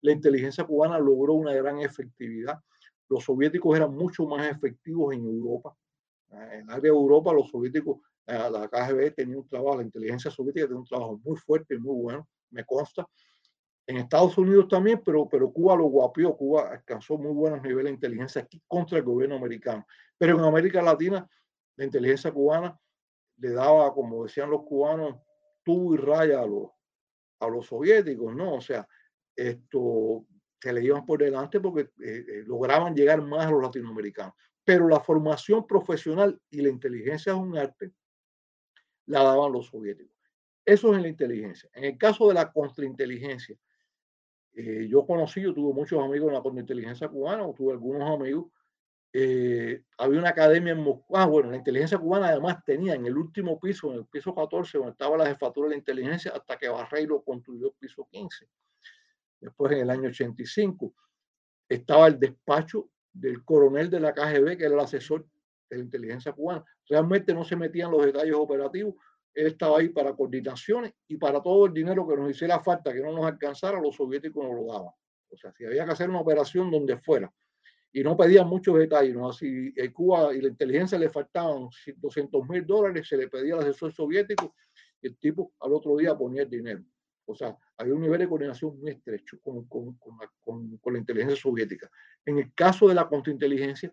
la 0.00 0.12
inteligencia 0.12 0.64
cubana 0.64 0.98
logró 0.98 1.34
una 1.34 1.52
gran 1.52 1.80
efectividad. 1.80 2.58
Los 3.08 3.24
soviéticos 3.24 3.76
eran 3.76 3.94
mucho 3.94 4.26
más 4.26 4.50
efectivos 4.50 5.14
en 5.14 5.24
Europa. 5.24 5.76
En 6.30 6.62
el 6.62 6.70
área 6.70 6.80
de 6.80 6.88
Europa, 6.88 7.32
los 7.32 7.48
soviéticos, 7.48 7.98
eh, 8.26 8.38
la 8.50 8.68
KGB 8.68 9.14
tenía 9.14 9.38
un 9.38 9.48
trabajo, 9.48 9.76
la 9.76 9.84
inteligencia 9.84 10.30
soviética 10.30 10.66
tenía 10.66 10.80
un 10.80 10.86
trabajo 10.86 11.20
muy 11.24 11.36
fuerte 11.36 11.74
y 11.74 11.78
muy 11.78 12.02
bueno, 12.02 12.28
me 12.50 12.64
consta, 12.64 13.06
en 13.86 13.98
Estados 13.98 14.36
Unidos 14.36 14.66
también, 14.68 15.00
pero, 15.04 15.28
pero 15.28 15.52
Cuba 15.52 15.76
lo 15.76 15.84
guapió, 15.84 16.36
Cuba 16.36 16.70
alcanzó 16.72 17.16
muy 17.16 17.32
buenos 17.32 17.62
niveles 17.62 17.84
de 17.84 17.94
inteligencia 17.94 18.42
aquí 18.42 18.60
contra 18.66 18.98
el 18.98 19.04
gobierno 19.04 19.36
americano. 19.36 19.86
Pero 20.18 20.38
en 20.38 20.44
América 20.44 20.82
Latina, 20.82 21.28
la 21.76 21.84
inteligencia 21.84 22.32
cubana 22.32 22.78
le 23.38 23.50
daba, 23.50 23.92
como 23.92 24.24
decían 24.24 24.50
los 24.50 24.62
cubanos, 24.62 25.16
tubo 25.62 25.94
y 25.94 25.98
raya 25.98 26.40
a 26.40 26.46
los, 26.46 26.70
a 27.40 27.48
los 27.48 27.66
soviéticos, 27.66 28.34
¿no? 28.34 28.54
O 28.54 28.60
sea, 28.60 28.88
esto 29.36 30.26
se 30.60 30.72
le 30.72 30.82
iban 30.82 31.04
por 31.04 31.20
delante 31.20 31.60
porque 31.60 31.82
eh, 32.02 32.24
eh, 32.28 32.42
lograban 32.46 32.94
llegar 32.94 33.22
más 33.22 33.46
a 33.46 33.50
los 33.50 33.62
latinoamericanos. 33.62 34.34
Pero 34.64 34.88
la 34.88 34.98
formación 34.98 35.64
profesional 35.66 36.40
y 36.50 36.60
la 36.60 36.70
inteligencia 36.70 37.32
es 37.32 37.38
un 37.38 37.56
arte, 37.56 37.92
la 39.06 39.22
daban 39.22 39.52
los 39.52 39.66
soviéticos. 39.66 40.16
Eso 40.64 40.90
es 40.90 40.96
en 40.96 41.02
la 41.02 41.08
inteligencia. 41.08 41.70
En 41.72 41.84
el 41.84 41.98
caso 41.98 42.26
de 42.26 42.34
la 42.34 42.50
contrainteligencia, 42.50 43.56
eh, 44.56 44.88
yo 44.88 45.04
conocí, 45.04 45.42
yo 45.42 45.52
tuve 45.52 45.74
muchos 45.74 46.02
amigos 46.02 46.28
en 46.28 46.34
la 46.34 46.40
contrainteligencia 46.40 47.08
cubana, 47.08 47.46
tuve 47.54 47.72
algunos 47.72 48.10
amigos. 48.10 48.46
Eh, 49.12 49.82
había 49.98 50.18
una 50.18 50.30
academia 50.30 50.72
en 50.72 50.82
Moscú. 50.82 51.14
Ah, 51.14 51.26
bueno, 51.26 51.50
la 51.50 51.58
inteligencia 51.58 51.98
cubana 51.98 52.28
además 52.28 52.64
tenía 52.64 52.94
en 52.94 53.04
el 53.04 53.18
último 53.18 53.60
piso, 53.60 53.92
en 53.92 53.98
el 53.98 54.06
piso 54.06 54.34
14, 54.34 54.78
donde 54.78 54.92
estaba 54.92 55.18
la 55.18 55.26
jefatura 55.26 55.68
de 55.68 55.74
la 55.74 55.78
inteligencia, 55.78 56.32
hasta 56.34 56.56
que 56.56 56.70
Barreiro 56.70 57.22
construyó 57.22 57.66
el 57.66 57.74
piso 57.78 58.08
15. 58.10 58.48
Después, 59.40 59.72
en 59.72 59.80
el 59.80 59.90
año 59.90 60.08
85, 60.08 60.94
estaba 61.68 62.06
el 62.06 62.18
despacho 62.18 62.88
del 63.12 63.44
coronel 63.44 63.90
de 63.90 64.00
la 64.00 64.14
KGB, 64.14 64.56
que 64.56 64.64
era 64.64 64.74
el 64.74 64.80
asesor 64.80 65.26
de 65.68 65.76
la 65.76 65.84
inteligencia 65.84 66.32
cubana. 66.32 66.64
Realmente 66.88 67.34
no 67.34 67.44
se 67.44 67.56
metían 67.56 67.90
los 67.90 68.06
detalles 68.06 68.34
operativos, 68.34 68.94
él 69.36 69.48
estaba 69.48 69.78
ahí 69.78 69.90
para 69.90 70.14
coordinaciones 70.14 70.94
y 71.06 71.18
para 71.18 71.42
todo 71.42 71.66
el 71.66 71.74
dinero 71.74 72.08
que 72.08 72.16
nos 72.16 72.30
hiciera 72.30 72.58
falta, 72.60 72.92
que 72.92 73.00
no 73.00 73.12
nos 73.12 73.26
alcanzara, 73.26 73.78
los 73.78 73.94
soviéticos 73.94 74.42
nos 74.42 74.54
lo 74.54 74.72
daban. 74.72 74.90
O 75.28 75.36
sea, 75.36 75.52
si 75.52 75.66
había 75.66 75.84
que 75.84 75.92
hacer 75.92 76.08
una 76.08 76.20
operación 76.20 76.70
donde 76.70 76.96
fuera 76.96 77.30
y 77.92 78.02
no 78.02 78.16
pedían 78.16 78.48
muchos 78.48 78.78
detalles, 78.78 79.14
¿no? 79.14 79.30
En 79.40 79.92
Cuba 79.92 80.34
y 80.34 80.40
la 80.40 80.48
inteligencia 80.48 80.98
le 80.98 81.10
faltaban 81.10 81.68
200 81.96 82.48
mil 82.48 82.64
dólares, 82.64 83.06
se 83.06 83.18
le 83.18 83.28
pedía 83.28 83.54
al 83.54 83.60
asesor 83.60 83.92
soviético 83.92 84.54
y 85.02 85.08
el 85.08 85.18
tipo 85.18 85.52
al 85.60 85.74
otro 85.74 85.96
día 85.98 86.16
ponía 86.16 86.42
el 86.42 86.50
dinero. 86.50 86.82
O 87.26 87.34
sea, 87.34 87.54
había 87.76 87.92
un 87.92 88.00
nivel 88.00 88.20
de 88.20 88.28
coordinación 88.28 88.80
muy 88.80 88.92
estrecho 88.92 89.38
con, 89.42 89.66
con, 89.66 89.98
con, 89.98 90.78
con 90.78 90.92
la 90.94 90.98
inteligencia 90.98 91.36
soviética. 91.36 91.90
En 92.24 92.38
el 92.38 92.54
caso 92.54 92.88
de 92.88 92.94
la 92.94 93.06
contrainteligencia, 93.06 93.92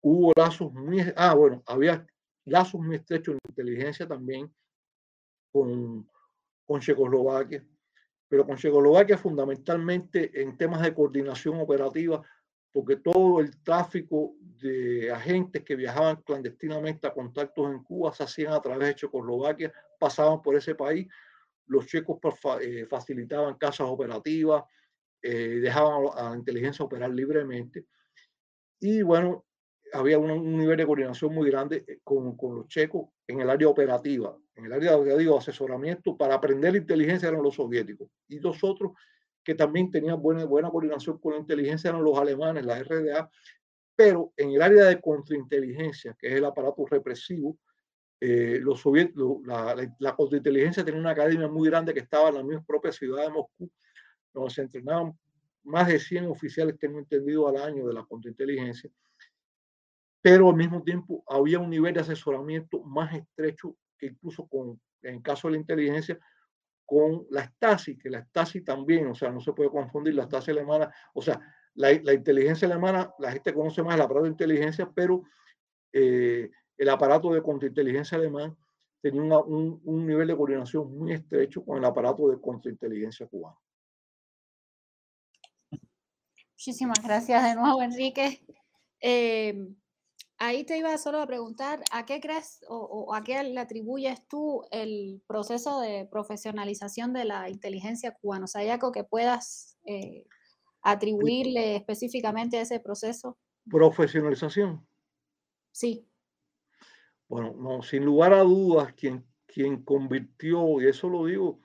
hubo 0.00 0.32
lazos 0.34 0.72
muy... 0.72 1.04
Ah, 1.16 1.34
bueno, 1.34 1.62
había 1.66 2.06
lazos 2.50 2.80
muy 2.80 2.96
estrechos 2.96 3.34
en 3.34 3.40
inteligencia 3.50 4.06
también 4.06 4.52
con, 5.52 6.08
con 6.66 6.80
Checoslovaquia, 6.80 7.64
pero 8.28 8.46
con 8.46 8.56
Checoslovaquia 8.56 9.18
fundamentalmente 9.18 10.42
en 10.42 10.56
temas 10.56 10.82
de 10.82 10.94
coordinación 10.94 11.60
operativa, 11.60 12.22
porque 12.72 12.96
todo 12.96 13.40
el 13.40 13.62
tráfico 13.62 14.34
de 14.40 15.10
agentes 15.10 15.64
que 15.64 15.76
viajaban 15.76 16.16
clandestinamente 16.22 17.06
a 17.06 17.14
contactos 17.14 17.70
en 17.70 17.82
Cuba 17.82 18.12
se 18.12 18.24
hacían 18.24 18.52
a 18.52 18.60
través 18.60 18.88
de 18.88 18.94
Checoslovaquia, 18.96 19.72
pasaban 19.98 20.42
por 20.42 20.54
ese 20.56 20.74
país, 20.74 21.08
los 21.66 21.86
checos 21.86 22.18
eh, 22.60 22.86
facilitaban 22.88 23.56
casas 23.56 23.86
operativas, 23.88 24.64
eh, 25.22 25.60
dejaban 25.60 26.06
a 26.14 26.30
la 26.30 26.36
inteligencia 26.36 26.84
operar 26.84 27.10
libremente. 27.10 27.86
Y 28.80 29.02
bueno, 29.02 29.44
había 29.92 30.18
un, 30.18 30.56
nivel 30.56 30.76
de 30.76 30.86
coordinación 30.86 31.34
muy 31.34 31.50
grande 31.50 31.84
eh, 31.86 31.98
con, 32.02 32.36
con, 32.36 32.56
los 32.56 32.68
checos 32.68 33.08
en 33.26 33.40
el 33.40 33.50
área 33.50 33.68
operativa, 33.68 34.36
en 34.54 34.66
el 34.66 34.72
área 34.72 34.96
de 34.96 35.36
asesoramiento 35.36 36.16
para 36.16 36.34
aprender 36.34 36.76
inteligencia 36.76 37.28
eran 37.28 37.42
los 37.42 37.54
soviéticos. 37.54 38.08
Y 38.28 38.40
los 38.40 38.62
otros 38.64 38.92
que 39.42 39.54
también 39.54 39.90
tenían 39.90 40.20
buena, 40.20 40.44
buena 40.44 40.70
coordinación 40.70 41.18
con 41.18 41.32
la 41.32 41.38
inteligencia 41.38 41.90
eran 41.90 42.04
los 42.04 42.18
alemanes, 42.18 42.64
la 42.64 42.82
RDA, 42.82 43.30
pero 43.96 44.32
en 44.36 44.50
el 44.50 44.62
área 44.62 44.84
de 44.84 45.00
contrainteligencia, 45.00 46.16
que 46.18 46.28
es 46.28 46.34
el 46.34 46.44
aparato 46.44 46.86
represivo, 46.86 47.56
eh, 48.20 48.58
los 48.60 48.80
soviéticos, 48.80 49.46
la, 49.46 49.74
la, 49.74 49.96
la, 49.98 50.16
contrainteligencia 50.16 50.84
tenía 50.84 51.00
una 51.00 51.10
academia 51.10 51.48
muy 51.48 51.68
grande 51.68 51.94
que 51.94 52.00
estaba 52.00 52.28
en 52.30 52.34
la 52.34 52.42
misma 52.42 52.64
propia 52.64 52.92
ciudad 52.92 53.24
de 53.24 53.30
Moscú, 53.30 53.70
donde 54.34 54.50
se 54.50 54.62
entrenaban 54.62 55.16
más 55.62 55.86
de 55.88 55.98
100 55.98 56.26
oficiales, 56.26 56.78
tengo 56.78 56.98
entendido, 56.98 57.48
al 57.48 57.56
año 57.58 57.86
de 57.86 57.94
la 57.94 58.04
contrainteligencia 58.04 58.90
pero 60.20 60.50
al 60.50 60.56
mismo 60.56 60.82
tiempo 60.82 61.22
había 61.28 61.58
un 61.58 61.70
nivel 61.70 61.94
de 61.94 62.00
asesoramiento 62.00 62.82
más 62.82 63.14
estrecho 63.14 63.76
que 63.98 64.06
incluso 64.06 64.46
con, 64.48 64.80
en 65.02 65.20
caso 65.22 65.48
de 65.48 65.52
la 65.52 65.58
inteligencia, 65.58 66.18
con 66.84 67.26
la 67.30 67.44
Stasi, 67.44 67.98
que 67.98 68.08
la 68.08 68.24
Stasi 68.24 68.62
también, 68.62 69.06
o 69.08 69.14
sea, 69.14 69.30
no 69.30 69.40
se 69.40 69.52
puede 69.52 69.70
confundir 69.70 70.14
la 70.14 70.24
Stasi 70.24 70.50
alemana, 70.50 70.92
o 71.14 71.20
sea, 71.20 71.40
la, 71.74 71.92
la 72.02 72.14
inteligencia 72.14 72.66
alemana, 72.66 73.12
la 73.18 73.32
gente 73.32 73.52
conoce 73.52 73.82
más 73.82 73.94
el 73.94 74.00
aparato 74.00 74.24
de 74.24 74.30
inteligencia, 74.30 74.90
pero 74.94 75.22
eh, 75.92 76.50
el 76.76 76.88
aparato 76.88 77.32
de 77.32 77.42
contrainteligencia 77.42 78.16
alemán 78.16 78.56
tenía 79.00 79.38
un, 79.38 79.80
un, 79.84 80.06
nivel 80.06 80.28
de 80.28 80.36
coordinación 80.36 80.96
muy 80.96 81.12
estrecho 81.12 81.64
con 81.64 81.78
el 81.78 81.84
aparato 81.84 82.28
de 82.28 82.40
contrainteligencia 82.40 83.26
cubano. 83.26 83.60
Muchísimas 86.52 86.98
gracias 87.02 87.44
de 87.44 87.54
nuevo, 87.54 87.80
Enrique. 87.82 88.44
Eh, 89.00 89.68
Ahí 90.40 90.62
te 90.64 90.78
iba 90.78 90.96
solo 90.98 91.20
a 91.20 91.26
preguntar, 91.26 91.82
¿a 91.90 92.06
qué 92.06 92.20
crees 92.20 92.64
o, 92.68 93.12
a 93.12 93.24
qué 93.24 93.42
le 93.42 93.58
atribuyes 93.58 94.26
tú 94.28 94.62
el 94.70 95.20
proceso 95.26 95.80
de 95.80 96.06
profesionalización 96.08 97.12
de 97.12 97.24
la 97.24 97.50
inteligencia 97.50 98.16
cubana? 98.20 98.44
O 98.44 98.46
sea, 98.46 98.60
¿hay 98.60 98.68
algo 98.68 98.92
que 98.92 99.02
puedas 99.02 99.76
eh, 99.84 100.26
atribuirle 100.80 101.74
específicamente 101.74 102.56
a 102.56 102.62
ese 102.62 102.78
proceso? 102.78 103.36
Profesionalización. 103.68 104.86
Sí. 105.72 106.08
Bueno, 107.28 107.54
no, 107.58 107.82
sin 107.82 108.04
lugar 108.04 108.32
a 108.32 108.42
dudas, 108.42 108.94
quien, 108.94 109.26
quien 109.46 109.82
convirtió, 109.82 110.80
y 110.80 110.86
eso 110.86 111.08
lo 111.08 111.26
digo 111.26 111.60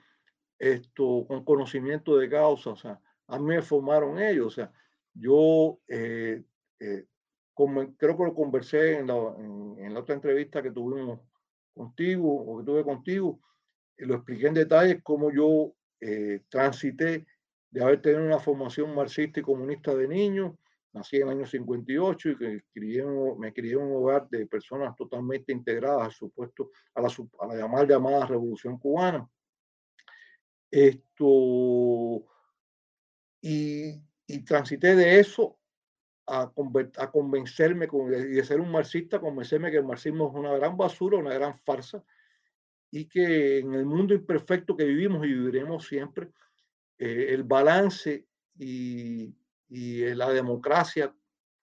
esto 0.58 1.24
con 1.28 1.44
conocimiento 1.44 2.16
de 2.16 2.28
causa, 2.28 2.70
o 2.70 2.76
sea, 2.76 3.00
a 3.26 3.38
mí 3.38 3.46
me 3.46 3.62
formaron 3.62 4.20
ellos, 4.20 4.46
o 4.46 4.50
sea, 4.50 4.72
yo 5.14 5.78
eh, 5.88 6.42
eh, 6.80 7.06
como 7.54 7.96
creo 7.96 8.16
que 8.16 8.24
lo 8.24 8.34
conversé 8.34 8.98
en 8.98 9.06
la, 9.06 9.14
en, 9.38 9.94
la, 9.94 10.00
otra 10.00 10.16
entrevista 10.16 10.62
que 10.62 10.72
tuvimos 10.72 11.20
contigo 11.72 12.28
o 12.28 12.58
que 12.58 12.64
tuve 12.64 12.84
contigo, 12.84 13.40
y 13.96 14.04
lo 14.04 14.16
expliqué 14.16 14.48
en 14.48 14.54
detalle 14.54 15.02
cómo 15.02 15.32
yo 15.32 15.72
eh, 16.00 16.42
transité 16.48 17.26
de 17.70 17.82
haber 17.82 18.02
tenido 18.02 18.24
una 18.24 18.40
formación 18.40 18.94
marxista 18.94 19.40
y 19.40 19.44
comunista 19.44 19.94
de 19.94 20.08
niño, 20.08 20.58
nací 20.92 21.16
en 21.16 21.22
el 21.22 21.30
año 21.30 21.46
58 21.46 22.30
y 22.30 22.38
que 22.38 22.62
crié, 22.72 23.04
me 23.38 23.52
crié 23.52 23.72
en 23.72 23.78
un 23.78 23.96
hogar 23.96 24.28
de 24.28 24.46
personas 24.46 24.94
totalmente 24.96 25.52
integradas, 25.52 26.14
supuesto, 26.14 26.70
a 26.94 27.02
la, 27.02 27.08
a 27.08 27.46
la 27.46 27.54
llamada, 27.56 27.86
llamada 27.86 28.26
revolución 28.26 28.78
cubana. 28.78 29.28
Esto, 30.70 32.24
y, 33.40 34.00
y 34.26 34.44
transité 34.44 34.96
de 34.96 35.20
eso 35.20 35.58
a, 36.26 36.52
a 36.98 37.10
convencerme 37.10 37.88
y 37.92 38.34
de 38.34 38.44
ser 38.44 38.60
un 38.60 38.70
marxista, 38.70 39.20
convencerme 39.20 39.70
que 39.70 39.78
el 39.78 39.84
marxismo 39.84 40.28
es 40.28 40.34
una 40.34 40.54
gran 40.54 40.76
basura, 40.76 41.18
una 41.18 41.34
gran 41.34 41.58
farsa, 41.58 42.02
y 42.90 43.06
que 43.06 43.58
en 43.58 43.74
el 43.74 43.84
mundo 43.84 44.14
imperfecto 44.14 44.76
que 44.76 44.84
vivimos 44.84 45.24
y 45.26 45.32
viviremos 45.32 45.86
siempre, 45.86 46.28
eh, 46.98 47.26
el 47.30 47.42
balance 47.42 48.26
y, 48.56 49.34
y, 49.68 50.14
la 50.14 50.30
democracia 50.30 51.12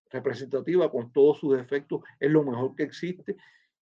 representativa 0.09 0.91
con 0.91 1.12
todos 1.14 1.39
sus 1.39 1.55
defectos 1.55 2.01
es 2.20 2.30
lo 2.30 2.43
mejor 2.43 2.76
que 2.76 2.84
existe 2.84 3.38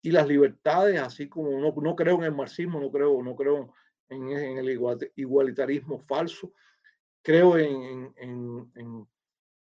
y 0.02 0.10
las 0.10 0.28
libertades, 0.28 1.00
así 1.00 1.28
como 1.28 1.58
no, 1.58 1.72
no 1.80 1.96
creo 1.96 2.16
en 2.16 2.24
el 2.24 2.32
marxismo, 2.32 2.78
no 2.78 2.90
creo, 2.90 3.22
no 3.22 3.34
creo 3.34 3.72
en, 4.10 4.30
en 4.30 4.58
el 4.58 4.68
igualitarismo 5.16 5.98
falso, 6.00 6.52
creo 7.22 7.56
en, 7.56 8.12
en, 8.16 8.70
en 8.74 9.06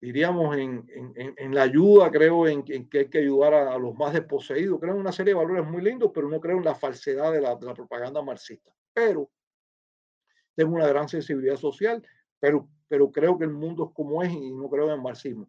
diríamos, 0.00 0.56
en, 0.56 0.86
en, 0.94 1.34
en, 1.36 1.54
la 1.54 1.62
ayuda, 1.62 2.10
creo 2.10 2.46
en, 2.46 2.62
que 2.64 2.98
hay 2.98 3.08
que 3.08 3.18
ayudar 3.18 3.54
a, 3.54 3.74
a, 3.74 3.78
los 3.78 3.94
más 3.94 4.12
desposeídos, 4.12 4.78
creo 4.80 4.94
en 4.94 5.00
una 5.00 5.12
serie 5.12 5.32
de 5.32 5.40
valores 5.40 5.66
muy 5.66 5.82
lindos, 5.82 6.10
pero 6.14 6.28
no 6.28 6.40
creo 6.40 6.58
en 6.58 6.64
la 6.64 6.74
falsedad 6.74 7.32
de 7.32 7.40
la, 7.40 7.56
de 7.56 7.66
la 7.66 7.74
propaganda 7.74 8.22
marxista. 8.22 8.70
Pero 8.92 9.30
tengo 10.54 10.74
una 10.74 10.86
gran 10.86 11.08
sensibilidad 11.08 11.56
social, 11.56 12.02
pero, 12.38 12.68
pero 12.88 13.10
creo 13.10 13.38
que 13.38 13.44
el 13.44 13.52
mundo 13.52 13.86
es 13.86 13.94
como 13.94 14.22
es 14.22 14.32
y 14.32 14.52
no 14.52 14.68
creo 14.68 14.86
en 14.86 14.92
el 14.92 15.02
marxismo. 15.02 15.48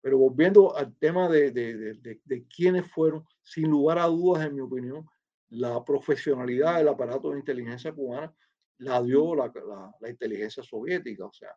Pero 0.00 0.18
volviendo 0.18 0.76
al 0.76 0.94
tema 0.98 1.28
de, 1.28 1.50
de, 1.50 1.94
de, 1.94 2.20
de 2.24 2.46
quiénes 2.46 2.90
fueron, 2.90 3.24
sin 3.42 3.68
lugar 3.68 3.98
a 3.98 4.06
dudas, 4.06 4.46
en 4.46 4.54
mi 4.54 4.60
opinión, 4.60 5.06
la 5.48 5.84
profesionalidad 5.84 6.78
del 6.78 6.88
aparato 6.88 7.30
de 7.30 7.38
inteligencia 7.38 7.92
cubana 7.92 8.34
la 8.78 9.02
dio 9.02 9.34
la, 9.34 9.46
la, 9.46 9.94
la 10.00 10.10
inteligencia 10.10 10.62
soviética. 10.62 11.24
O 11.24 11.32
sea, 11.32 11.50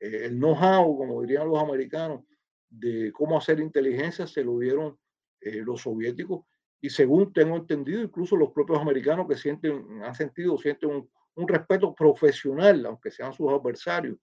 eh, 0.00 0.26
el 0.26 0.36
know-how, 0.36 0.96
como 0.96 1.22
dirían 1.22 1.48
los 1.48 1.58
americanos, 1.58 2.24
de 2.68 3.10
cómo 3.12 3.38
hacer 3.38 3.60
inteligencia 3.60 4.26
se 4.26 4.44
lo 4.44 4.58
dieron 4.58 4.98
eh, 5.40 5.62
los 5.64 5.82
soviéticos. 5.82 6.44
Y 6.80 6.90
según 6.90 7.32
tengo 7.32 7.56
entendido, 7.56 8.02
incluso 8.02 8.36
los 8.36 8.52
propios 8.52 8.78
americanos 8.78 9.26
que 9.28 9.36
sienten, 9.36 10.02
han 10.02 10.14
sentido, 10.14 10.56
sienten 10.58 10.90
un, 10.90 11.10
un 11.34 11.48
respeto 11.48 11.94
profesional, 11.94 12.84
aunque 12.86 13.10
sean 13.10 13.32
sus 13.32 13.50
adversarios, 13.50 14.16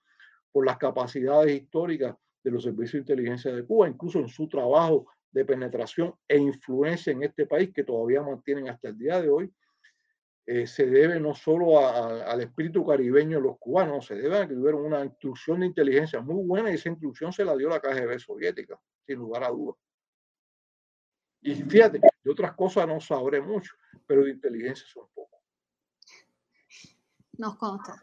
por 0.51 0.65
las 0.65 0.77
capacidades 0.77 1.61
históricas 1.61 2.15
de 2.43 2.51
los 2.51 2.63
servicios 2.63 2.93
de 2.93 2.99
inteligencia 3.13 3.53
de 3.53 3.65
Cuba, 3.65 3.89
incluso 3.89 4.19
en 4.19 4.29
su 4.29 4.47
trabajo 4.47 5.07
de 5.31 5.43
penetración 5.43 6.13
e 6.27 6.37
influencia 6.37 7.11
en 7.11 7.23
este 7.23 7.45
país 7.45 7.71
que 7.73 7.83
todavía 7.83 8.21
mantienen 8.21 8.69
hasta 8.69 8.87
el 8.89 8.97
día 8.97 9.21
de 9.21 9.29
hoy, 9.29 9.51
eh, 10.47 10.67
se 10.67 10.85
debe 10.85 11.19
no 11.19 11.33
solo 11.33 11.79
al 11.79 12.39
espíritu 12.39 12.85
caribeño 12.85 13.37
de 13.37 13.43
los 13.43 13.57
cubanos, 13.57 14.05
se 14.05 14.13
debe 14.13 14.37
a 14.37 14.47
que 14.47 14.53
tuvieron 14.53 14.85
una 14.85 15.03
instrucción 15.03 15.61
de 15.61 15.65
inteligencia 15.65 16.21
muy 16.21 16.45
buena 16.45 16.69
y 16.69 16.75
esa 16.75 16.89
instrucción 16.89 17.33
se 17.33 17.43
la 17.43 17.55
dio 17.55 17.67
la 17.67 17.79
KGB 17.79 18.19
soviética, 18.19 18.79
sin 19.07 19.17
lugar 19.17 19.43
a 19.43 19.49
dudas. 19.49 19.75
Y 21.41 21.55
fíjate, 21.55 21.99
de 21.99 22.31
otras 22.31 22.53
cosas 22.53 22.87
no 22.87 22.99
sabré 23.01 23.41
mucho, 23.41 23.73
pero 24.05 24.23
de 24.23 24.31
inteligencia 24.31 24.85
son 24.87 25.07
poco. 25.15 25.41
Nos 27.39 27.57
consta. 27.57 27.95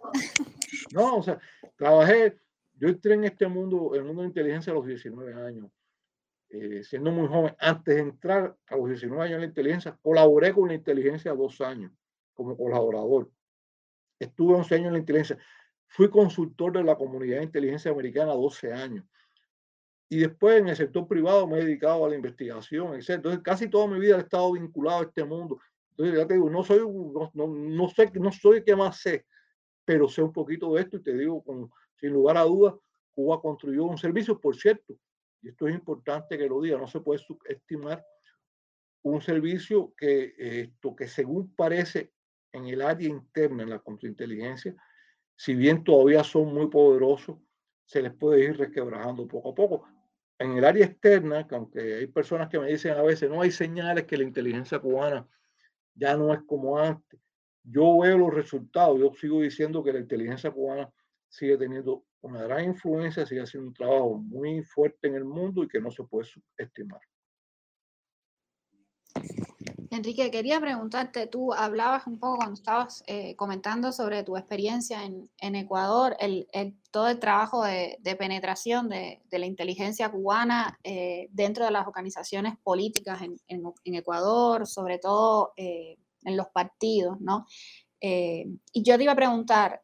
No, 0.92 1.18
o 1.18 1.22
sea, 1.22 1.40
trabajé, 1.76 2.40
yo 2.74 2.88
entré 2.88 3.14
en 3.14 3.24
este 3.24 3.46
mundo, 3.46 3.94
el 3.94 4.02
mundo 4.02 4.22
de 4.22 4.28
inteligencia 4.28 4.72
a 4.72 4.74
los 4.74 4.86
19 4.86 5.34
años, 5.34 5.70
eh, 6.48 6.82
siendo 6.82 7.12
muy 7.12 7.28
joven. 7.28 7.54
Antes 7.60 7.94
de 7.94 8.00
entrar 8.00 8.56
a 8.66 8.76
los 8.76 8.88
19 8.88 9.22
años 9.22 9.34
en 9.36 9.40
la 9.40 9.46
inteligencia, 9.46 9.96
colaboré 10.02 10.52
con 10.52 10.68
la 10.68 10.74
inteligencia 10.74 11.32
dos 11.34 11.60
años 11.60 11.92
como 12.34 12.56
colaborador. 12.56 13.30
Estuve 14.18 14.54
11 14.54 14.74
años 14.74 14.86
en 14.88 14.92
la 14.92 14.98
inteligencia. 14.98 15.38
Fui 15.86 16.08
consultor 16.08 16.72
de 16.72 16.84
la 16.84 16.96
comunidad 16.96 17.38
de 17.38 17.44
inteligencia 17.44 17.90
americana 17.90 18.32
12 18.32 18.72
años. 18.72 19.04
Y 20.08 20.18
después 20.18 20.60
en 20.60 20.68
el 20.68 20.76
sector 20.76 21.08
privado 21.08 21.46
me 21.46 21.58
he 21.58 21.64
dedicado 21.64 22.04
a 22.04 22.08
la 22.08 22.16
investigación, 22.16 22.94
etc. 22.94 23.10
Entonces 23.10 23.40
casi 23.42 23.68
toda 23.68 23.86
mi 23.86 23.98
vida 23.98 24.16
he 24.16 24.20
estado 24.20 24.52
vinculado 24.52 25.00
a 25.00 25.04
este 25.04 25.24
mundo. 25.24 25.58
Entonces 25.90 26.18
ya 26.18 26.26
te 26.26 26.34
digo, 26.34 26.50
no 26.50 26.62
soy, 26.62 26.80
no, 26.80 27.30
no, 27.34 27.88
sé, 27.88 28.10
no 28.14 28.32
soy 28.32 28.62
que 28.62 28.76
más 28.76 28.98
sé, 29.00 29.26
pero 29.84 30.08
sé 30.08 30.22
un 30.22 30.32
poquito 30.32 30.74
de 30.74 30.82
esto 30.82 30.96
y 30.96 31.02
te 31.02 31.16
digo 31.16 31.42
con, 31.42 31.70
sin 31.96 32.12
lugar 32.12 32.36
a 32.36 32.42
dudas, 32.42 32.74
Cuba 33.14 33.40
construyó 33.40 33.84
un 33.84 33.98
servicio, 33.98 34.40
por 34.40 34.56
cierto, 34.56 34.96
y 35.42 35.48
esto 35.48 35.68
es 35.68 35.74
importante 35.74 36.38
que 36.38 36.46
lo 36.46 36.60
diga, 36.60 36.78
no 36.78 36.86
se 36.86 37.00
puede 37.00 37.18
subestimar 37.18 38.04
un 39.02 39.20
servicio 39.20 39.92
que, 39.96 40.34
esto, 40.38 40.94
que 40.94 41.08
según 41.08 41.54
parece 41.54 42.12
en 42.52 42.66
el 42.68 42.82
área 42.82 43.08
interna, 43.08 43.62
en 43.62 43.70
la 43.70 43.78
contrainteligencia, 43.78 44.74
si 45.36 45.54
bien 45.54 45.82
todavía 45.82 46.22
son 46.22 46.54
muy 46.54 46.68
poderosos, 46.68 47.38
se 47.84 48.02
les 48.02 48.12
puede 48.12 48.44
ir 48.44 48.56
resquebrajando 48.56 49.26
poco 49.26 49.50
a 49.50 49.54
poco. 49.54 49.88
En 50.38 50.56
el 50.56 50.64
área 50.64 50.86
externa, 50.86 51.46
que 51.46 51.54
aunque 51.54 51.94
hay 51.94 52.06
personas 52.06 52.48
que 52.48 52.58
me 52.58 52.68
dicen 52.68 52.92
a 52.92 53.02
veces, 53.02 53.30
no 53.30 53.42
hay 53.42 53.50
señales 53.50 54.04
que 54.04 54.16
la 54.16 54.24
inteligencia 54.24 54.78
cubana 54.78 55.26
ya 55.94 56.16
no 56.16 56.32
es 56.32 56.40
como 56.46 56.78
antes. 56.78 57.20
Yo 57.64 57.98
veo 57.98 58.18
los 58.18 58.34
resultados, 58.34 58.98
yo 58.98 59.12
sigo 59.14 59.40
diciendo 59.40 59.84
que 59.84 59.92
la 59.92 60.00
inteligencia 60.00 60.50
cubana 60.50 60.90
sigue 61.28 61.56
teniendo 61.56 62.04
una 62.22 62.42
gran 62.42 62.64
influencia, 62.64 63.26
sigue 63.26 63.42
haciendo 63.42 63.68
un 63.68 63.74
trabajo 63.74 64.18
muy 64.18 64.62
fuerte 64.62 65.08
en 65.08 65.14
el 65.14 65.24
mundo 65.24 65.62
y 65.62 65.68
que 65.68 65.80
no 65.80 65.90
se 65.90 66.04
puede 66.04 66.26
subestimar. 66.26 67.00
Enrique, 69.92 70.30
quería 70.30 70.58
preguntarte, 70.58 71.26
tú 71.26 71.52
hablabas 71.52 72.06
un 72.06 72.18
poco 72.18 72.36
cuando 72.36 72.54
estabas 72.54 73.04
eh, 73.06 73.36
comentando 73.36 73.92
sobre 73.92 74.22
tu 74.22 74.38
experiencia 74.38 75.04
en, 75.04 75.54
Ecuador, 75.54 76.16
el, 76.18 76.48
todo 76.90 77.08
el 77.08 77.18
trabajo 77.18 77.62
de, 77.62 77.98
penetración 78.18 78.88
de, 78.88 79.20
la 79.30 79.44
inteligencia 79.44 80.10
cubana 80.10 80.78
eh, 80.82 81.28
dentro 81.30 81.66
de 81.66 81.72
las 81.72 81.86
organizaciones 81.86 82.54
políticas 82.62 83.20
en, 83.20 83.94
Ecuador, 83.94 84.66
sobre 84.66 84.98
todo 84.98 85.52
eh, 85.56 85.98
en 86.24 86.38
los 86.38 86.48
partidos, 86.48 87.20
¿no? 87.20 87.46
y 88.04 88.82
yo 88.82 88.96
te 88.96 89.04
iba 89.04 89.12
a 89.12 89.16
preguntar, 89.16 89.80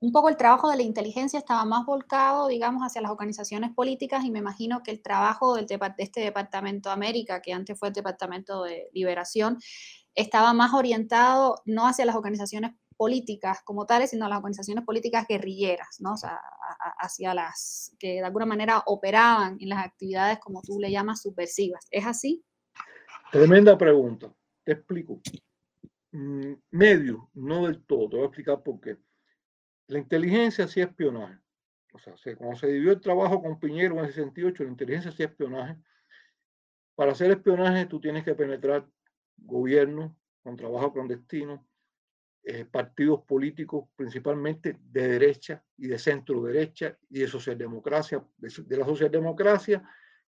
un 0.00 0.12
poco 0.12 0.30
el 0.30 0.36
trabajo 0.36 0.70
de 0.70 0.76
la 0.76 0.82
inteligencia 0.82 1.38
estaba 1.38 1.64
más 1.66 1.84
volcado, 1.84 2.48
digamos, 2.48 2.82
hacia 2.82 3.02
las 3.02 3.10
organizaciones 3.10 3.70
políticas 3.74 4.24
y 4.24 4.30
me 4.30 4.38
imagino 4.38 4.82
que 4.82 4.90
el 4.90 5.02
trabajo 5.02 5.54
del, 5.54 5.66
de 5.66 5.78
este 5.98 6.20
Departamento 6.20 6.90
América, 6.90 7.42
que 7.42 7.52
antes 7.52 7.78
fue 7.78 7.88
el 7.88 7.94
Departamento 7.94 8.62
de 8.62 8.88
Liberación, 8.94 9.58
estaba 10.14 10.54
más 10.54 10.72
orientado 10.72 11.56
no 11.66 11.86
hacia 11.86 12.06
las 12.06 12.16
organizaciones 12.16 12.72
políticas 12.96 13.60
como 13.62 13.86
tales, 13.86 14.10
sino 14.10 14.26
a 14.26 14.28
las 14.28 14.38
organizaciones 14.38 14.84
políticas 14.84 15.26
guerrilleras, 15.28 16.00
¿no? 16.00 16.14
O 16.14 16.16
sea, 16.16 16.38
hacia 16.98 17.34
las 17.34 17.94
que 17.98 18.14
de 18.14 18.24
alguna 18.24 18.46
manera 18.46 18.82
operaban 18.86 19.58
en 19.60 19.68
las 19.68 19.84
actividades, 19.84 20.38
como 20.38 20.62
tú 20.62 20.78
le 20.78 20.90
llamas, 20.90 21.22
subversivas. 21.22 21.86
¿Es 21.90 22.06
así? 22.06 22.42
Tremenda 23.32 23.76
pregunta. 23.76 24.32
Te 24.64 24.72
explico. 24.72 25.20
Mm, 26.12 26.52
medio, 26.70 27.30
no 27.34 27.66
del 27.66 27.84
todo. 27.84 28.08
Te 28.08 28.16
voy 28.16 28.24
a 28.24 28.28
explicar 28.28 28.62
por 28.62 28.80
qué. 28.80 28.98
La 29.90 29.98
inteligencia 29.98 30.68
sí 30.68 30.80
espionaje. 30.80 31.36
O 31.92 31.98
sea, 31.98 32.14
cuando 32.36 32.56
se 32.56 32.68
dividió 32.68 32.92
el 32.92 33.00
trabajo 33.00 33.42
con 33.42 33.58
Piñero 33.58 33.94
en 33.94 34.04
el 34.04 34.06
68, 34.06 34.62
la 34.62 34.70
inteligencia 34.70 35.10
sí 35.10 35.24
espionaje. 35.24 35.76
Para 36.94 37.10
hacer 37.10 37.32
espionaje 37.32 37.86
tú 37.86 38.00
tienes 38.00 38.22
que 38.22 38.36
penetrar 38.36 38.88
gobierno 39.36 40.16
con 40.44 40.56
trabajo 40.56 40.92
clandestino, 40.92 41.66
eh, 42.44 42.64
partidos 42.64 43.22
políticos 43.24 43.88
principalmente 43.96 44.78
de 44.80 45.08
derecha 45.08 45.64
y 45.76 45.88
de 45.88 45.98
centro 45.98 46.40
derecha 46.44 46.96
y 47.08 47.18
de 47.18 47.26
socialdemocracia, 47.26 48.24
de, 48.36 48.52
de 48.64 48.76
la 48.76 48.84
socialdemocracia, 48.84 49.82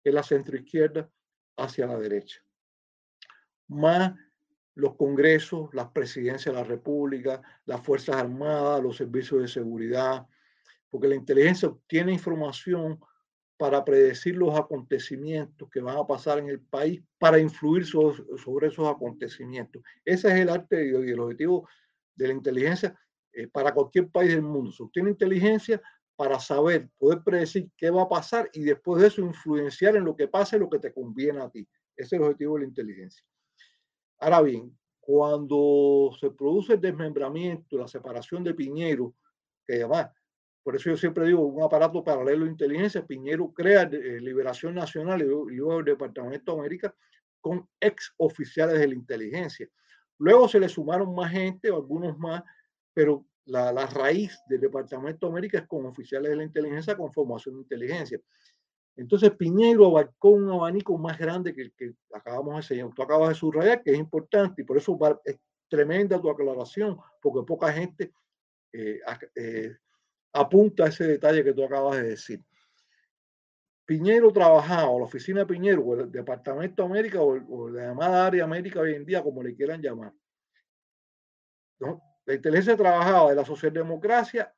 que 0.01 0.09
es 0.09 0.15
la 0.15 0.23
centro 0.23 0.55
izquierda, 0.55 1.09
hacia 1.57 1.85
la 1.85 1.99
derecha. 1.99 2.41
Más 3.67 4.17
los 4.79 4.95
congresos, 4.95 5.69
las 5.73 5.89
presidencias 5.89 6.55
de 6.55 6.61
la 6.61 6.67
República, 6.67 7.41
las 7.65 7.81
Fuerzas 7.81 8.15
Armadas, 8.15 8.81
los 8.81 8.97
servicios 8.97 9.41
de 9.41 9.47
seguridad, 9.47 10.25
porque 10.89 11.07
la 11.07 11.15
inteligencia 11.15 11.67
obtiene 11.67 12.13
información 12.13 12.99
para 13.57 13.83
predecir 13.83 14.37
los 14.37 14.57
acontecimientos 14.57 15.69
que 15.69 15.81
van 15.81 15.97
a 15.97 16.07
pasar 16.07 16.39
en 16.39 16.47
el 16.47 16.61
país, 16.61 17.03
para 17.17 17.39
influir 17.39 17.85
sobre, 17.85 18.67
esos 18.67 18.87
acontecimientos. 18.87 19.83
Ese 20.05 20.29
es 20.29 20.35
el 20.35 20.49
arte 20.49 20.85
y 20.85 21.11
el 21.11 21.19
objetivo 21.19 21.67
de 22.15 22.27
la 22.27 22.33
inteligencia 22.33 22.97
eh, 23.33 23.47
para 23.47 23.73
cualquier 23.73 24.09
país 24.09 24.31
del 24.31 24.43
mundo. 24.43 24.71
Se 24.71 24.81
obtiene 24.81 25.09
inteligencia 25.09 25.81
para 26.15 26.39
saber, 26.39 26.89
poder 26.97 27.21
predecir 27.21 27.69
qué 27.75 27.89
va 27.89 28.03
a 28.03 28.09
pasar 28.09 28.49
y 28.53 28.63
después 28.63 29.01
de 29.01 29.09
eso 29.09 29.21
influenciar 29.21 29.97
en 29.97 30.05
lo 30.05 30.15
que 30.15 30.29
pase, 30.29 30.57
lo 30.57 30.69
que 30.69 30.79
te 30.79 30.93
conviene 30.93 31.41
a 31.41 31.49
ti. 31.49 31.67
Ese 31.97 32.15
es 32.15 32.21
el 32.21 32.23
objetivo 32.23 32.55
de 32.55 32.61
la 32.61 32.67
inteligencia. 32.67 33.25
Ahora 34.19 34.41
bien, 34.41 34.77
cuando 34.99 36.11
se 36.19 36.29
produce 36.31 36.73
el 36.73 36.81
desmembramiento, 36.81 37.77
la 37.77 37.87
separación 37.87 38.43
de 38.43 38.53
Piñero, 38.53 39.15
que 39.65 39.75
además, 39.75 40.09
por 40.61 40.75
eso 40.75 40.89
yo 40.89 40.97
siempre 40.97 41.25
digo, 41.25 41.45
un 41.45 41.63
aparato 41.63 42.03
paralelo 42.03 42.45
de 42.45 42.51
inteligencia, 42.51 43.05
Piñero 43.05 43.51
crea 43.53 43.83
eh, 43.83 44.19
Liberación 44.21 44.75
Nacional 44.75 45.21
y 45.21 45.25
luego 45.25 45.79
el 45.79 45.85
Departamento 45.85 46.53
de 46.53 46.59
América 46.59 46.95
con 47.39 47.67
ex 47.79 48.13
oficiales 48.17 48.79
de 48.79 48.87
la 48.87 48.93
inteligencia. 48.93 49.67
Luego 50.17 50.49
se 50.49 50.59
le 50.59 50.67
sumaron 50.67 51.15
más 51.15 51.31
gente, 51.31 51.69
algunos 51.69 52.17
más, 52.19 52.43
pero 52.93 53.25
la, 53.45 53.71
la 53.71 53.87
raíz 53.87 54.37
del 54.47 54.59
Departamento 54.59 55.25
de 55.25 55.31
América 55.31 55.59
es 55.59 55.67
con 55.67 55.85
oficiales 55.85 56.29
de 56.29 56.35
la 56.35 56.43
inteligencia 56.43 56.97
con 56.97 57.11
formación 57.13 57.55
de 57.55 57.61
inteligencia. 57.61 58.19
Entonces 58.99 59.31
Piñero 59.31 59.85
abarcó 59.85 60.31
un 60.31 60.49
abanico 60.51 60.97
más 60.97 61.17
grande 61.17 61.55
que 61.55 61.61
el 61.61 61.73
que 61.73 61.93
acabamos 62.13 62.51
de 62.51 62.57
enseñar. 62.57 62.93
Tú 62.93 63.01
acabas 63.01 63.29
de 63.29 63.35
subrayar 63.35 63.81
que 63.81 63.91
es 63.91 63.97
importante 63.97 64.61
y 64.61 64.65
por 64.65 64.77
eso 64.77 64.99
es 65.23 65.39
tremenda 65.69 66.19
tu 66.19 66.29
aclaración, 66.29 66.97
porque 67.21 67.45
poca 67.47 67.71
gente 67.71 68.11
eh, 68.73 68.99
eh, 69.35 69.77
apunta 70.33 70.83
a 70.83 70.87
ese 70.87 71.07
detalle 71.07 71.45
que 71.45 71.53
tú 71.53 71.63
acabas 71.63 71.95
de 71.95 72.09
decir. 72.09 72.43
Piñero 73.85 74.33
trabajaba, 74.33 74.97
la 74.97 75.05
oficina 75.05 75.39
de 75.41 75.45
Piñero, 75.45 75.81
o 75.81 75.97
el 75.97 76.11
Departamento 76.11 76.83
de 76.83 76.89
América, 76.89 77.21
o, 77.21 77.69
la 77.69 77.87
llamada 77.87 78.25
área 78.25 78.43
América 78.43 78.81
hoy 78.81 78.95
en 78.95 79.05
día, 79.05 79.23
como 79.23 79.41
le 79.41 79.55
quieran 79.55 79.81
llamar. 79.81 80.13
La 81.79 82.33
inteligencia 82.33 82.75
trabajaba 82.75 83.29
de 83.29 83.37
la 83.37 83.45
socialdemocracia 83.45 84.53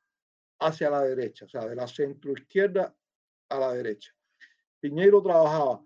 hacia 0.58 0.90
la 0.90 1.02
derecha, 1.02 1.44
o 1.44 1.48
sea, 1.48 1.64
de 1.64 1.76
la 1.76 1.86
centroizquierda 1.86 2.92
a 3.48 3.58
la 3.60 3.72
derecha. 3.72 4.12
Piñero 4.82 5.22
trabajaba 5.22 5.80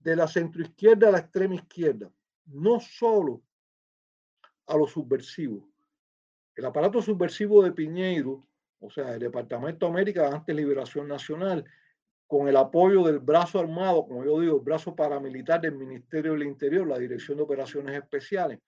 de 0.00 0.16
la 0.16 0.26
centroizquierda 0.26 1.08
a 1.08 1.12
la 1.12 1.18
extrema 1.20 1.54
izquierda, 1.54 2.12
no 2.46 2.80
solo 2.80 3.40
a 4.66 4.76
los 4.76 4.90
subversivos. 4.90 5.62
El 6.56 6.64
aparato 6.64 7.00
subversivo 7.00 7.62
de 7.62 7.70
Piñeiro, 7.70 8.44
o 8.80 8.90
sea, 8.90 9.14
el 9.14 9.20
Departamento 9.20 9.86
de 9.86 9.92
América, 9.92 10.28
antes 10.28 10.56
Liberación 10.56 11.06
Nacional, 11.06 11.64
con 12.26 12.48
el 12.48 12.56
apoyo 12.56 13.04
del 13.04 13.20
brazo 13.20 13.60
armado, 13.60 14.06
como 14.06 14.24
yo 14.24 14.40
digo, 14.40 14.56
el 14.56 14.64
brazo 14.64 14.96
paramilitar 14.96 15.60
del 15.60 15.76
Ministerio 15.76 16.32
del 16.32 16.42
Interior, 16.42 16.84
la 16.84 16.98
Dirección 16.98 17.36
de 17.36 17.44
Operaciones 17.44 17.94
Especiales, 17.94 18.58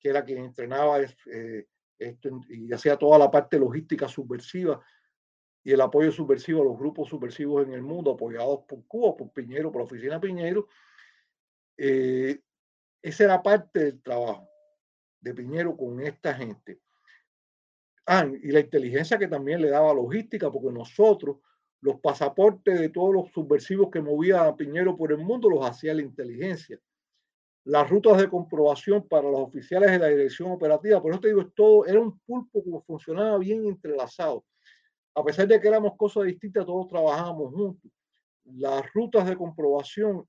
que 0.00 0.08
era 0.08 0.24
quien 0.24 0.38
entrenaba 0.38 0.98
eh, 1.00 1.68
esto 1.98 2.40
y 2.48 2.72
hacía 2.72 2.96
toda 2.96 3.16
la 3.16 3.30
parte 3.30 3.60
logística 3.60 4.08
subversiva 4.08 4.84
y 5.64 5.72
el 5.72 5.80
apoyo 5.80 6.12
subversivo 6.12 6.60
a 6.60 6.66
los 6.66 6.78
grupos 6.78 7.08
subversivos 7.08 7.66
en 7.66 7.72
el 7.72 7.82
mundo, 7.82 8.12
apoyados 8.12 8.60
por 8.68 8.86
Cuba, 8.86 9.16
por 9.16 9.32
Piñero, 9.32 9.72
por 9.72 9.80
la 9.80 9.86
oficina 9.86 10.20
Piñero. 10.20 10.68
Eh, 11.78 12.38
esa 13.00 13.24
era 13.24 13.42
parte 13.42 13.80
del 13.80 14.02
trabajo 14.02 14.46
de 15.20 15.34
Piñero 15.34 15.74
con 15.74 16.00
esta 16.00 16.34
gente. 16.34 16.80
Ah, 18.06 18.26
y 18.42 18.50
la 18.50 18.60
inteligencia 18.60 19.18
que 19.18 19.26
también 19.26 19.62
le 19.62 19.70
daba 19.70 19.94
logística, 19.94 20.52
porque 20.52 20.70
nosotros 20.70 21.38
los 21.80 21.98
pasaportes 22.00 22.78
de 22.78 22.90
todos 22.90 23.14
los 23.14 23.30
subversivos 23.30 23.90
que 23.90 24.02
movía 24.02 24.44
a 24.44 24.56
Piñero 24.56 24.94
por 24.94 25.12
el 25.12 25.18
mundo 25.18 25.48
los 25.48 25.66
hacía 25.66 25.94
la 25.94 26.02
inteligencia. 26.02 26.78
Las 27.64 27.88
rutas 27.88 28.18
de 28.18 28.28
comprobación 28.28 29.08
para 29.08 29.30
los 29.30 29.40
oficiales 29.40 29.90
de 29.90 29.98
la 29.98 30.08
dirección 30.08 30.50
operativa, 30.50 31.00
por 31.00 31.12
eso 31.12 31.20
te 31.20 31.28
digo, 31.28 31.40
es 31.40 31.54
todo, 31.54 31.86
era 31.86 31.98
un 31.98 32.18
pulpo 32.20 32.62
que 32.62 32.86
funcionaba 32.86 33.38
bien 33.38 33.64
entrelazado. 33.64 34.44
A 35.14 35.22
pesar 35.22 35.46
de 35.46 35.60
que 35.60 35.68
éramos 35.68 35.96
cosas 35.96 36.24
distintas, 36.24 36.66
todos 36.66 36.88
trabajábamos 36.88 37.52
juntos. 37.54 37.90
Las 38.44 38.92
rutas 38.92 39.26
de 39.26 39.36
comprobación 39.36 40.26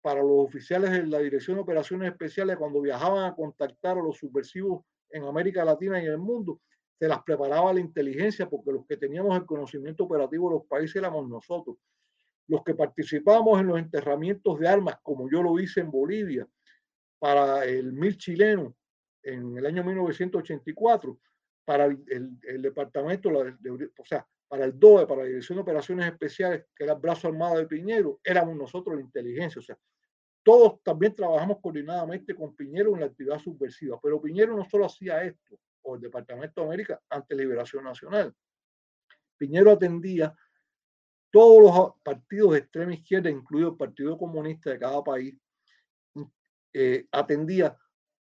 para 0.00 0.20
los 0.20 0.46
oficiales 0.46 0.90
de 0.90 1.06
la 1.06 1.18
Dirección 1.18 1.56
de 1.56 1.62
Operaciones 1.62 2.10
Especiales 2.10 2.56
cuando 2.56 2.80
viajaban 2.80 3.24
a 3.24 3.34
contactar 3.34 3.98
a 3.98 4.02
los 4.02 4.18
subversivos 4.18 4.84
en 5.10 5.24
América 5.24 5.64
Latina 5.64 6.02
y 6.02 6.06
en 6.06 6.12
el 6.12 6.18
mundo, 6.18 6.60
se 6.98 7.06
las 7.06 7.22
preparaba 7.22 7.72
la 7.72 7.80
inteligencia 7.80 8.48
porque 8.48 8.72
los 8.72 8.86
que 8.86 8.96
teníamos 8.96 9.36
el 9.36 9.44
conocimiento 9.44 10.04
operativo 10.04 10.48
de 10.48 10.56
los 10.56 10.66
países 10.66 10.96
éramos 10.96 11.28
nosotros. 11.28 11.76
Los 12.48 12.62
que 12.64 12.74
participábamos 12.74 13.60
en 13.60 13.66
los 13.68 13.78
enterramientos 13.78 14.58
de 14.58 14.68
armas, 14.68 14.96
como 15.02 15.30
yo 15.30 15.42
lo 15.42 15.58
hice 15.60 15.80
en 15.80 15.90
Bolivia, 15.90 16.46
para 17.18 17.64
el 17.64 17.92
MIL 17.92 18.16
chileno 18.16 18.74
en 19.22 19.56
el 19.56 19.66
año 19.66 19.84
1984, 19.84 21.18
para 21.64 21.86
el, 21.86 22.62
departamento, 22.62 23.30
o 23.30 24.04
sea, 24.04 24.26
para 24.48 24.64
el 24.64 24.78
DOE, 24.78 25.06
para 25.06 25.22
la 25.22 25.28
Dirección 25.28 25.56
de 25.56 25.62
Operaciones 25.62 26.06
Especiales, 26.06 26.66
que 26.74 26.84
era 26.84 26.94
el 26.94 27.00
brazo 27.00 27.28
armado 27.28 27.58
de 27.58 27.66
Piñero, 27.66 28.20
éramos 28.22 28.56
nosotros 28.56 28.96
la 28.96 29.02
inteligencia. 29.02 29.60
O 29.60 29.62
sea, 29.62 29.78
todos 30.42 30.82
también 30.82 31.14
trabajamos 31.14 31.58
coordinadamente 31.60 32.34
con 32.34 32.54
Piñero 32.54 32.94
en 32.94 33.00
la 33.00 33.06
actividad 33.06 33.38
subversiva, 33.38 33.98
pero 34.02 34.20
Piñero 34.20 34.56
no 34.56 34.64
solo 34.68 34.86
hacía 34.86 35.22
esto, 35.22 35.58
o 35.82 35.94
el 35.94 36.00
Departamento 36.00 36.60
de 36.60 36.66
América, 36.66 37.00
ante 37.08 37.34
Liberación 37.34 37.84
Nacional. 37.84 38.34
Piñero 39.38 39.70
atendía 39.70 40.34
todos 41.30 41.62
los 41.62 41.94
partidos 42.02 42.52
de 42.52 42.58
extrema 42.58 42.94
izquierda, 42.94 43.30
incluido 43.30 43.70
el 43.70 43.76
Partido 43.76 44.18
Comunista 44.18 44.70
de 44.70 44.78
cada 44.78 45.02
país, 45.02 45.34
eh, 46.74 47.06
atendía 47.10 47.76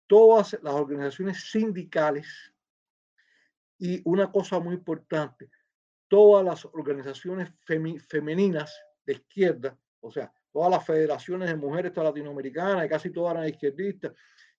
todas 0.07 0.57
las 0.61 0.73
organizaciones 0.73 1.49
sindicales 1.49 2.53
y 3.77 4.01
una 4.05 4.31
cosa 4.31 4.59
muy 4.59 4.75
importante, 4.75 5.49
todas 6.07 6.45
las 6.45 6.65
organizaciones 6.65 7.51
femeninas 8.07 8.79
de 9.05 9.13
izquierda, 9.13 9.77
o 9.99 10.11
sea, 10.11 10.31
todas 10.51 10.71
las 10.71 10.85
federaciones 10.85 11.49
de 11.49 11.55
mujeres 11.55 11.95
latinoamericanas 11.95 12.85
y 12.85 12.89
casi 12.89 13.09
todas 13.09 13.35
las 13.35 13.49
izquierdistas. 13.49 14.13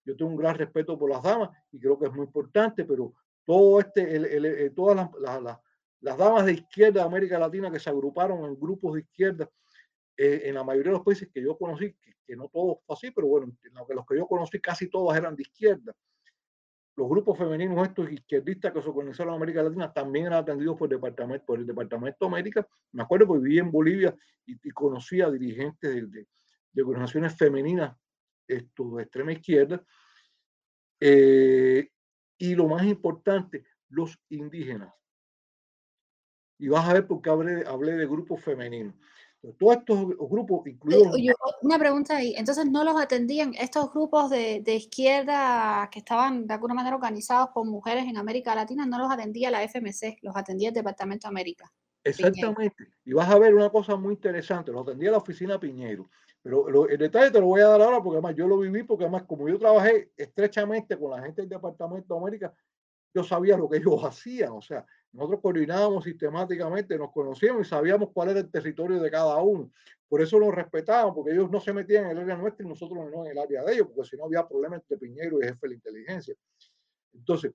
Yo 0.05 0.17
tengo 0.17 0.31
un 0.31 0.37
gran 0.37 0.55
respeto 0.55 0.99
por 0.99 1.11
las 1.11 1.23
damas 1.23 1.51
y 1.73 1.81
creo 1.81 1.99
que 1.99 2.07
es 2.07 2.13
muy 2.13 2.27
importante, 2.27 2.85
pero 2.85 3.15
todo 3.45 3.81
este, 3.81 4.17
el, 4.17 4.75
todas 4.75 5.09
las, 5.19 5.43
las, 6.01 6.19
damas 6.19 6.47
de 6.47 6.53
izquierda 6.53 7.01
de 7.01 7.07
América 7.07 7.39
Latina 7.39 7.71
que 7.71 7.81
se 7.81 7.91
agruparon 7.91 8.45
en 8.45 8.61
grupos 8.61 8.95
de 8.95 9.01
izquierda 9.01 9.49
eh, 10.17 10.43
en 10.45 10.55
la 10.55 10.65
mayoría 10.65 10.93
de 10.93 10.99
los 10.99 11.05
países 11.05 11.29
que 11.33 11.43
yo 11.43 11.57
conocí, 11.57 11.95
que, 12.27 12.37
no 12.37 12.49
todos 12.49 12.79
fue 12.85 12.95
así, 12.95 13.11
pero 13.13 13.29
bueno, 13.29 13.53
los 13.89 14.07
que 14.07 14.17
yo 14.17 14.27
conocí 14.27 14.61
casi 14.61 14.89
todas 14.89 15.17
eran 15.17 15.37
de 15.37 15.43
izquierda 15.43 15.95
los 16.97 17.09
grupos 17.11 17.37
femeninos 17.37 17.87
estos 17.87 18.11
izquierdistas 18.11 18.73
que 18.73 18.81
se 18.81 18.89
organizaron 18.89 19.35
en 19.35 19.37
América 19.37 19.63
Latina 19.63 19.93
también 19.93 20.27
eran 20.27 20.39
atendidos 20.39 20.79
por 20.79 20.89
Departamento, 20.89 21.45
por 21.45 21.59
el 21.59 21.67
Departamento 21.67 22.17
de 22.21 22.27
América. 22.27 22.69
Me 22.93 23.03
acuerdo 23.03 23.33
que 23.33 23.39
viví 23.39 23.59
en 23.59 23.71
Bolivia 23.71 24.17
y, 24.47 24.71
conocí 24.71 25.21
a 25.21 25.31
dirigentes 25.31 26.11
de, 26.11 26.83
organizaciones 26.83 27.37
femeninas 27.37 27.95
esto, 28.49 28.97
de 28.97 29.03
extrema 29.03 29.33
izquierda. 29.33 29.85
Eh, 30.99 31.91
y 32.39 32.55
lo 32.55 32.67
más 32.67 32.85
importante, 32.85 33.67
los 33.91 34.19
indígenas. 34.31 34.95
Y 36.59 36.69
vas 36.69 36.89
a 36.89 36.95
ver 36.95 37.07
por 37.07 37.21
qué 37.21 37.29
hablé 37.29 37.93
de 37.93 38.07
grupos 38.07 38.43
femeninos. 38.43 38.95
Todos 39.59 39.77
estos 39.77 40.09
grupos, 40.29 40.67
incluidos... 40.67 41.15
una 41.63 41.79
pregunta 41.79 42.17
ahí, 42.17 42.35
entonces 42.37 42.67
no 42.67 42.85
los 42.85 43.01
atendían 43.01 43.55
estos 43.55 43.93
grupos 43.93 44.31
de, 44.31 44.61
de, 44.61 44.75
izquierda 44.75 45.89
que 45.91 46.01
estaban 46.01 46.47
de 46.47 46.55
alguna 46.55 46.75
manera 46.75 46.97
organizados 46.97 47.51
por 47.55 47.67
mujeres 47.67 48.07
en 48.07 48.17
América 48.17 48.55
Latina, 48.55 48.87
no 48.87 48.99
los 48.99 49.11
atendía 49.11 49.51
la 49.51 49.63
FMC, 49.63 50.19
los 50.23 50.37
atendía 50.37 50.69
el 50.69 50.75
Departamento 50.75 51.29
de 51.29 51.31
América. 51.31 51.73
Exactamente. 52.07 52.89
Y 53.05 53.13
vas 53.13 53.29
a 53.29 53.39
ver 53.39 53.55
una 53.55 53.71
cosa 53.71 53.97
muy 53.97 54.15
interesante, 54.15 54.73
los 54.73 54.83
atendía 54.83 55.11
la 55.11 55.19
oficina 55.19 55.59
Piñero. 55.59 56.09
Pero 56.43 56.89
el 56.89 56.99
detalle 56.99 57.33
te 57.33 57.41
lo 57.41 57.47
voy 57.47 57.61
a 57.61 57.67
dar 57.67 57.83
ahora 57.83 58.01
porque 58.01 58.19
además 58.19 58.37
yo 58.37 58.47
lo 58.47 58.59
viví, 58.59 58.85
porque 58.85 59.03
además 59.03 59.25
como 59.25 59.49
yo 59.49 59.59
trabajé 59.59 60.13
estrechamente 60.17 60.97
con 60.97 61.11
la 61.11 61.23
gente 61.23 61.43
del 61.43 61.49
Departamento 61.49 62.15
de 62.15 62.21
América, 62.21 62.55
yo 63.15 63.25
sabía 63.25 63.57
lo 63.57 63.69
que 63.69 63.79
ellos 63.79 64.03
hacían. 64.05 64.53
O 64.53 64.63
sea, 64.63 64.85
nosotros 65.13 65.41
coordinábamos 65.41 66.05
sistemáticamente, 66.05 66.99
nos 66.99 67.13
conocíamos 67.13 67.67
y 67.67 67.71
sabíamos 67.71 68.11
cuál 68.13 68.31
era 68.31 68.41
el 68.41 68.51
territorio 68.51 69.01
de 69.01 69.11
cada 69.11 69.37
uno. 69.39 69.71
Por 70.09 70.23
eso 70.23 70.39
los 70.39 70.55
respetaban, 70.55 71.15
porque 71.15 71.33
ellos 71.33 71.51
no 71.51 71.61
se 71.61 71.73
metían 71.73 72.05
en 72.05 72.11
el 72.13 72.19
área 72.19 72.37
nuestra 72.37 72.65
y 72.65 72.69
nosotros 72.69 73.11
no 73.11 73.25
en 73.25 73.33
el 73.33 73.39
área 73.39 73.65
de 73.65 73.75
ellos, 73.75 73.89
porque 73.89 74.11
si 74.11 74.17
no 74.17 74.25
había 74.25 74.47
problemas 74.47 74.81
entre 74.81 74.99
Piñero 74.99 75.41
y 75.41 75.45
jefe 75.45 75.59
de 75.63 75.69
la 75.69 75.75
inteligencia. 75.75 76.35
Entonces, 77.13 77.53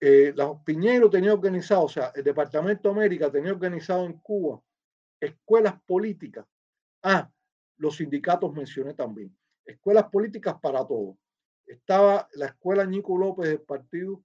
eh, 0.00 0.34
Piñero 0.64 1.10
tenía 1.10 1.32
organizado, 1.32 1.84
o 1.84 1.88
sea, 1.88 2.12
el 2.14 2.22
Departamento 2.22 2.88
de 2.88 2.94
América 2.94 3.30
tenía 3.30 3.52
organizado 3.52 4.06
en 4.06 4.14
Cuba 4.14 4.62
escuelas 5.20 5.80
políticas. 5.82 6.46
Ah, 7.02 7.30
los 7.76 7.96
sindicatos 7.96 8.52
mencioné 8.52 8.94
también. 8.94 9.36
Escuelas 9.64 10.04
políticas 10.10 10.56
para 10.60 10.86
todos. 10.86 11.16
Estaba 11.70 12.28
la 12.34 12.46
escuela 12.46 12.84
Nico 12.84 13.16
López 13.16 13.48
del 13.48 13.60
partido 13.60 14.24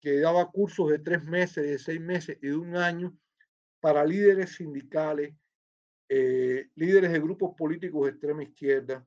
que 0.00 0.18
daba 0.18 0.50
cursos 0.50 0.90
de 0.90 0.98
tres 0.98 1.22
meses, 1.22 1.64
de 1.64 1.78
seis 1.78 2.00
meses 2.00 2.36
y 2.42 2.48
de 2.48 2.56
un 2.56 2.76
año 2.76 3.16
para 3.80 4.04
líderes 4.04 4.56
sindicales, 4.56 5.32
eh, 6.08 6.70
líderes 6.74 7.12
de 7.12 7.20
grupos 7.20 7.54
políticos 7.56 8.04
de 8.04 8.10
extrema 8.10 8.42
izquierda, 8.42 9.06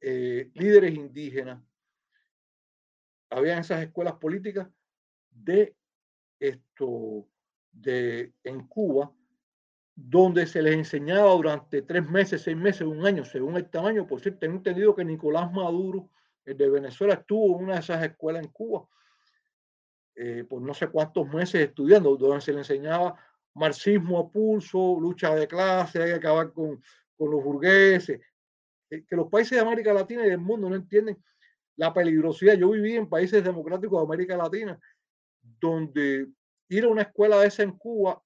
eh, 0.00 0.48
líderes 0.54 0.94
indígenas. 0.94 1.60
Habían 3.30 3.58
esas 3.58 3.82
escuelas 3.82 4.14
políticas 4.14 4.68
de 5.30 5.74
esto, 6.38 7.28
de, 7.72 8.32
en 8.44 8.64
Cuba, 8.68 9.12
donde 9.96 10.46
se 10.46 10.62
les 10.62 10.74
enseñaba 10.74 11.32
durante 11.32 11.82
tres 11.82 12.08
meses, 12.08 12.42
seis 12.42 12.56
meses, 12.56 12.82
un 12.82 13.04
año, 13.04 13.24
según 13.24 13.56
el 13.56 13.68
tamaño. 13.68 14.06
Por 14.06 14.20
cierto, 14.20 14.38
tengo 14.38 14.58
entendido 14.58 14.94
que 14.94 15.04
Nicolás 15.04 15.50
Maduro, 15.50 16.08
el 16.46 16.56
de 16.56 16.70
Venezuela, 16.70 17.14
estuvo 17.14 17.58
en 17.58 17.64
una 17.64 17.74
de 17.74 17.80
esas 17.80 18.02
escuelas 18.02 18.44
en 18.44 18.50
Cuba 18.50 18.88
eh, 20.18 20.44
por 20.48 20.62
no 20.62 20.72
sé 20.72 20.88
cuántos 20.88 21.28
meses 21.28 21.68
estudiando, 21.68 22.16
donde 22.16 22.40
se 22.40 22.52
le 22.52 22.60
enseñaba 22.60 23.14
marxismo 23.54 24.18
a 24.18 24.30
pulso, 24.30 24.98
lucha 24.98 25.34
de 25.34 25.46
clase, 25.46 26.02
hay 26.02 26.08
que 26.08 26.14
acabar 26.14 26.52
con, 26.54 26.82
con 27.16 27.30
los 27.30 27.44
burgueses, 27.44 28.22
eh, 28.88 29.04
que 29.06 29.14
los 29.16 29.28
países 29.28 29.50
de 29.50 29.60
América 29.60 29.92
Latina 29.92 30.24
y 30.24 30.30
del 30.30 30.38
mundo 30.38 30.70
no 30.70 30.76
entienden 30.76 31.22
la 31.76 31.92
peligrosidad. 31.92 32.54
Yo 32.54 32.70
viví 32.70 32.96
en 32.96 33.10
países 33.10 33.44
democráticos 33.44 34.00
de 34.00 34.04
América 34.06 34.38
Latina, 34.38 34.80
donde 35.42 36.28
ir 36.68 36.84
a 36.84 36.88
una 36.88 37.02
escuela 37.02 37.38
de 37.40 37.48
esa 37.48 37.62
en 37.62 37.72
Cuba 37.72 38.22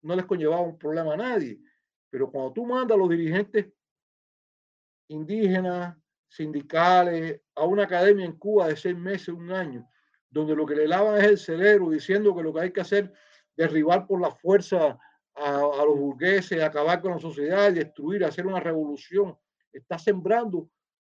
no 0.00 0.16
les 0.16 0.24
conllevaba 0.24 0.62
un 0.62 0.78
problema 0.78 1.12
a 1.12 1.18
nadie, 1.18 1.60
pero 2.08 2.30
cuando 2.30 2.52
tú 2.52 2.64
mandas 2.64 2.96
a 2.96 2.98
los 2.98 3.10
dirigentes 3.10 3.66
indígenas, 5.08 5.96
sindicales, 6.34 7.40
a 7.54 7.64
una 7.64 7.84
academia 7.84 8.26
en 8.26 8.36
Cuba 8.36 8.66
de 8.66 8.76
seis 8.76 8.96
meses, 8.96 9.28
un 9.28 9.52
año, 9.52 9.88
donde 10.28 10.56
lo 10.56 10.66
que 10.66 10.74
le 10.74 10.88
lavan 10.88 11.20
es 11.20 11.24
el 11.24 11.38
cerebro, 11.38 11.90
diciendo 11.90 12.34
que 12.34 12.42
lo 12.42 12.52
que 12.52 12.60
hay 12.60 12.72
que 12.72 12.80
hacer 12.80 13.12
derribar 13.56 14.06
por 14.06 14.20
la 14.20 14.32
fuerza 14.32 14.98
a, 15.36 15.60
los 15.86 15.96
burgueses, 15.96 16.60
acabar 16.60 17.00
con 17.00 17.12
la 17.12 17.20
sociedad, 17.20 17.72
destruir, 17.72 18.24
hacer 18.24 18.46
una 18.46 18.58
revolución. 18.58 19.36
Está 19.72 19.96
sembrando 19.96 20.68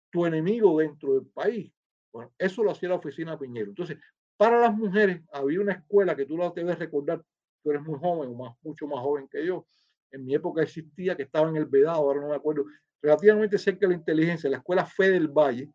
tu 0.10 0.26
enemigo 0.26 0.80
dentro 0.80 1.16
del 1.16 1.26
país. 1.28 1.72
Bueno, 2.12 2.32
eso 2.38 2.64
lo 2.64 2.72
hacía 2.72 2.90
la 2.90 2.96
oficina 2.96 3.38
Piñero. 3.38 3.70
Entonces, 3.70 3.98
para 4.38 4.60
las 4.60 4.74
mujeres 4.74 5.22
había 5.34 5.60
una 5.60 5.74
escuela 5.74 6.16
que 6.16 6.26
tú 6.26 6.38
la 6.38 6.50
debes 6.52 6.80
recordar, 6.80 7.22
tú 7.62 7.72
eres 7.72 7.84
muy 7.84 8.00
joven, 8.00 8.36
mucho 8.62 8.88
más 8.88 9.00
joven 9.02 9.28
que 9.28 9.46
yo. 9.46 9.66
En 10.12 10.24
mi 10.24 10.34
época 10.34 10.64
existía, 10.64 11.16
que 11.16 11.24
estaba 11.24 11.50
en 11.50 11.58
el 11.58 11.66
Vedado, 11.66 11.98
ahora 11.98 12.22
no 12.22 12.30
me 12.30 12.36
acuerdo, 12.36 12.66
relativamente 13.02 13.58
cerca 13.58 13.82
de 13.82 13.94
la 13.94 14.00
inteligencia, 14.00 14.50
la 14.50 14.58
escuela 14.58 14.86
Fe 14.86 15.12
del 15.12 15.28
Valle, 15.28 15.72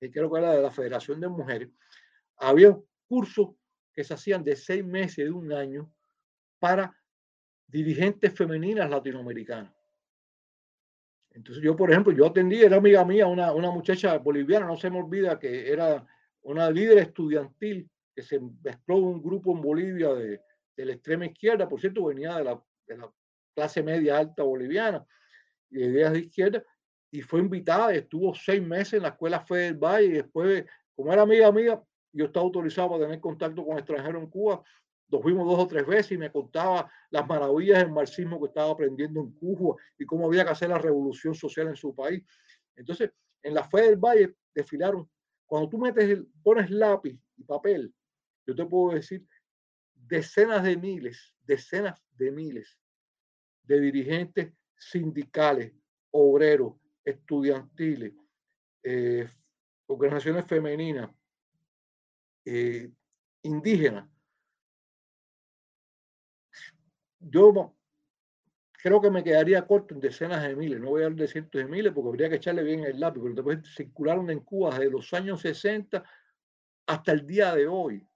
que 0.00 0.10
creo 0.10 0.30
que 0.30 0.38
era 0.38 0.52
de 0.52 0.62
la 0.62 0.70
Federación 0.70 1.20
de 1.20 1.28
Mujeres, 1.28 1.70
había 2.36 2.76
cursos 3.06 3.50
que 3.92 4.04
se 4.04 4.14
hacían 4.14 4.44
de 4.44 4.56
seis 4.56 4.84
meses, 4.84 5.24
de 5.24 5.30
un 5.30 5.52
año, 5.52 5.90
para 6.58 6.94
dirigentes 7.66 8.32
femeninas 8.34 8.88
latinoamericanas. 8.88 9.72
Entonces 11.30 11.62
yo, 11.62 11.76
por 11.76 11.90
ejemplo, 11.90 12.12
yo 12.12 12.26
atendí, 12.26 12.62
era 12.62 12.76
amiga 12.76 13.04
mía, 13.04 13.26
una, 13.26 13.52
una 13.52 13.70
muchacha 13.70 14.16
boliviana, 14.18 14.66
no 14.66 14.76
se 14.76 14.90
me 14.90 14.98
olvida 14.98 15.38
que 15.38 15.70
era 15.70 16.06
una 16.42 16.70
líder 16.70 16.98
estudiantil 16.98 17.90
que 18.14 18.22
se 18.22 18.40
mezcló 18.40 18.96
un 18.96 19.22
grupo 19.22 19.52
en 19.54 19.60
Bolivia 19.60 20.14
de, 20.14 20.40
de 20.76 20.84
la 20.84 20.92
extrema 20.92 21.26
izquierda, 21.26 21.68
por 21.68 21.80
cierto, 21.80 22.04
venía 22.04 22.36
de 22.36 22.44
la, 22.44 22.62
de 22.86 22.96
la 22.96 23.12
clase 23.54 23.82
media 23.82 24.18
alta 24.18 24.42
boliviana 24.42 25.06
ideas 25.80 26.12
de 26.12 26.20
izquierda, 26.20 26.64
y 27.10 27.22
fue 27.22 27.40
invitada 27.40 27.94
estuvo 27.94 28.34
seis 28.34 28.62
meses 28.62 28.94
en 28.94 29.02
la 29.02 29.08
escuela 29.08 29.40
Fe 29.40 29.56
del 29.56 29.78
Valle 29.78 30.06
y 30.06 30.12
después, 30.12 30.64
como 30.94 31.12
era 31.12 31.22
amiga 31.22 31.52
mía, 31.52 31.82
yo 32.12 32.26
estaba 32.26 32.44
autorizado 32.44 32.90
para 32.90 33.04
tener 33.04 33.20
contacto 33.20 33.64
con 33.64 33.78
extranjeros 33.78 34.22
en 34.22 34.30
Cuba, 34.30 34.62
nos 35.08 35.22
fuimos 35.22 35.46
dos 35.46 35.60
o 35.60 35.66
tres 35.66 35.86
veces 35.86 36.12
y 36.12 36.18
me 36.18 36.32
contaba 36.32 36.90
las 37.10 37.26
maravillas 37.26 37.78
del 37.78 37.92
marxismo 37.92 38.40
que 38.40 38.48
estaba 38.48 38.72
aprendiendo 38.72 39.20
en 39.20 39.32
Cuba 39.32 39.76
y 39.98 40.04
cómo 40.04 40.26
había 40.26 40.44
que 40.44 40.50
hacer 40.50 40.68
la 40.68 40.78
revolución 40.78 41.34
social 41.34 41.68
en 41.68 41.76
su 41.76 41.94
país. 41.94 42.24
Entonces, 42.74 43.12
en 43.42 43.54
la 43.54 43.62
Fe 43.62 43.94
Valle 43.94 44.34
desfilaron, 44.54 45.08
cuando 45.46 45.68
tú 45.68 45.78
metes, 45.78 46.08
el, 46.08 46.26
pones 46.42 46.70
lápiz 46.70 47.18
y 47.36 47.44
papel, 47.44 47.94
yo 48.46 48.54
te 48.54 48.66
puedo 48.66 48.94
decir 48.94 49.24
decenas 49.94 50.62
de 50.64 50.76
miles, 50.76 51.34
decenas 51.44 52.02
de 52.16 52.32
miles 52.32 52.78
de 53.62 53.80
dirigentes 53.80 54.52
sindicales, 54.76 55.72
obreros, 56.10 56.74
estudiantiles, 57.04 58.12
eh, 58.82 59.28
organizaciones 59.86 60.44
femeninas, 60.46 61.10
eh, 62.44 62.90
indígenas. 63.42 64.08
Yo 67.18 67.74
creo 68.82 69.00
que 69.00 69.10
me 69.10 69.24
quedaría 69.24 69.66
corto 69.66 69.94
en 69.94 70.00
decenas 70.00 70.42
de 70.42 70.54
miles, 70.54 70.80
no 70.80 70.90
voy 70.90 71.02
a 71.02 71.06
hablar 71.06 71.20
de 71.20 71.28
cientos 71.28 71.60
de 71.60 71.66
miles 71.66 71.92
porque 71.92 72.08
habría 72.08 72.28
que 72.28 72.36
echarle 72.36 72.62
bien 72.62 72.84
el 72.84 73.00
lápiz, 73.00 73.20
pero 73.20 73.34
después 73.34 73.74
circularon 73.74 74.30
en 74.30 74.40
Cuba 74.40 74.78
desde 74.78 74.90
los 74.90 75.12
años 75.12 75.40
60 75.40 76.04
hasta 76.86 77.12
el 77.12 77.26
día 77.26 77.54
de 77.54 77.66
hoy. 77.66 78.06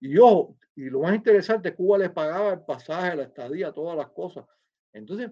Y 0.00 0.14
yo, 0.14 0.56
y 0.74 0.84
lo 0.84 1.00
más 1.00 1.14
interesante, 1.14 1.74
Cuba 1.74 1.98
les 1.98 2.10
pagaba 2.10 2.54
el 2.54 2.60
pasaje, 2.60 3.16
la 3.16 3.24
estadía, 3.24 3.72
todas 3.72 3.96
las 3.96 4.08
cosas. 4.08 4.46
Entonces, 4.92 5.30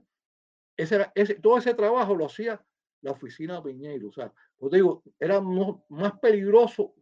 ese, 0.76 1.06
ese, 1.14 1.34
todo 1.36 1.58
ese 1.58 1.74
trabajo 1.74 2.14
lo 2.14 2.26
hacía 2.26 2.60
la 3.00 3.12
oficina 3.12 3.62
Piñeiro. 3.62 4.08
O 4.08 4.12
sea, 4.12 4.32
pues 4.56 4.72
digo, 4.72 5.02
era 5.20 5.40
más 5.40 6.18
peligroso 6.20 6.94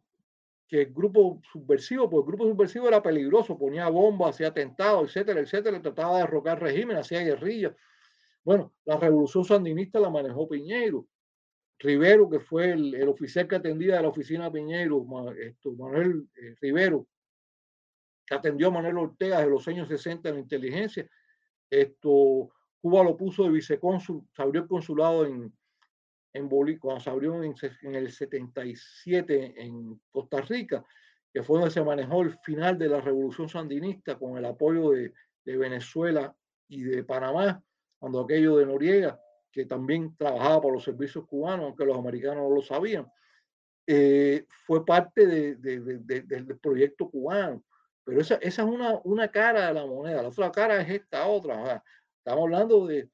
que 0.68 0.82
el 0.82 0.92
grupo 0.92 1.40
subversivo, 1.52 2.08
porque 2.08 2.30
el 2.30 2.36
grupo 2.36 2.50
subversivo 2.50 2.88
era 2.88 3.02
peligroso, 3.02 3.58
ponía 3.58 3.88
bombas, 3.88 4.30
hacía 4.30 4.48
atentados, 4.48 5.10
etcétera, 5.10 5.40
etcétera, 5.40 5.82
trataba 5.82 6.16
de 6.16 6.22
derrocar 6.22 6.60
régimen, 6.60 6.96
hacía 6.96 7.20
guerrilla. 7.20 7.76
Bueno, 8.44 8.72
la 8.84 8.96
revolución 8.96 9.44
sandinista 9.44 10.00
la 10.00 10.10
manejó 10.10 10.48
Piñeiro. 10.48 11.06
Rivero, 11.78 12.30
que 12.30 12.40
fue 12.40 12.70
el, 12.70 13.08
oficial 13.08 13.48
que 13.48 13.56
atendía 13.56 13.96
de 13.96 14.02
la 14.02 14.08
oficina 14.08 14.50
Piñeiro, 14.50 15.04
esto, 15.38 15.72
Manuel 15.72 16.28
eh, 16.36 16.54
Rivero, 16.60 17.06
que 18.24 18.34
atendió 18.34 18.68
a 18.68 18.70
Manuel 18.70 18.98
Ortega 18.98 19.40
de 19.40 19.50
los 19.50 19.66
años 19.68 19.88
60 19.88 20.28
en 20.28 20.34
la 20.36 20.40
inteligencia. 20.40 21.08
Esto, 21.68 22.50
Cuba 22.82 23.04
lo 23.04 23.16
puso 23.16 23.44
de 23.44 23.50
vicecónsul, 23.50 24.26
se 24.34 24.42
abrió 24.42 24.62
el 24.62 24.68
consulado 24.68 25.24
en, 25.24 25.56
en 26.32 26.48
Bolivia, 26.48 26.80
cuando 26.80 27.00
se 27.00 27.10
abrió 27.10 27.40
en, 27.42 27.54
el 27.94 28.10
77 28.10 29.54
en 29.62 30.00
Costa 30.10 30.40
Rica, 30.40 30.84
que 31.32 31.44
fue 31.44 31.58
donde 31.58 31.72
se 31.72 31.84
manejó 31.84 32.22
el 32.22 32.36
final 32.40 32.76
de 32.76 32.88
la 32.88 33.00
revolución 33.00 33.48
sandinista 33.48 34.18
con 34.18 34.36
el 34.36 34.44
apoyo 34.44 34.90
de, 34.90 35.14
de 35.44 35.56
Venezuela 35.56 36.34
y 36.68 36.82
de 36.82 37.04
Panamá, 37.04 37.62
cuando 38.00 38.20
aquello 38.20 38.56
de 38.56 38.66
Noriega, 38.66 39.20
que 39.52 39.64
también 39.64 40.16
trabajaba 40.16 40.60
para 40.62 40.74
los 40.74 40.82
servicios 40.84 41.24
cubanos, 41.26 41.66
aunque 41.66 41.84
los 41.84 41.96
americanos 41.96 42.48
no 42.48 42.56
lo 42.56 42.62
sabían, 42.62 43.06
eh, 43.86 44.44
fue 44.66 44.84
parte 44.84 45.26
de, 45.26 45.54
de, 45.56 46.22
del 46.22 46.58
proyecto 46.58 47.08
cubano. 47.08 47.62
Pero 48.04 48.20
esa, 48.20 48.34
esa 48.36 48.62
es 48.62 48.68
una, 48.68 49.00
una, 49.04 49.28
cara 49.28 49.68
de 49.68 49.74
la 49.74 49.86
moneda, 49.86 50.22
la 50.22 50.28
otra 50.28 50.50
cara 50.50 50.80
es 50.80 50.90
esta 50.90 51.26
otra. 51.28 51.84
Estamos 52.24 52.44
hablando 52.44 52.86
de, 52.86 53.08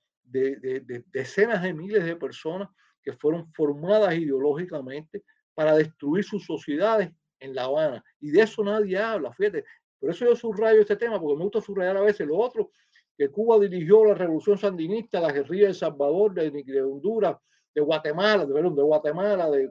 decenas 1.13 1.63
de 1.63 1.73
miles 1.73 2.05
de 2.05 2.17
personas 2.17 2.69
que 3.03 3.13
fueron 3.13 3.51
formadas 3.55 4.15
ideológicamente 4.15 5.25
para 5.55 5.75
destruir 5.75 6.25
sus 6.25 6.45
sociedades 6.45 7.11
en 7.41 7.55
La 7.55 7.65
Habana. 7.65 8.05
Y 8.21 8.31
de 8.31 8.43
eso 8.43 8.63
nadie 8.63 8.99
habla, 8.99 9.33
fíjate. 9.33 9.65
Por 9.99 10.11
eso 10.11 10.27
yo 10.27 10.37
subrayo 10.37 10.81
este 10.81 10.97
tema, 10.97 11.21
porque 11.21 11.37
me 11.37 11.45
gusta 11.45 11.61
subrayar 11.61 11.97
a 11.97 12.03
veces 12.03 12.27
lo 12.27 12.37
otro, 12.37 12.71
que 13.17 13.31
Cuba 13.31 13.59
dirigió 13.59 14.05
la 14.05 14.15
revolución 14.15 14.59
sandinista, 14.59 15.21
la 15.21 15.33
guerrilla 15.33 15.69
de 15.69 15.75
Salvador, 15.75 16.35
de, 16.35 16.51
de 16.51 16.83
Honduras, 16.83 17.37
de 17.75 17.81
Guatemala, 17.81 18.45
de, 18.47 18.53
de 18.53 18.83
Guatemala, 18.83 19.51
de, 19.51 19.71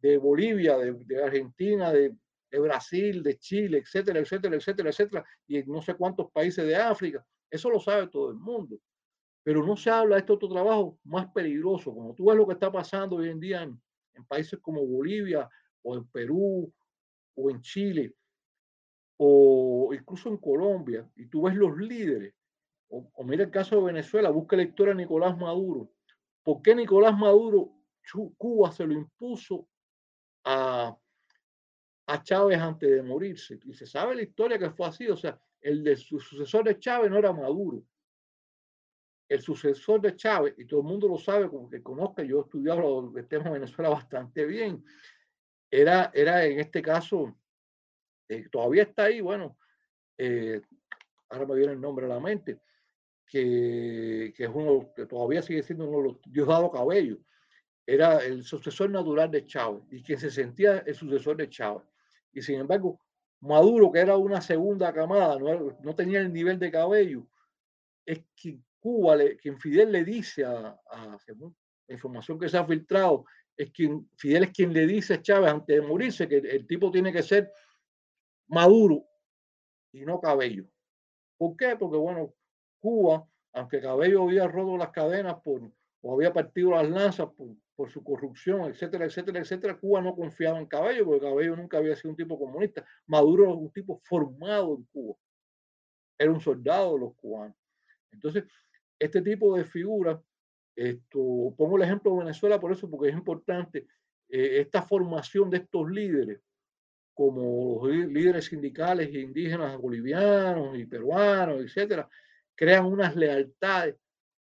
de 0.00 0.16
Bolivia, 0.16 0.76
de, 0.76 1.22
Argentina, 1.22 1.92
de, 1.92 2.14
Brasil, 2.50 3.22
de 3.22 3.38
Chile, 3.38 3.78
etcétera, 3.78 4.20
etcétera, 4.20 4.56
etcétera, 4.56 4.88
etcétera, 4.88 5.24
y 5.46 5.62
no 5.64 5.82
sé 5.82 5.94
cuántos 5.94 6.30
países 6.32 6.66
de 6.66 6.74
África. 6.74 7.24
Eso 7.50 7.70
lo 7.70 7.80
sabe 7.80 8.08
todo 8.08 8.30
el 8.30 8.36
mundo 8.36 8.78
pero 9.48 9.64
no 9.64 9.78
se 9.78 9.88
habla 9.88 10.16
de 10.16 10.20
este 10.20 10.32
otro 10.34 10.46
trabajo 10.46 10.98
más 11.04 11.26
peligroso. 11.32 11.94
Como 11.94 12.14
tú 12.14 12.26
ves 12.26 12.36
lo 12.36 12.46
que 12.46 12.52
está 12.52 12.70
pasando 12.70 13.16
hoy 13.16 13.30
en 13.30 13.40
día 13.40 13.62
en, 13.62 13.80
países 14.26 14.58
como 14.60 14.84
Bolivia 14.84 15.48
o 15.80 15.96
en 15.96 16.06
Perú 16.08 16.70
o 17.34 17.50
en 17.50 17.62
Chile 17.62 18.14
o 19.16 19.88
incluso 19.94 20.28
en 20.28 20.36
Colombia, 20.36 21.10
y 21.16 21.28
tú 21.28 21.44
ves 21.44 21.54
los 21.54 21.78
líderes, 21.78 22.34
o, 22.90 23.10
mira 23.24 23.44
el 23.44 23.50
caso 23.50 23.76
de 23.76 23.84
Venezuela, 23.84 24.28
busca 24.28 24.54
la 24.54 24.64
historia 24.64 24.92
de 24.92 25.00
Nicolás 25.00 25.34
Maduro. 25.38 25.92
¿Por 26.42 26.60
qué 26.60 26.74
Nicolás 26.74 27.16
Maduro, 27.16 27.72
Cuba 28.36 28.70
se 28.70 28.86
lo 28.86 28.92
impuso 28.92 29.66
a, 30.44 30.94
a 32.06 32.22
Chávez 32.22 32.58
antes 32.58 32.90
de 32.90 33.02
morirse? 33.02 33.58
Y 33.64 33.72
se 33.72 33.86
sabe 33.86 34.14
la 34.14 34.22
historia 34.24 34.58
que 34.58 34.70
fue 34.72 34.86
así, 34.86 35.08
o 35.08 35.16
sea, 35.16 35.40
el 35.60 35.82
de 35.82 35.96
su 35.96 36.18
sucesor 36.20 36.64
de 36.64 36.78
Chávez 36.78 37.10
no 37.10 37.18
era 37.18 37.32
Maduro, 37.32 37.82
el 39.28 39.42
sucesor 39.42 40.00
de 40.00 40.16
Chávez, 40.16 40.54
y 40.56 40.64
todo 40.64 40.80
el 40.80 40.86
mundo 40.86 41.08
lo 41.08 41.18
sabe, 41.18 41.48
como 41.48 41.68
que 41.68 41.82
conozca, 41.82 42.22
yo 42.22 42.38
he 42.38 42.42
estudiado 42.42 43.12
el 43.14 43.28
tema 43.28 43.44
de 43.44 43.50
Venezuela 43.52 43.90
bastante 43.90 44.46
bien, 44.46 44.84
era, 45.70 46.10
era 46.14 46.44
en 46.46 46.60
este 46.60 46.80
caso, 46.80 47.36
eh, 48.28 48.48
todavía 48.50 48.84
está 48.84 49.04
ahí, 49.04 49.20
bueno, 49.20 49.58
eh, 50.16 50.62
ahora 51.28 51.46
me 51.46 51.56
viene 51.56 51.72
el 51.72 51.80
nombre 51.80 52.06
a 52.06 52.08
la 52.08 52.20
mente, 52.20 52.60
que, 53.26 54.32
que, 54.34 54.44
es 54.44 54.50
uno, 54.52 54.90
que 54.96 55.04
todavía 55.04 55.42
sigue 55.42 55.62
siendo 55.62 55.86
uno 55.86 55.98
de 55.98 56.04
los 56.04 56.22
Diosdado 56.22 56.70
Cabello, 56.70 57.18
era 57.88 58.18
el 58.18 58.44
sucesor 58.44 58.90
natural 58.90 59.30
de 59.30 59.46
Chávez 59.46 59.82
y 59.90 60.02
quien 60.02 60.18
se 60.18 60.30
sentía 60.30 60.78
el 60.80 60.94
sucesor 60.94 61.38
de 61.38 61.48
Chávez. 61.48 61.84
Y 62.34 62.42
sin 62.42 62.60
embargo, 62.60 63.00
Maduro, 63.40 63.92
que 63.92 64.00
era 64.00 64.16
una 64.16 64.40
segunda 64.40 64.92
camada, 64.92 65.38
no, 65.38 65.94
tenía 65.94 66.20
el 66.20 66.32
nivel 66.32 66.58
de 66.58 66.70
Cabello, 66.70 67.26
es 68.04 68.24
quien 68.40 68.64
Cuba, 68.80 69.16
le, 69.16 69.36
quien 69.36 69.58
Fidel 69.58 69.92
le 69.92 70.04
dice 70.04 70.44
a, 70.44 70.78
la 70.92 71.94
información 71.94 72.38
que 72.38 72.48
se 72.48 72.58
ha 72.58 72.66
filtrado, 72.66 73.24
es 73.56 73.70
quien 73.70 74.08
Fidel 74.16 74.44
es 74.44 74.50
quien 74.50 74.72
le 74.72 74.86
dice 74.86 75.14
a 75.14 75.22
Chávez 75.22 75.50
antes 75.50 75.80
de 75.80 75.86
morirse 75.86 76.28
que 76.28 76.36
el, 76.36 76.66
tipo 76.66 76.90
tiene 76.90 77.12
que 77.12 77.22
ser 77.22 77.52
maduro 78.48 79.04
y 79.92 80.04
no 80.04 80.20
cabello. 80.20 80.66
¿Por 81.36 81.56
qué? 81.56 81.76
Porque 81.76 81.96
bueno, 81.96 82.34
Cuba, 82.80 83.28
aunque 83.52 83.80
Cabello 83.80 84.24
había 84.24 84.46
roto 84.46 84.76
las 84.76 84.90
cadenas 84.90 85.36
por, 85.42 85.72
o 86.02 86.14
había 86.14 86.32
partido 86.32 86.70
las 86.70 86.88
lanzas 86.88 87.28
por, 87.36 87.48
por, 87.74 87.90
su 87.90 88.02
corrupción, 88.02 88.70
etcétera, 88.70 89.06
etcétera, 89.06 89.40
etcétera, 89.40 89.78
Cuba 89.78 90.00
no 90.00 90.14
confiaba 90.14 90.58
en 90.58 90.66
Cabello 90.66 91.04
porque 91.04 91.26
Cabello 91.26 91.56
nunca 91.56 91.78
había 91.78 91.96
sido 91.96 92.10
un 92.10 92.16
tipo 92.16 92.38
comunista. 92.38 92.84
Maduro 93.06 93.44
era 93.44 93.52
un 93.52 93.72
tipo 93.72 94.00
formado 94.04 94.76
en 94.76 94.84
Cuba. 94.84 95.16
Era 96.18 96.32
un 96.32 96.40
soldado 96.40 96.94
de 96.94 97.00
los 97.00 97.14
cubanos. 97.14 97.56
Entonces, 98.10 98.44
este 98.98 99.22
tipo 99.22 99.56
de 99.56 99.64
figuras, 99.64 100.18
esto, 100.74 101.54
pongo 101.56 101.76
el 101.76 101.82
ejemplo 101.82 102.12
de 102.12 102.18
Venezuela 102.18 102.60
por 102.60 102.72
eso, 102.72 102.90
porque 102.90 103.10
es 103.10 103.14
importante, 103.14 103.86
eh, 104.28 104.60
esta 104.60 104.82
formación 104.82 105.50
de 105.50 105.58
estos 105.58 105.90
líderes, 105.90 106.40
como 107.14 107.86
los 107.86 107.96
líderes 108.08 108.44
sindicales 108.46 109.12
indígenas 109.12 109.76
bolivianos 109.78 110.78
y 110.78 110.86
peruanos, 110.86 111.60
etcétera, 111.62 112.08
crean 112.54 112.86
unas 112.86 113.16
lealtades. 113.16 113.96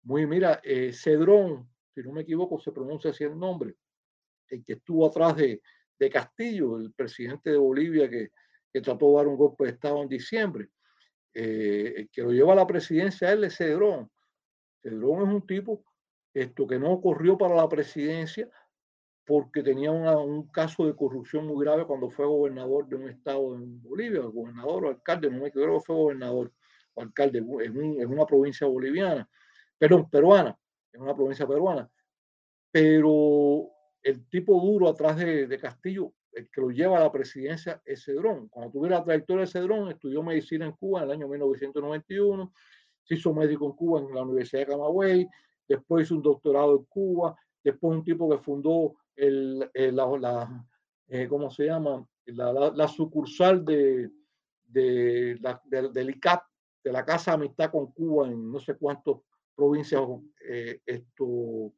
Muy, 0.03 0.25
mira, 0.27 0.59
eh, 0.63 0.91
Cedrón, 0.93 1.69
si 1.93 2.01
no 2.01 2.11
me 2.11 2.21
equivoco, 2.21 2.59
se 2.59 2.71
pronuncia 2.71 3.11
así 3.11 3.23
el 3.23 3.37
nombre, 3.37 3.75
el 4.49 4.63
que 4.63 4.73
estuvo 4.73 5.05
atrás 5.05 5.35
de, 5.37 5.61
de 5.97 6.09
Castillo, 6.09 6.77
el 6.77 6.91
presidente 6.93 7.51
de 7.51 7.57
Bolivia 7.57 8.09
que, 8.09 8.29
trató 8.81 9.11
de 9.11 9.15
dar 9.17 9.27
un 9.27 9.37
golpe 9.37 9.65
de 9.65 9.69
Estado 9.71 10.01
en 10.01 10.09
diciembre, 10.09 10.69
eh, 11.33 11.93
el 11.97 12.09
que 12.09 12.23
lo 12.23 12.31
lleva 12.31 12.53
a 12.53 12.55
la 12.55 12.67
presidencia, 12.67 13.31
él 13.31 13.43
es 13.43 13.57
Cedrón. 13.57 14.09
Cedrón 14.81 15.27
es 15.27 15.33
un 15.35 15.45
tipo 15.45 15.85
esto, 16.33 16.65
que 16.65 16.79
no 16.79 16.99
corrió 16.99 17.37
para 17.37 17.55
la 17.55 17.69
presidencia 17.69 18.49
porque 19.25 19.63
tenía 19.63 19.91
un 19.91 20.47
caso 20.47 20.85
de 20.85 20.95
corrupción 20.95 21.47
muy 21.47 21.63
grave 21.63 21.85
cuando 21.85 22.09
fue 22.09 22.25
gobernador 22.25 22.87
de 22.87 22.95
un 22.95 23.09
estado 23.09 23.55
en 23.55 23.81
Bolivia, 23.81 24.21
gobernador 24.21 24.85
o 24.85 24.89
alcalde, 24.89 25.29
no 25.29 25.39
me 25.39 25.51
que 25.51 25.59
fue 25.59 25.95
gobernador 25.95 26.51
o 26.95 27.01
alcalde 27.01 27.39
en, 27.39 28.11
una 28.11 28.25
provincia 28.25 28.67
boliviana, 28.67 29.29
perdón, 29.77 30.09
peruana, 30.09 30.57
en 30.91 31.01
una 31.01 31.15
provincia 31.15 31.47
peruana. 31.47 31.89
Pero 32.71 33.69
el 34.01 34.27
tipo 34.27 34.59
duro 34.59 34.89
atrás 34.89 35.17
de, 35.17 35.57
Castillo, 35.59 36.13
el 36.31 36.49
que 36.49 36.61
lo 36.61 36.69
lleva 36.71 36.97
a 36.97 37.01
la 37.01 37.11
presidencia 37.11 37.81
es 37.85 38.03
Cedrón. 38.03 38.49
Cuando 38.49 38.71
tuve 38.71 38.89
la 38.89 39.03
trayectoria 39.03 39.41
de 39.41 39.51
Cedrón, 39.51 39.89
estudió 39.89 40.23
medicina 40.23 40.65
en 40.65 40.73
Cuba 40.73 40.99
en 40.99 41.05
el 41.05 41.11
año 41.11 41.27
1991, 41.27 42.53
se 43.03 43.15
hizo 43.15 43.33
médico 43.33 43.65
en 43.65 43.73
Cuba 43.73 43.99
en 43.99 44.13
la 44.13 44.23
Universidad 44.23 44.61
de 44.61 44.67
Camagüey, 44.67 45.27
después 45.67 46.05
hizo 46.05 46.15
un 46.15 46.21
doctorado 46.21 46.77
en 46.77 46.85
Cuba, 46.85 47.35
después 47.63 47.97
un 47.97 48.03
tipo 48.03 48.29
que 48.29 48.37
fundó 48.37 48.95
el, 49.15 49.59
la, 49.59 50.65
eh, 51.07 51.27
¿cómo 51.27 51.49
se 51.51 51.65
llama? 51.65 52.05
La, 52.25 52.71
la, 52.73 52.87
sucursal 52.87 53.63
de, 53.63 54.09
de 54.63 55.37
la, 55.41 55.61
del 55.65 56.09
ICAP, 56.09 56.43
de 56.83 56.91
la 56.91 57.05
Casa 57.05 57.31
de 57.31 57.35
Amistad 57.35 57.71
con 57.71 57.91
Cuba 57.91 58.27
en 58.27 58.51
no 58.51 58.59
sé 58.59 58.75
cuántas 58.75 59.15
provincias 59.55 60.01
eh, 60.47 60.79
esto, 60.85 61.73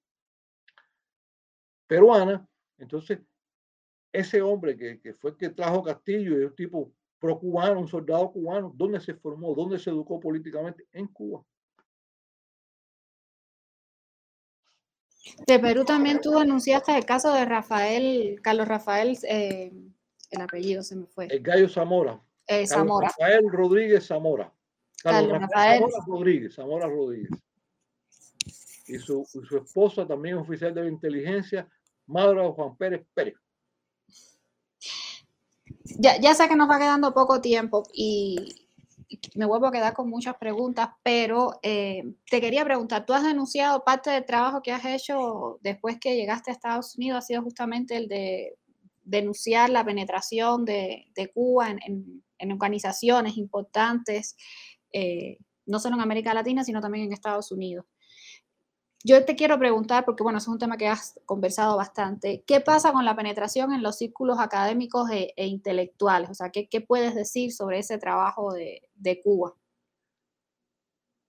peruanas. 1.88 2.41
Entonces, 2.78 3.19
ese 4.11 4.41
hombre 4.41 4.78
que, 4.78 4.99
que, 4.99 5.13
fue 5.13 5.32
el 5.32 5.38
que 5.38 5.49
trajo 5.49 5.84
Castillo, 5.84 6.39
y 6.39 6.45
un 6.45 6.55
tipo 6.55 6.91
pro-cubano, 7.19 7.80
un 7.80 7.88
soldado 7.88 8.32
cubano, 8.32 8.71
¿dónde 8.76 8.99
se 8.99 9.13
formó? 9.13 9.53
¿Dónde 9.53 9.80
se 9.80 9.89
educó 9.89 10.19
políticamente? 10.19 10.86
En 10.91 11.07
Cuba. 11.07 11.43
De 15.47 15.59
Perú 15.59 15.84
también 15.84 16.21
tú 16.21 16.38
anunciaste 16.38 16.95
el 16.95 17.05
caso 17.05 17.34
de 17.34 17.45
Rafael, 17.45 18.39
Carlos 18.43 18.67
Rafael, 18.67 19.17
eh, 19.28 19.71
el 20.30 20.41
apellido 20.41 20.84
se 20.84 20.95
me 20.95 21.07
fue. 21.07 21.28
El 21.28 21.41
Gallo 21.41 21.67
Zamora. 21.67 22.21
Eh, 22.47 22.67
Zamora. 22.67 23.07
Rafael 23.07 23.49
Rodríguez 23.51 24.05
Zamora. 24.05 24.53
Carlos, 25.01 25.39
Rafael, 25.39 25.80
Zamora 25.80 26.05
Rodríguez, 26.07 26.55
Zamora 26.55 26.88
Rodríguez. 26.88 27.30
Y 28.88 28.99
su, 28.99 29.25
su 29.25 29.57
esposa 29.57 30.07
también 30.07 30.36
oficial 30.36 30.73
de 30.73 30.81
la 30.81 30.89
inteligencia, 30.89 31.67
madre 32.05 32.41
de 32.41 32.49
Juan 32.49 32.77
Pérez 32.77 33.05
Pérez. 33.13 33.36
Ya, 35.97 36.19
ya 36.19 36.33
sé 36.33 36.47
que 36.47 36.55
nos 36.55 36.69
va 36.69 36.77
quedando 36.77 37.13
poco 37.13 37.41
tiempo 37.41 37.83
y, 37.93 38.65
me 39.36 39.45
vuelvo 39.45 39.67
a 39.67 39.71
quedar 39.71 39.93
con 39.93 40.09
muchas 40.09 40.36
preguntas, 40.38 40.89
pero 41.03 41.59
eh, 41.61 42.03
te 42.29 42.41
quería 42.41 42.65
preguntar, 42.65 43.05
tú 43.05 43.13
has 43.13 43.23
denunciado 43.23 43.83
parte 43.83 44.09
del 44.09 44.25
trabajo 44.25 44.61
que 44.61 44.71
has 44.71 44.86
hecho 44.86 45.59
después 45.61 45.99
que 45.99 46.15
llegaste 46.15 46.49
a 46.49 46.53
Estados 46.53 46.95
Unidos, 46.97 47.19
ha 47.19 47.21
sido 47.21 47.43
justamente 47.43 47.95
el 47.97 48.07
de 48.07 48.57
denunciar 49.03 49.69
la 49.69 49.86
penetración 49.86 50.65
de, 50.65 51.05
Cuba 51.33 51.69
en, 51.69 52.23
organizaciones 52.51 53.38
importantes, 53.38 54.36
eh, 54.91 55.38
no 55.65 55.79
solo 55.79 55.95
en 55.95 56.01
América 56.01 56.33
Latina, 56.33 56.63
sino 56.63 56.81
también 56.81 57.05
en 57.05 57.13
Estados 57.13 57.51
Unidos. 57.51 57.86
Yo 59.08 59.24
te 59.24 59.36
quiero 59.36 59.60
preguntar, 59.60 60.03
porque 60.03 60.24
bueno, 60.24 60.39
es 60.39 60.47
un 60.47 60.58
tema 60.58 60.78
que 60.78 60.88
has 60.88 61.20
conversado 61.28 61.78
bastante, 61.78 62.43
¿qué 62.47 62.60
pasa 62.60 62.91
con 62.91 63.06
la 63.06 63.16
penetración 63.16 63.72
en 63.72 63.84
los 63.84 63.99
círculos 63.99 64.39
académicos 64.39 65.12
e, 65.12 65.32
e 65.38 65.45
intelectuales? 65.45 66.32
O 66.32 66.34
sea, 66.34 66.49
¿qué, 66.49 66.68
¿qué, 66.68 66.82
puedes 66.82 67.14
decir 67.14 67.51
sobre 67.51 67.78
ese 67.78 67.99
trabajo 67.99 68.51
de, 68.51 68.82
de 68.95 69.22
Cuba? 69.22 69.53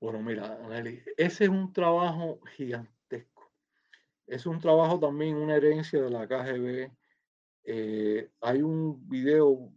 Bueno, 0.00 0.22
mira, 0.22 0.58
Anneli, 0.64 1.02
ese 1.18 1.44
es 1.44 1.50
un 1.50 1.70
trabajo 1.70 2.40
gigantesco. 2.56 3.52
Es 4.26 4.46
un 4.46 4.58
trabajo 4.58 4.98
también, 4.98 5.36
una 5.36 5.56
herencia 5.56 6.00
de 6.00 6.10
la 6.10 6.26
KGB. 6.26 6.90
Eh, 7.64 8.30
hay 8.40 8.62
un 8.62 9.06
video, 9.06 9.70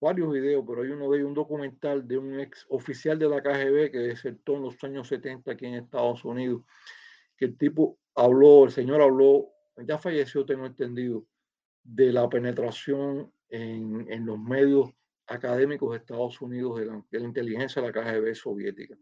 varios 0.00 0.32
videos, 0.32 0.64
pero 0.66 0.82
hay 0.82 0.88
uno 0.88 1.08
de 1.08 1.18
ellos, 1.18 1.28
un 1.28 1.34
documental 1.34 2.08
de 2.08 2.18
un 2.18 2.40
ex 2.40 2.66
oficial 2.68 3.16
de 3.16 3.28
la 3.28 3.40
KGB 3.40 3.92
que 3.92 3.98
desertó 3.98 4.56
en 4.56 4.62
los 4.62 4.82
años 4.82 5.06
70 5.06 5.52
aquí 5.52 5.66
en 5.66 5.74
Estados 5.74 6.24
Unidos 6.24 6.62
que 7.36 7.46
el 7.46 7.56
tipo 7.56 7.98
habló, 8.14 8.64
el 8.64 8.70
señor 8.70 9.00
habló, 9.00 9.50
ya 9.86 9.98
falleció, 9.98 10.44
tengo 10.44 10.66
entendido, 10.66 11.26
de 11.82 12.12
la 12.12 12.28
penetración 12.28 13.32
en, 13.48 14.10
en 14.10 14.26
los 14.26 14.38
medios 14.38 14.90
académicos 15.26 15.90
de 15.90 15.98
Estados 15.98 16.40
Unidos 16.40 16.78
de 16.78 16.86
la, 16.86 17.24
inteligencia 17.24 17.80
de 17.80 17.88
la 17.88 17.92
KGB 17.92 18.34
soviética. 18.34 18.96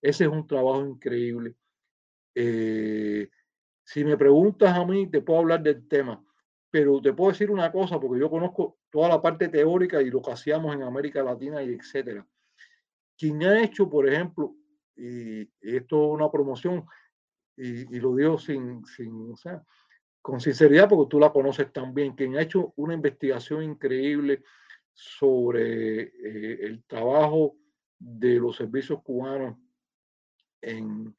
Ese 0.00 0.24
es 0.24 0.30
un 0.30 0.46
trabajo 0.46 0.84
increíble. 0.86 1.54
Eh, 2.34 3.28
si 3.84 4.04
me 4.04 4.16
preguntas 4.16 4.76
a 4.76 4.84
mí, 4.84 5.10
te 5.10 5.20
puedo 5.20 5.40
hablar 5.40 5.62
del 5.62 5.86
tema, 5.88 6.24
pero 6.70 7.00
te 7.00 7.12
puedo 7.12 7.32
decir 7.32 7.50
una 7.50 7.70
cosa, 7.70 8.00
porque 8.00 8.20
yo 8.20 8.30
conozco 8.30 8.78
toda 8.90 9.08
la 9.08 9.20
parte 9.20 9.48
teórica 9.48 10.00
y 10.00 10.10
lo 10.10 10.22
que 10.22 10.32
hacíamos 10.32 10.74
en 10.74 10.82
América 10.82 11.22
Latina 11.22 11.62
y 11.62 11.74
etcétera. 11.74 12.26
Quien 13.16 13.42
ha 13.44 13.62
hecho, 13.62 13.88
por 13.88 14.08
ejemplo, 14.08 14.54
y 14.96 15.42
esto 15.60 16.06
es 16.06 16.14
una 16.14 16.30
promoción, 16.30 16.84
y, 17.60 18.00
lo 18.00 18.14
digo 18.14 18.38
sin, 18.38 18.84
sin, 18.86 19.32
o 19.32 19.36
sea, 19.36 19.62
con 20.22 20.40
sinceridad 20.40 20.88
porque 20.88 21.10
tú 21.10 21.20
la 21.20 21.32
conoces 21.32 21.72
también, 21.72 22.14
quien 22.14 22.36
ha 22.36 22.42
hecho 22.42 22.72
una 22.76 22.94
investigación 22.94 23.62
increíble 23.62 24.42
sobre 24.92 26.02
eh, 26.02 26.58
el 26.62 26.84
trabajo 26.84 27.56
de 27.98 28.38
los 28.38 28.56
servicios 28.56 29.02
cubanos 29.02 29.56
en, 30.62 31.14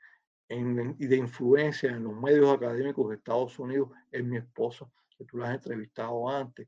en, 0.50 0.96
y 1.00 1.08
de 1.08 1.18
influencia 1.18 1.92
en 1.92 2.04
los 2.04 2.16
medios 2.16 2.52
académicos 2.54 3.10
de 3.10 3.16
Estados 3.16 3.58
Unidos 3.60 3.90
es 4.12 4.24
mi 4.24 4.38
esposa, 4.38 4.88
que 5.18 5.26
tú 5.26 5.38
la 5.38 5.50
has 5.50 5.56
entrevistado 5.56 6.30
antes. 6.30 6.68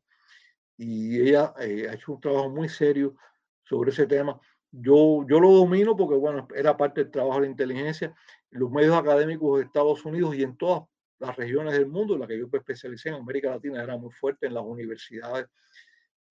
Y 0.78 1.20
ella 1.22 1.54
eh, 1.60 1.88
ha 1.90 1.94
hecho 1.94 2.14
un 2.14 2.22
trabajo 2.22 2.50
muy 2.50 2.70
serio 2.70 3.16
sobre 3.64 3.92
ese 3.92 4.08
tema. 4.08 4.40
Yo, 4.72 5.26
yo 5.28 5.40
lo 5.40 5.52
domino 5.52 5.96
porque, 5.96 6.16
bueno, 6.16 6.48
era 6.56 6.76
parte 6.76 7.04
del 7.04 7.12
trabajo 7.12 7.36
de 7.36 7.42
la 7.42 7.52
inteligencia 7.52 8.16
los 8.54 8.72
medios 8.72 8.96
académicos 8.96 9.58
de 9.58 9.66
Estados 9.66 10.06
Unidos 10.06 10.36
y 10.36 10.44
en 10.44 10.56
todas 10.56 10.84
las 11.20 11.36
regiones 11.36 11.74
del 11.74 11.88
mundo, 11.88 12.14
en 12.14 12.22
la 12.22 12.28
que 12.28 12.38
yo 12.38 12.48
me 12.52 12.60
especialicé 12.60 13.10
en 13.10 13.16
América 13.16 13.50
Latina, 13.50 13.82
era 13.82 13.98
muy 13.98 14.12
fuerte 14.12 14.48
en 14.48 14.54
las 14.54 14.64
universidades. 14.64 15.48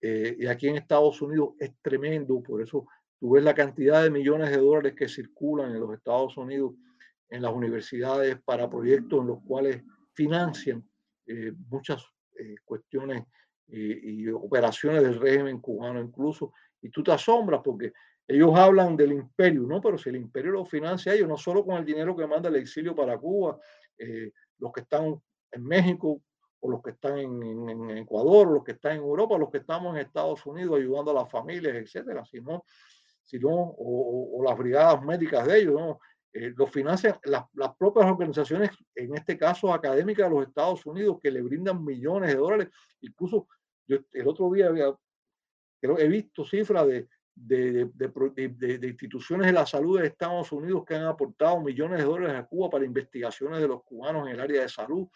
Eh, 0.00 0.36
y 0.38 0.46
aquí 0.46 0.68
en 0.68 0.76
Estados 0.76 1.20
Unidos 1.22 1.50
es 1.58 1.72
tremendo, 1.80 2.42
por 2.42 2.60
eso 2.62 2.86
tú 3.18 3.32
ves 3.32 3.44
la 3.44 3.54
cantidad 3.54 4.02
de 4.02 4.10
millones 4.10 4.50
de 4.50 4.56
dólares 4.56 4.94
que 4.96 5.08
circulan 5.08 5.70
en 5.72 5.80
los 5.80 5.94
Estados 5.94 6.36
Unidos 6.36 6.74
en 7.28 7.42
las 7.42 7.52
universidades 7.52 8.38
para 8.44 8.68
proyectos 8.68 9.20
en 9.20 9.28
los 9.28 9.38
cuales 9.44 9.82
financian 10.12 10.86
eh, 11.26 11.52
muchas 11.68 12.04
eh, 12.38 12.56
cuestiones 12.64 13.24
y 13.74 14.28
operaciones 14.28 15.02
del 15.02 15.18
régimen 15.18 15.58
cubano 15.58 15.98
incluso. 15.98 16.52
Y 16.82 16.90
tú 16.90 17.02
te 17.02 17.12
asombras 17.12 17.62
porque 17.64 17.94
ellos 18.26 18.52
hablan 18.54 18.96
del 18.96 19.12
imperio, 19.12 19.62
¿no? 19.62 19.80
Pero 19.80 19.98
si 19.98 20.08
el 20.08 20.16
imperio 20.16 20.52
lo 20.52 20.64
financia 20.64 21.12
ellos, 21.12 21.28
no 21.28 21.36
solo 21.36 21.64
con 21.64 21.76
el 21.76 21.84
dinero 21.84 22.16
que 22.16 22.26
manda 22.26 22.48
el 22.48 22.56
exilio 22.56 22.94
para 22.94 23.18
Cuba, 23.18 23.58
eh, 23.98 24.32
los 24.58 24.72
que 24.72 24.80
están 24.80 25.20
en 25.50 25.64
México, 25.64 26.22
o 26.60 26.70
los 26.70 26.80
que 26.82 26.90
están 26.90 27.18
en, 27.18 27.90
Ecuador, 27.98 28.48
o 28.48 28.52
los 28.54 28.64
que 28.64 28.72
están 28.72 28.92
en 28.92 29.02
Europa, 29.02 29.36
los 29.36 29.50
que 29.50 29.58
estamos 29.58 29.94
en 29.94 30.02
Estados 30.02 30.46
Unidos 30.46 30.78
ayudando 30.78 31.10
a 31.10 31.22
las 31.22 31.30
familias, 31.30 31.74
etcétera, 31.74 32.24
sino, 32.24 32.64
sino 33.24 33.48
o, 33.50 34.38
o 34.38 34.44
las 34.44 34.56
brigadas 34.56 35.02
médicas 35.02 35.46
de 35.46 35.58
ellos, 35.58 35.74
¿no? 35.74 35.98
Eh, 36.34 36.54
lo 36.56 36.66
financian 36.66 37.14
las, 37.24 37.44
las, 37.52 37.76
propias 37.76 38.06
organizaciones, 38.06 38.70
en 38.94 39.14
este 39.14 39.36
caso 39.36 39.72
académicas 39.72 40.30
de 40.30 40.34
los 40.34 40.48
Estados 40.48 40.86
Unidos, 40.86 41.18
que 41.22 41.30
le 41.30 41.42
brindan 41.42 41.84
millones 41.84 42.30
de 42.30 42.36
dólares. 42.36 42.68
Incluso 43.02 43.48
yo 43.86 43.98
el 44.12 44.28
otro 44.28 44.50
día 44.50 44.68
había, 44.68 44.94
creo, 45.78 45.98
he 45.98 46.08
visto 46.08 46.44
cifras 46.44 46.86
de 46.86 47.06
de, 47.34 47.90
de, 47.94 48.88
instituciones 48.88 49.46
de 49.46 49.52
la 49.52 49.66
salud 49.66 50.00
de 50.00 50.06
Estados 50.06 50.52
Unidos 50.52 50.84
que 50.86 50.94
han 50.94 51.04
aportado 51.04 51.60
millones 51.60 51.98
de 51.98 52.04
dólares 52.04 52.36
a 52.36 52.46
Cuba 52.46 52.70
para 52.70 52.84
investigaciones 52.84 53.60
de 53.60 53.68
los 53.68 53.82
cubanos 53.84 54.26
en 54.26 54.34
el 54.34 54.40
área 54.40 54.62
de 54.62 54.68
salud. 54.68 55.08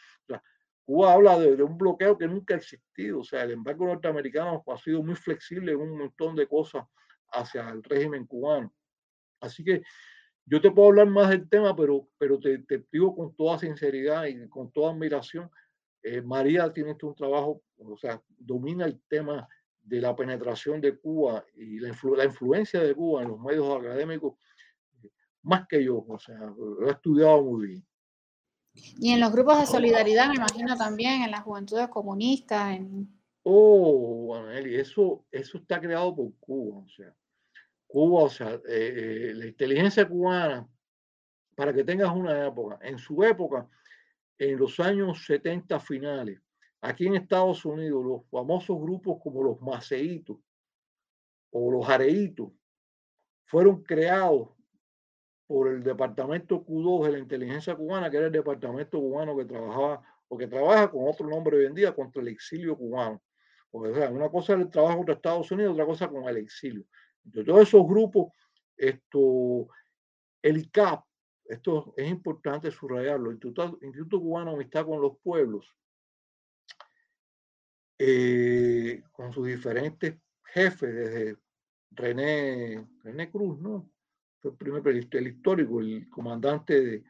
Cuba 0.85 1.13
habla 1.13 1.39
de, 1.39 1.63
un 1.63 1.77
bloqueo 1.77 2.17
que 2.17 2.27
nunca 2.27 2.55
ha 2.55 2.59
existido. 2.59 3.21
O 3.21 3.25
sea, 3.25 3.43
el 3.43 3.53
embargo 3.53 3.87
norteamericano 3.87 4.63
ha 4.67 4.79
sido 4.79 5.03
muy 5.03 5.15
flexible 5.15 5.73
en 5.73 5.81
un 5.81 5.99
montón 5.99 6.37
de 6.37 6.47
cosas 6.47 6.85
hacia 7.33 7.69
el 7.69 7.83
régimen 7.83 8.27
cubano. 8.27 8.73
Así 9.41 9.65
que 9.65 9.83
yo 10.45 10.61
te 10.61 10.71
puedo 10.71 10.89
hablar 10.89 11.09
más 11.09 11.31
del 11.31 11.49
tema, 11.49 11.75
pero, 11.75 12.09
pero 12.19 12.39
te, 12.39 12.59
te 12.59 12.87
digo 12.91 13.15
con 13.15 13.35
toda 13.35 13.59
sinceridad 13.59 14.27
y 14.27 14.49
con 14.49 14.71
toda 14.71 14.93
admiración, 14.93 15.51
eh, 16.03 16.23
María 16.23 16.73
tiene 16.73 16.93
este 16.93 17.05
un 17.05 17.17
trabajo, 17.17 17.63
o 17.79 17.97
sea, 17.97 18.23
domina 18.29 18.85
el 18.85 19.01
tema 19.09 19.49
de 19.87 20.01
la 20.01 20.15
penetración 20.15 20.81
de 20.81 20.99
Cuba 20.99 21.45
y 21.55 21.79
la, 21.79 21.89
influencia 21.89 22.81
de 22.81 22.95
Cuba 22.95 23.23
en 23.23 23.29
los 23.29 23.41
medios 23.41 23.79
académicos 23.79 24.35
más 25.43 25.67
que 25.69 25.83
yo, 25.85 26.05
o 26.07 26.19
sea, 26.19 26.39
lo 26.39 26.89
he 26.89 26.91
estudiado 26.91 27.41
muy 27.43 27.69
bien. 27.69 27.87
Y 28.99 29.13
en 29.13 29.21
los 29.21 29.33
grupos 29.33 29.61
de 29.61 29.67
solidaridad, 29.67 30.29
me 30.29 30.35
imagino 30.35 30.77
también, 30.77 31.23
en 31.23 31.31
las 31.31 31.45
juventudes 31.45 31.89
comunistas. 31.89 32.77
En... 32.77 33.09
Oh, 33.45 34.35
Aneli, 34.35 34.75
eso, 34.75 35.25
eso 35.31 35.59
está 35.59 35.81
creado 35.81 36.15
por 36.17 36.35
Cuba, 36.41 36.79
o 36.79 36.89
sea, 36.89 37.15
Cuba, 37.87 38.25
o 38.25 38.29
sea, 38.29 38.55
eh, 38.55 39.31
eh, 39.31 39.33
la 39.35 39.47
inteligencia 39.47 40.07
cubana, 40.07 40.69
para 41.55 41.73
que 41.73 41.85
tengas 41.85 42.11
una 42.11 42.49
época, 42.49 42.79
en 42.83 42.99
su 42.99 43.23
época, 43.23 43.69
en 44.37 44.59
los 44.59 44.81
años 44.81 45.25
70 45.25 45.79
finales, 45.79 46.41
Aquí 46.87 47.09
en 47.09 47.17
Estados 47.17 47.65
Unidos, 47.65 48.05
los 48.05 48.31
famosos 48.31 48.81
grupos 48.81 49.21
como 49.21 49.43
los 49.43 49.61
Maceitos 49.61 50.37
o 51.51 51.69
los 51.73 51.89
Areitos 51.89 52.53
fueron 53.45 53.83
creados 53.83 54.51
por 55.49 55.67
el 55.67 55.83
departamento 55.83 56.65
Q2 56.65 57.07
de 57.07 57.13
la 57.13 57.19
inteligencia 57.19 57.75
cubana, 57.75 58.09
que 58.09 58.19
era 58.19 58.27
el 58.27 58.33
departamento 58.33 59.01
cubano 59.01 59.37
que 59.37 59.45
trabajaba 59.45 60.01
o 60.29 60.39
que 60.39 60.47
trabaja 60.47 60.89
con 60.89 61.09
otro 61.09 61.29
nombre 61.29 61.57
hoy 61.57 61.67
en 61.67 61.75
día 61.75 61.93
contra 61.93 62.23
el 62.23 62.29
exilio 62.29 62.77
cubano. 62.77 63.21
O 63.73 63.93
sea, 63.93 64.09
una 64.09 64.29
cosa 64.29 64.55
es 64.55 64.61
el 64.61 64.71
trabajo 64.71 64.99
contra 64.99 65.17
Estados 65.17 65.51
Unidos, 65.51 65.73
otra 65.73 65.87
cosa 65.87 66.09
con 66.09 66.23
el 66.29 66.37
exilio. 66.37 66.85
Entonces, 67.25 67.47
todos 67.47 67.63
esos 67.63 67.85
grupos, 67.85 68.33
esto, 68.77 69.67
el 70.41 70.59
ICAP, 70.59 71.05
esto 71.47 71.95
es 71.97 72.09
importante 72.09 72.71
subrayarlo, 72.71 73.31
el 73.31 73.35
Instituto, 73.35 73.77
Instituto 73.83 74.21
Cubano 74.21 74.51
de 74.51 74.57
Amistad 74.59 74.87
con 74.87 75.01
los 75.01 75.19
Pueblos, 75.19 75.77
eh, 77.99 79.03
con 79.13 79.33
sus 79.33 79.47
diferentes 79.47 80.17
jefes, 80.45 80.95
desde 80.95 81.37
René, 81.91 82.87
René 83.03 83.31
Cruz, 83.31 83.59
¿no? 83.61 83.91
Fue 84.41 84.51
el 84.51 84.57
primer 84.57 84.87
el 84.87 85.27
histórico, 85.27 85.81
el 85.81 86.09
comandante, 86.11 86.81
de, 86.81 87.05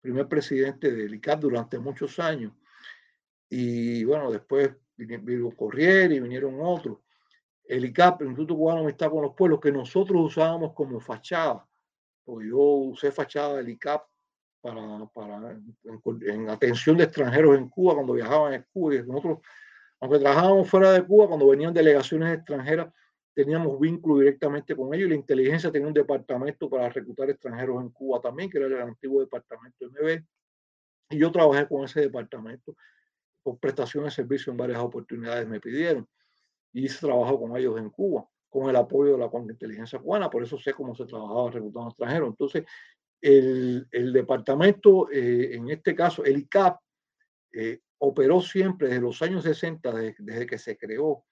primer 0.00 0.28
presidente 0.28 0.90
del 0.90 1.14
ICAP 1.14 1.40
durante 1.40 1.78
muchos 1.78 2.18
años. 2.18 2.52
Y 3.48 4.04
bueno, 4.04 4.30
después 4.30 4.70
vino 4.96 5.50
Corriere 5.50 6.14
y 6.14 6.20
vinieron 6.20 6.58
otros. 6.60 6.98
El 7.64 7.84
ICAP, 7.84 8.22
el 8.22 8.28
Instituto 8.28 8.56
Cubano 8.56 8.88
está 8.88 9.08
con 9.10 9.22
los 9.22 9.34
Pueblos, 9.34 9.60
que 9.60 9.70
nosotros 9.70 10.26
usábamos 10.26 10.72
como 10.74 11.00
fachada, 11.00 11.66
porque 12.24 12.48
yo 12.48 12.58
usé 12.58 13.12
fachada 13.12 13.56
del 13.56 13.68
ICAP 13.68 14.02
para, 14.60 15.06
para 15.14 15.58
en, 16.26 16.48
atención 16.48 16.96
de 16.96 17.04
extranjeros 17.04 17.56
en 17.56 17.68
Cuba, 17.68 17.94
cuando 17.94 18.14
viajaban 18.14 18.54
en 18.54 18.66
Cuba. 18.72 18.94
Y 18.94 19.02
nosotros, 19.02 19.38
aunque 20.00 20.18
trabajábamos 20.18 20.68
fuera 20.68 20.92
de 20.92 21.04
Cuba, 21.04 21.28
cuando 21.28 21.46
venían 21.48 21.74
delegaciones 21.74 22.34
extranjeras, 22.34 22.92
teníamos 23.34 23.78
vínculo 23.78 24.18
directamente 24.18 24.74
con 24.74 24.92
ellos 24.94 25.08
la 25.08 25.14
inteligencia 25.14 25.70
tenía 25.70 25.88
un 25.88 25.94
departamento 25.94 26.68
para 26.68 26.88
reclutar 26.88 27.30
extranjeros 27.30 27.80
en 27.82 27.90
Cuba 27.90 28.20
también, 28.20 28.50
que 28.50 28.58
era 28.58 28.66
el 28.66 28.80
antiguo 28.80 29.20
departamento 29.20 29.86
MB. 29.86 30.22
Y 31.10 31.18
yo 31.18 31.30
trabajé 31.30 31.68
con 31.68 31.84
ese 31.84 32.00
departamento 32.00 32.74
por 33.42 33.58
prestaciones 33.58 34.12
de 34.12 34.22
servicio 34.22 34.50
en 34.50 34.56
varias 34.56 34.80
oportunidades 34.80 35.46
me 35.46 35.60
pidieron. 35.60 36.08
Y 36.72 36.84
hice 36.86 37.06
trabajo 37.06 37.38
con 37.38 37.56
ellos 37.56 37.78
en 37.78 37.90
Cuba, 37.90 38.28
con 38.48 38.68
el 38.68 38.76
apoyo 38.76 39.12
de 39.12 39.18
la 39.18 39.30
inteligencia 39.40 39.98
cubana, 39.98 40.30
por 40.30 40.42
eso 40.42 40.58
sé 40.58 40.72
cómo 40.72 40.94
se 40.94 41.04
trabajaba 41.04 41.50
reclutando 41.50 41.88
extranjeros. 41.90 42.28
Entonces, 42.30 42.64
el, 43.20 43.86
el 43.90 44.12
departamento, 44.12 45.10
eh, 45.10 45.54
en 45.54 45.70
este 45.70 45.94
caso, 45.94 46.24
el 46.24 46.38
ICAP, 46.38 46.80
eh, 47.52 47.80
operó 48.00 48.40
siempre 48.40 48.88
desde 48.88 49.02
los 49.02 49.20
años 49.22 49.44
60, 49.44 49.92
desde 50.18 50.46
que 50.46 50.58
se 50.58 50.76
creó, 50.76 51.24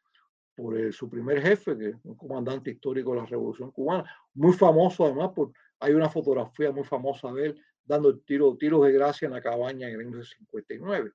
por 0.54 0.92
su 0.92 1.08
primer 1.08 1.40
jefe, 1.40 1.78
que 1.78 1.94
un 2.02 2.16
comandante 2.16 2.72
histórico 2.72 3.12
de 3.12 3.20
la 3.20 3.26
Revolución 3.26 3.70
Cubana, 3.70 4.04
muy 4.34 4.52
famoso 4.52 5.06
además, 5.06 5.30
por, 5.34 5.52
hay 5.78 5.92
una 5.92 6.10
fotografía 6.10 6.72
muy 6.72 6.82
famosa 6.82 7.32
de 7.32 7.46
él 7.46 7.62
dando 7.84 8.18
tiro, 8.18 8.56
tiros 8.56 8.84
de 8.84 8.92
gracia 8.92 9.26
en 9.26 9.32
la 9.32 9.40
cabaña 9.40 9.88
en 9.88 9.94
el 9.94 10.06
año 10.08 10.22
59. 10.22 11.12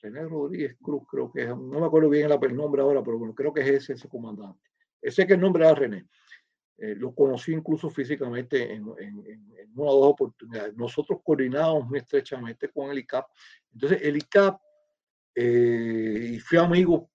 René 0.00 0.22
Rodríguez 0.22 0.76
Cruz, 0.80 1.02
creo 1.08 1.30
que 1.30 1.42
es, 1.42 1.48
no 1.48 1.80
me 1.80 1.86
acuerdo 1.86 2.08
bien 2.08 2.30
el 2.30 2.56
nombre 2.56 2.80
ahora, 2.80 3.02
pero 3.04 3.20
creo 3.34 3.52
que 3.52 3.60
es 3.60 3.68
ese, 3.68 3.92
ese 3.92 4.08
comandante. 4.08 4.70
Ese 5.00 5.26
que 5.26 5.34
el 5.34 5.40
nombre 5.40 5.64
era 5.64 5.74
René. 5.74 6.06
Eh, 6.78 6.96
conocí 7.14 7.52
incluso 7.52 7.90
físicamente 7.90 8.72
en, 8.72 8.86
en, 8.98 9.26
en, 9.26 9.70
una 9.74 9.90
o 9.90 10.00
dos 10.00 10.12
oportunidades. 10.12 10.74
Nosotros 10.74 11.20
coordinábamos 11.22 11.86
muy 11.88 11.98
estrechamente 11.98 12.68
con 12.68 12.90
el 12.90 12.98
ICAP. 12.98 13.26
Entonces, 13.72 14.00
el 14.02 14.16
ICAP, 14.16 14.60
eh, 15.34 16.30
y 16.34 16.38
fui 16.40 16.58
amigo 16.58 17.10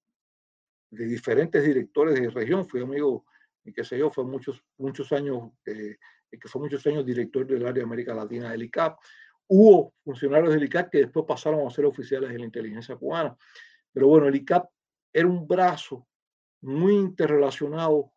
de 0.90 1.06
diferentes 1.06 1.64
directores 1.64 2.16
de 2.16 2.30
región, 2.30 2.68
fui 2.68 2.82
amigo, 2.82 3.26
y 3.64 3.74
qué 3.74 3.84
sé 3.84 3.98
yo, 3.98 4.10
fue 4.10 4.24
muchos, 4.24 4.64
muchos 4.78 5.12
años, 5.12 5.52
eh, 5.66 5.98
que 6.32 6.48
fue 6.48 6.62
muchos 6.62 6.86
años 6.88 7.06
director 7.06 7.46
del 7.46 7.64
área 7.64 7.74
de 7.74 7.84
América 7.84 8.14
Latina 8.14 8.52
del 8.52 8.64
ICAP. 8.64 8.98
Hubo 9.50 9.94
funcionarios 10.04 10.54
del 10.54 10.64
ICAP 10.64 10.90
que 10.90 10.98
después 11.00 11.26
pasaron 11.28 11.66
a 11.68 11.70
ser 11.70 11.86
oficiales 11.86 12.30
de 12.32 12.40
la 12.40 12.46
inteligencia 12.46 12.96
cubana. 12.96 13.36
Pero 13.92 14.08
bueno, 14.08 14.28
el 14.28 14.36
ICAP 14.36 14.70
era 15.14 15.28
un 15.28 15.48
brazo 15.48 16.08
muy 16.62 16.96
interrelacionado 16.96 18.14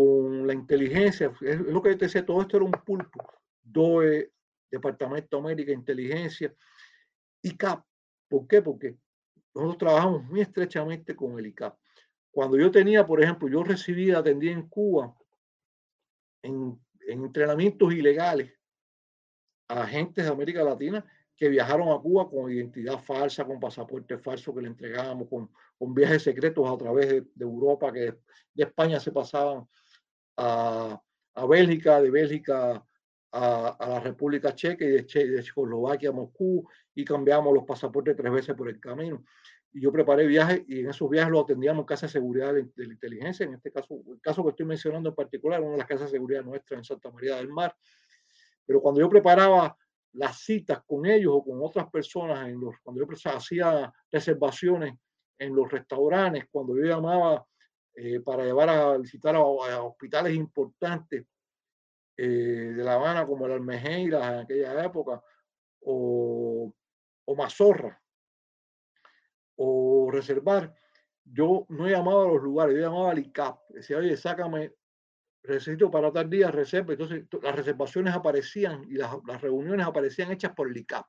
con 0.00 0.46
la 0.46 0.54
inteligencia. 0.54 1.32
Es 1.42 1.60
lo 1.60 1.82
que 1.82 1.94
te 1.94 2.06
decía, 2.06 2.24
todo 2.24 2.40
esto 2.40 2.56
era 2.56 2.64
un 2.64 2.72
pulpo. 2.72 3.22
DOE, 3.62 4.32
Departamento 4.70 5.36
de 5.36 5.42
América, 5.42 5.72
Inteligencia, 5.72 6.54
ICAP. 7.42 7.84
¿Por 8.28 8.46
qué? 8.46 8.62
Porque 8.62 8.96
nosotros 9.54 9.78
trabajamos 9.78 10.24
muy 10.24 10.40
estrechamente 10.40 11.14
con 11.14 11.38
el 11.38 11.46
ICAP. 11.48 11.76
Cuando 12.30 12.56
yo 12.56 12.70
tenía, 12.70 13.06
por 13.06 13.22
ejemplo, 13.22 13.48
yo 13.48 13.62
recibía, 13.62 14.18
atendía 14.18 14.52
en 14.52 14.68
Cuba 14.68 15.14
en, 16.42 16.80
entrenamientos 17.06 17.92
ilegales 17.92 18.52
a 19.68 19.82
agentes 19.82 20.24
de 20.24 20.30
América 20.30 20.62
Latina 20.62 21.04
que 21.36 21.48
viajaron 21.48 21.88
a 21.88 22.00
Cuba 22.00 22.30
con 22.30 22.50
identidad 22.50 22.98
falsa, 23.02 23.44
con 23.44 23.58
pasaporte 23.60 24.16
falso 24.18 24.54
que 24.54 24.62
le 24.62 24.68
entregábamos, 24.68 25.28
con, 25.28 25.50
con 25.78 25.94
viajes 25.94 26.22
secretos 26.22 26.70
a 26.70 26.76
través 26.78 27.08
de, 27.08 27.44
Europa, 27.44 27.92
que 27.92 28.18
de 28.54 28.64
España 28.64 29.00
se 29.00 29.10
pasaban 29.10 29.66
a, 30.40 31.00
a 31.34 31.46
Bélgica, 31.46 32.00
de 32.00 32.10
Bélgica 32.10 32.84
a, 33.32 33.68
a, 33.68 33.88
la 33.88 34.00
República 34.00 34.54
Checa 34.54 34.84
y 34.84 34.88
de, 34.88 35.02
de 35.02 35.42
Checoslovaquia 35.42 36.08
a 36.08 36.12
Moscú 36.12 36.66
y 36.94 37.04
cambiamos 37.04 37.54
los 37.54 37.64
pasaportes 37.64 38.16
tres 38.16 38.32
veces 38.32 38.56
por 38.56 38.68
el 38.68 38.80
camino. 38.80 39.22
Y 39.72 39.82
yo 39.82 39.92
preparé 39.92 40.26
viajes 40.26 40.64
y 40.66 40.80
en 40.80 40.90
esos 40.90 41.08
viajes 41.08 41.30
los 41.30 41.44
atendíamos 41.44 41.82
en 41.82 41.86
casas 41.86 42.12
de 42.12 42.18
seguridad 42.18 42.54
de, 42.54 42.68
la 42.74 42.92
inteligencia, 42.92 43.46
en 43.46 43.54
este 43.54 43.70
caso, 43.70 44.02
el 44.10 44.20
caso 44.20 44.42
que 44.42 44.50
estoy 44.50 44.66
mencionando 44.66 45.10
en 45.10 45.14
particular, 45.14 45.60
una 45.60 45.72
de 45.72 45.78
las 45.78 45.86
casas 45.86 46.10
de 46.10 46.16
seguridad 46.16 46.42
nuestras 46.42 46.78
en 46.78 46.84
Santa 46.84 47.10
María 47.10 47.36
del 47.36 47.48
Mar. 47.48 47.76
Pero 48.66 48.80
cuando 48.80 49.00
yo 49.00 49.08
preparaba 49.08 49.76
las 50.14 50.40
citas 50.40 50.82
con 50.84 51.06
ellos 51.06 51.32
o 51.36 51.44
con 51.44 51.62
otras 51.62 51.88
personas, 51.88 52.48
en 52.48 52.60
los, 52.60 52.74
cuando 52.82 53.04
yo 53.04 53.30
hacía 53.30 53.92
reservaciones 54.10 54.94
en 55.38 55.54
los 55.54 55.70
restaurantes, 55.70 56.46
cuando 56.50 56.76
yo 56.76 56.84
llamaba 56.84 57.44
eh, 57.94 58.20
para 58.20 58.44
llevar 58.44 58.68
a 58.68 58.98
visitar 58.98 59.34
a, 59.34 59.40
hospitales 59.40 60.34
importantes 60.34 61.26
eh, 62.16 62.26
de 62.76 62.84
La 62.84 62.94
Habana 62.94 63.26
como 63.26 63.46
el 63.46 63.52
Almejeira 63.52 64.34
en 64.34 64.38
aquella 64.40 64.84
época, 64.84 65.22
o 65.82 66.72
o 67.30 67.36
Mazorra 67.36 68.02
o 69.62 70.10
reservar, 70.10 70.74
yo 71.22 71.66
no 71.68 71.86
llamaba 71.86 72.24
a 72.24 72.28
los 72.28 72.42
lugares, 72.42 72.74
yo 72.74 72.80
llamaba 72.80 73.10
al 73.10 73.18
ICAP. 73.18 73.68
Decía, 73.68 73.98
oye, 73.98 74.16
sácame, 74.16 74.72
necesito 75.42 75.90
para 75.90 76.10
tal 76.10 76.30
día 76.30 76.50
reserva. 76.50 76.94
Entonces 76.94 77.26
las 77.42 77.54
reservaciones 77.54 78.14
aparecían 78.14 78.84
y 78.88 78.94
las, 78.94 79.14
las 79.26 79.40
reuniones 79.40 79.86
aparecían 79.86 80.32
hechas 80.32 80.54
por 80.54 80.68
el 80.68 80.76
ICAP. 80.78 81.06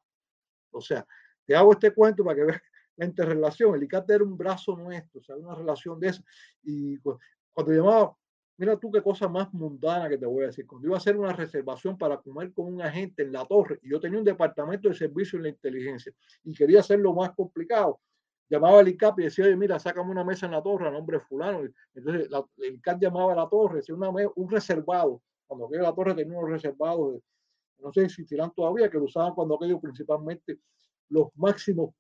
O 0.71 0.81
sea, 0.81 1.07
te 1.45 1.55
hago 1.55 1.71
este 1.71 1.93
cuento 1.93 2.25
para 2.25 2.35
que 2.35 2.43
veas 2.43 2.61
la 3.01 3.07
interrelación. 3.07 3.75
El 3.75 3.83
ICAP 3.83 4.09
era 4.11 4.23
un 4.23 4.37
brazo 4.37 4.75
nuestro, 4.77 5.19
o 5.19 5.23
sea, 5.23 5.35
una 5.35 5.55
relación 5.55 5.99
de 5.99 6.09
eso. 6.09 6.23
Y 6.63 6.97
cuando 6.97 7.73
llamaba, 7.73 8.15
Mira 8.61 8.77
tú 8.77 8.91
qué 8.91 9.01
cosa 9.01 9.27
más 9.27 9.51
mundana 9.55 10.07
que 10.07 10.19
te 10.19 10.25
voy 10.27 10.43
a 10.43 10.47
decir. 10.47 10.67
Cuando 10.67 10.87
iba 10.87 10.95
a 10.95 10.99
hacer 10.99 11.17
una 11.17 11.33
reservación 11.33 11.97
para 11.97 12.17
comer 12.17 12.53
con 12.53 12.71
un 12.71 12.79
agente 12.79 13.23
en 13.23 13.31
la 13.31 13.43
torre 13.43 13.79
y 13.81 13.89
yo 13.89 13.99
tenía 13.99 14.19
un 14.19 14.23
departamento 14.23 14.87
de 14.87 14.93
servicio 14.93 15.37
en 15.37 15.43
la 15.43 15.49
inteligencia 15.49 16.13
y 16.43 16.53
quería 16.53 16.81
hacerlo 16.81 17.11
más 17.11 17.31
complicado, 17.31 17.99
llamaba 18.47 18.81
al 18.81 18.87
ICAP 18.87 19.19
y 19.21 19.23
decía, 19.23 19.45
oye, 19.45 19.55
mira, 19.55 19.79
sácame 19.79 20.11
una 20.11 20.23
mesa 20.23 20.45
en 20.45 20.51
la 20.51 20.61
torre 20.61 20.87
a 20.87 20.91
nombre 20.91 21.19
fulano. 21.21 21.67
Entonces 21.95 22.29
el 22.57 22.75
ICAP 22.75 23.01
llamaba 23.01 23.33
a 23.33 23.35
la 23.35 23.49
torre, 23.49 23.77
decía 23.77 23.95
una 23.95 24.11
un 24.35 24.47
reservado. 24.51 25.23
Cuando 25.47 25.65
aquella 25.65 25.81
la 25.81 25.95
torre 25.95 26.13
tenía 26.13 26.37
unos 26.37 26.51
reservados, 26.51 27.19
no 27.79 27.91
sé 27.91 28.01
si 28.01 28.05
existirán 28.05 28.51
todavía, 28.53 28.91
que 28.91 28.99
lo 28.99 29.05
usaban 29.05 29.33
cuando 29.33 29.55
aquello 29.55 29.79
principalmente 29.79 30.59
los 31.09 31.29
máximos 31.33 31.95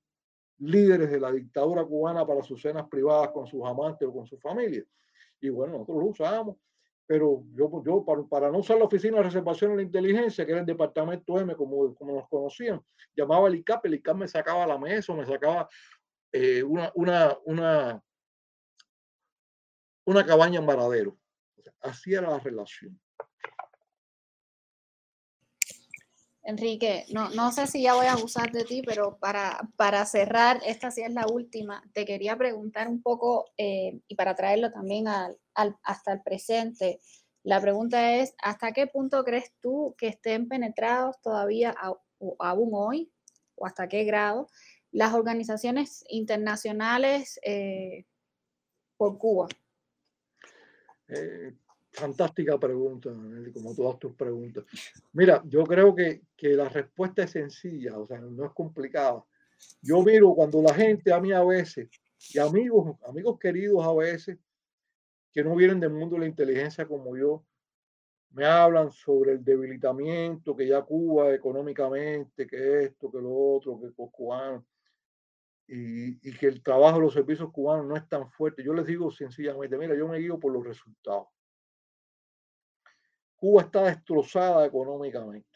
líderes 0.61 1.11
de 1.11 1.19
la 1.19 1.31
dictadura 1.31 1.83
cubana 1.83 2.25
para 2.25 2.43
sus 2.43 2.61
cenas 2.61 2.87
privadas 2.87 3.31
con 3.31 3.45
sus 3.47 3.63
amantes 3.65 4.07
o 4.07 4.13
con 4.13 4.25
su 4.25 4.37
familia 4.39 4.85
y 5.41 5.49
bueno, 5.49 5.73
nosotros 5.73 5.97
lo 5.97 6.05
usábamos, 6.05 6.57
pero 7.05 7.43
yo, 7.53 7.83
yo 7.83 8.05
para, 8.05 8.23
para 8.23 8.51
no 8.51 8.59
usar 8.59 8.77
la 8.77 8.85
oficina 8.85 9.17
de 9.17 9.23
reservación 9.23 9.71
de 9.71 9.77
la 9.77 9.83
inteligencia, 9.83 10.45
que 10.45 10.51
era 10.51 10.61
el 10.61 10.67
departamento 10.67 11.39
M, 11.39 11.55
como, 11.55 11.93
como 11.95 12.15
nos 12.15 12.29
conocían, 12.29 12.81
llamaba 13.15 13.47
al 13.47 13.55
ICAP, 13.55 13.87
el 13.87 13.95
ICAP 13.95 14.17
me 14.17 14.27
sacaba 14.27 14.67
la 14.67 14.77
mesa, 14.77 15.13
me 15.13 15.25
sacaba 15.25 15.67
eh, 16.31 16.63
una, 16.63 16.91
una, 16.93 17.37
una, 17.43 18.03
una 20.05 20.25
cabaña 20.25 20.59
en 20.59 20.67
Varadero. 20.67 21.17
así 21.81 22.13
era 22.13 22.29
la 22.29 22.39
relación. 22.39 23.00
Enrique, 26.43 27.05
no, 27.13 27.29
no 27.29 27.51
sé 27.51 27.67
si 27.67 27.83
ya 27.83 27.93
voy 27.93 28.07
a 28.07 28.13
abusar 28.13 28.51
de 28.51 28.63
ti, 28.63 28.81
pero 28.83 29.17
para, 29.17 29.59
para 29.75 30.05
cerrar, 30.05 30.59
esta 30.65 30.89
sí 30.89 31.01
es 31.01 31.13
la 31.13 31.27
última, 31.27 31.83
te 31.93 32.03
quería 32.03 32.35
preguntar 32.35 32.87
un 32.87 33.01
poco, 33.01 33.51
eh, 33.57 33.99
y 34.07 34.15
para 34.15 34.35
traerlo 34.35 34.71
también 34.71 35.07
al, 35.07 35.37
hasta 35.83 36.13
el 36.13 36.21
presente, 36.23 36.99
la 37.43 37.61
pregunta 37.61 38.15
es, 38.15 38.33
¿hasta 38.41 38.71
qué 38.71 38.87
punto 38.87 39.23
crees 39.23 39.53
tú 39.59 39.95
que 39.97 40.07
estén 40.07 40.47
penetrados 40.47 41.21
todavía, 41.21 41.75
aún 42.39 42.69
hoy, 42.73 43.11
o 43.55 43.67
hasta 43.67 43.87
qué 43.87 44.03
grado, 44.03 44.47
las 44.91 45.13
organizaciones 45.13 46.03
internacionales 46.09 47.39
eh, 47.43 48.05
por 48.97 49.17
Cuba? 49.17 49.47
Eh, 51.07 51.53
Fantástica 51.91 52.57
pregunta, 52.57 53.09
como 53.53 53.75
todas 53.75 53.99
tus 53.99 54.13
preguntas. 54.13 54.63
Mira, 55.13 55.43
yo 55.45 55.63
creo 55.65 55.93
que, 55.93 56.21
que 56.37 56.49
la 56.49 56.69
respuesta 56.69 57.23
es 57.23 57.31
sencilla, 57.31 57.97
o 57.97 58.07
sea, 58.07 58.19
no 58.19 58.45
es 58.45 58.51
complicada. 58.51 59.23
Yo 59.81 60.01
miro 60.01 60.33
cuando 60.33 60.61
la 60.61 60.73
gente 60.73 61.11
a 61.11 61.19
mí 61.19 61.31
a 61.31 61.43
veces, 61.43 61.89
y 62.33 62.39
amigos, 62.39 62.97
amigos 63.07 63.37
queridos 63.39 63.85
a 63.85 63.93
veces, 63.93 64.37
que 65.31 65.43
no 65.43 65.55
vienen 65.55 65.79
del 65.79 65.91
mundo 65.91 66.15
de 66.15 66.21
la 66.21 66.27
inteligencia 66.27 66.85
como 66.85 67.17
yo, 67.17 67.43
me 68.31 68.45
hablan 68.45 68.91
sobre 68.91 69.33
el 69.33 69.43
debilitamiento 69.43 70.55
que 70.55 70.67
ya 70.67 70.81
Cuba 70.81 71.33
económicamente, 71.33 72.47
que 72.47 72.83
esto, 72.83 73.11
que 73.11 73.19
lo 73.19 73.33
otro, 73.33 73.79
que 73.79 73.87
los 73.87 74.11
cubanos. 74.11 74.63
y, 75.67 76.17
que 76.37 76.47
el 76.47 76.61
trabajo 76.61 76.97
de 76.97 77.05
los 77.05 77.13
servicios 77.13 77.51
cubanos 77.51 77.85
no 77.85 77.95
es 77.95 78.07
tan 78.07 78.29
fuerte. 78.31 78.63
Yo 78.63 78.73
les 78.73 78.85
digo 78.85 79.11
sencillamente, 79.11 79.77
mira, 79.77 79.95
yo 79.95 80.07
me 80.07 80.17
guío 80.17 80.39
por 80.39 80.51
los 80.51 80.65
resultados. 80.65 81.27
Cuba 83.41 83.63
está 83.63 83.83
destrozada 83.85 84.67
económicamente. 84.67 85.49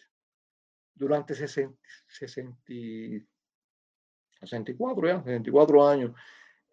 Durante 0.96 1.36
60, 1.36 1.78
64, 2.08 5.08
ya, 5.08 5.22
64 5.22 5.88
años, 5.88 6.16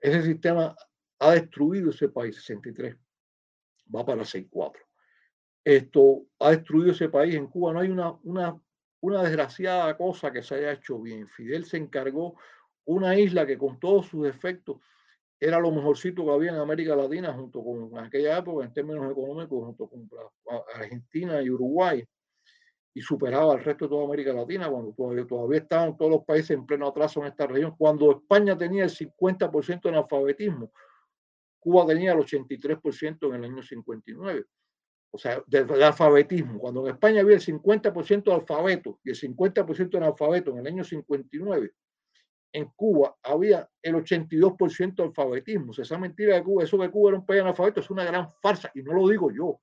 ese 0.01 0.23
sistema 0.23 0.75
ha 1.19 1.33
destruido 1.33 1.91
ese 1.91 2.09
país, 2.09 2.37
63, 2.37 2.97
va 3.95 4.07
para 4.07 4.25
64. 4.25 4.83
Esto 5.63 6.25
ha 6.39 6.53
destruido 6.53 6.93
ese 6.93 7.11
país. 7.11 7.35
En 7.35 7.47
Cuba 7.47 7.75
no 7.75 7.81
hay 7.81 7.91
una, 7.91 8.13
una, 8.23 8.59
una 9.01 9.23
desgraciada 9.23 9.95
cosa 9.99 10.33
que 10.33 10.43
se 10.43 10.55
haya 10.55 10.73
hecho 10.73 10.99
bien. 10.99 11.29
Fidel 11.29 11.67
se 11.67 11.77
encargó 11.77 12.39
una 12.87 13.19
isla 13.19 13.47
que 13.47 13.59
con 13.59 13.79
todos 13.79 14.07
sus 14.07 14.25
defectos 14.25 14.79
era 15.45 15.59
lo 15.59 15.73
mejorcito 15.73 16.25
que 16.25 16.31
había 16.31 16.53
en 16.53 16.59
América 16.59 16.95
Latina 16.95 17.33
junto 17.33 17.65
con 17.65 17.99
aquella 17.99 18.39
época 18.39 18.65
en 18.65 18.73
términos 18.73 19.11
económicos, 19.11 19.65
junto 19.65 19.89
con 19.89 20.09
Argentina 20.73 21.43
y 21.43 21.51
Uruguay, 21.51 22.07
y 22.95 23.01
superaba 23.01 23.55
al 23.55 23.65
resto 23.65 23.87
de 23.87 23.89
toda 23.89 24.05
América 24.05 24.33
Latina, 24.33 24.71
cuando 24.71 24.93
todavía, 24.93 25.27
todavía 25.27 25.59
estaban 25.59 25.97
todos 25.97 26.13
los 26.13 26.25
países 26.25 26.51
en 26.51 26.65
pleno 26.65 26.87
atraso 26.87 27.21
en 27.21 27.27
esta 27.27 27.49
región, 27.49 27.75
cuando 27.77 28.13
España 28.13 28.57
tenía 28.57 28.85
el 28.85 28.91
50% 28.91 29.83
de 29.83 29.89
analfabetismo, 29.89 30.71
Cuba 31.59 31.87
tenía 31.87 32.13
el 32.13 32.19
83% 32.21 33.27
en 33.27 33.35
el 33.35 33.45
año 33.45 33.63
59. 33.65 34.45
O 35.11 35.19
sea, 35.19 35.43
del, 35.49 35.83
alfabetismo. 35.83 36.61
Cuando 36.61 36.87
en 36.87 36.95
España 36.95 37.21
había 37.21 37.37
el 37.37 37.43
50% 37.43 38.23
de 38.23 38.33
alfabeto 38.33 39.01
y 39.03 39.11
el 39.11 39.17
50% 39.17 39.91
de 39.91 39.99
analfabeto 39.99 40.53
en 40.53 40.59
el 40.59 40.67
año 40.69 40.85
59, 40.85 41.73
en 42.53 42.67
Cuba 42.77 43.17
había 43.23 43.69
el 43.83 43.95
82% 43.95 44.95
de 44.95 45.03
alfabetismo. 45.03 45.71
O 45.71 45.75
sea, 45.75 45.83
esa 45.83 45.99
mentira 45.99 46.35
de 46.35 46.43
Cuba, 46.43 46.65
eso 46.65 46.79
que 46.79 46.91
Cuba 46.91 47.11
era 47.11 47.19
un 47.19 47.27
país 47.27 47.41
analfabeto, 47.41 47.81
es 47.81 47.91
una 47.91 48.05
gran 48.05 48.33
farsa. 48.41 48.71
Y 48.75 48.83
no 48.83 48.93
lo 48.93 49.09
digo 49.09 49.31
yo, 49.31 49.61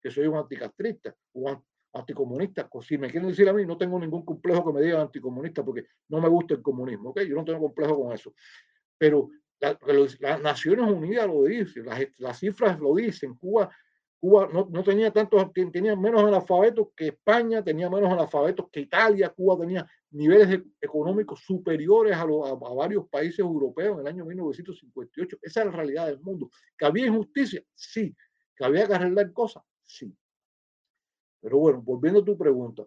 que 0.00 0.10
soy 0.10 0.26
un 0.26 0.36
anticastrista 0.36 1.14
o 1.32 1.62
anticomunista. 1.92 2.68
Si 2.82 2.98
me 2.98 3.10
quieren 3.10 3.28
decir 3.28 3.48
a 3.48 3.52
mí, 3.52 3.64
no 3.64 3.76
tengo 3.76 3.98
ningún 3.98 4.24
complejo 4.24 4.64
que 4.66 4.72
me 4.72 4.82
digan 4.82 5.00
anticomunista 5.00 5.64
porque 5.64 5.86
no 6.08 6.20
me 6.20 6.28
gusta 6.28 6.54
el 6.54 6.62
comunismo. 6.62 7.10
¿okay? 7.10 7.28
Yo 7.28 7.34
no 7.34 7.44
tengo 7.44 7.60
complejo 7.60 8.02
con 8.02 8.12
eso. 8.12 8.34
Pero 8.98 9.30
las 9.60 10.40
Naciones 10.42 10.90
Unidas 10.90 11.26
lo 11.26 11.44
dicen, 11.44 11.86
las, 11.86 12.00
las 12.18 12.38
cifras 12.38 12.78
lo 12.78 12.94
dicen. 12.94 13.36
Cuba 13.36 13.70
Cuba 14.20 14.48
no, 14.52 14.68
no, 14.70 14.82
tenía 14.82 15.12
tantos, 15.12 15.52
tenía 15.52 15.94
menos 15.94 16.22
analfabetos 16.22 16.88
que 16.96 17.08
España, 17.08 17.62
tenía 17.62 17.88
menos 17.88 18.10
analfabetos 18.10 18.68
que 18.70 18.80
Italia, 18.80 19.30
Cuba 19.30 19.56
tenía 19.60 19.88
niveles 20.10 20.62
económicos 20.80 21.40
superiores 21.40 22.16
a, 22.16 22.22
a, 22.22 22.74
varios 22.74 23.08
países 23.08 23.40
europeos 23.40 23.94
en 23.94 24.00
el 24.00 24.06
año 24.06 24.24
1958. 24.24 25.38
Esa 25.42 25.60
es 25.60 25.66
la 25.66 25.72
realidad 25.72 26.06
del 26.06 26.20
mundo. 26.20 26.50
¿Que 26.76 26.86
había 26.86 27.06
injusticia? 27.06 27.62
Sí. 27.74 28.14
¿Que 28.56 28.64
había 28.64 28.86
que 28.86 28.94
arreglar 28.94 29.32
cosas? 29.32 29.62
Sí. 29.84 30.14
Pero 31.40 31.58
bueno, 31.58 31.82
volviendo 31.82 32.20
a 32.20 32.24
tu 32.24 32.36
pregunta, 32.36 32.84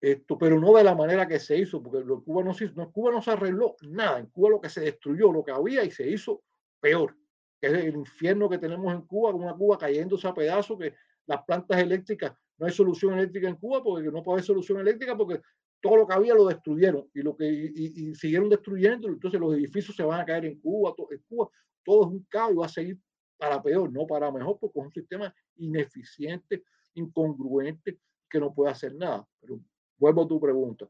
esto, 0.00 0.38
pero 0.38 0.60
no 0.60 0.74
de 0.74 0.84
la 0.84 0.94
manera 0.94 1.26
que 1.26 1.40
se 1.40 1.58
hizo, 1.58 1.82
porque 1.82 2.04
lo, 2.04 2.22
Cuba, 2.22 2.44
no 2.44 2.54
se, 2.54 2.70
no, 2.70 2.90
Cuba 2.92 3.10
no 3.10 3.20
se 3.20 3.32
arregló 3.32 3.76
nada. 3.82 4.20
En 4.20 4.26
Cuba 4.26 4.50
lo 4.50 4.60
que 4.60 4.70
se 4.70 4.80
destruyó, 4.80 5.32
lo 5.32 5.44
que 5.44 5.50
había 5.50 5.84
y 5.84 5.90
se 5.90 6.08
hizo 6.08 6.42
peor 6.80 7.16
es 7.60 7.72
el 7.72 7.96
infierno 7.96 8.48
que 8.48 8.58
tenemos 8.58 8.92
en 8.92 9.02
Cuba, 9.02 9.32
con 9.32 9.42
una 9.42 9.54
Cuba 9.54 9.78
cayéndose 9.78 10.28
a 10.28 10.34
pedazos, 10.34 10.78
que 10.78 10.94
las 11.26 11.42
plantas 11.44 11.78
eléctricas, 11.78 12.32
no 12.56 12.66
hay 12.66 12.72
solución 12.72 13.14
eléctrica 13.14 13.48
en 13.48 13.56
Cuba 13.56 13.82
porque 13.82 14.10
no 14.10 14.22
puede 14.22 14.36
haber 14.36 14.44
solución 14.44 14.80
eléctrica 14.80 15.16
porque 15.16 15.40
todo 15.80 15.96
lo 15.96 16.06
que 16.06 16.14
había 16.14 16.34
lo 16.34 16.46
destruyeron 16.46 17.08
y 17.14 17.22
lo 17.22 17.36
que 17.36 17.46
y, 17.48 18.14
siguieron 18.14 18.48
destruyendo, 18.48 19.08
entonces 19.08 19.40
los 19.40 19.54
edificios 19.54 19.96
se 19.96 20.02
van 20.02 20.20
a 20.20 20.24
caer 20.24 20.46
en 20.46 20.60
Cuba, 20.60 20.94
todo, 20.96 21.08
en 21.12 21.22
Cuba 21.28 21.48
todo 21.84 22.02
es 22.02 22.08
un 22.08 22.26
caos 22.28 22.52
y 22.52 22.56
va 22.56 22.66
a 22.66 22.68
seguir 22.68 22.98
para 23.38 23.62
peor, 23.62 23.90
no 23.92 24.06
para 24.06 24.30
mejor, 24.30 24.58
porque 24.58 24.78
es 24.78 24.84
un 24.84 24.92
sistema 24.92 25.34
ineficiente, 25.56 26.64
incongruente, 26.94 27.98
que 28.28 28.40
no 28.40 28.52
puede 28.52 28.72
hacer 28.72 28.94
nada. 28.94 29.26
Pero 29.40 29.60
vuelvo 29.96 30.24
a 30.24 30.28
tu 30.28 30.40
pregunta. 30.40 30.88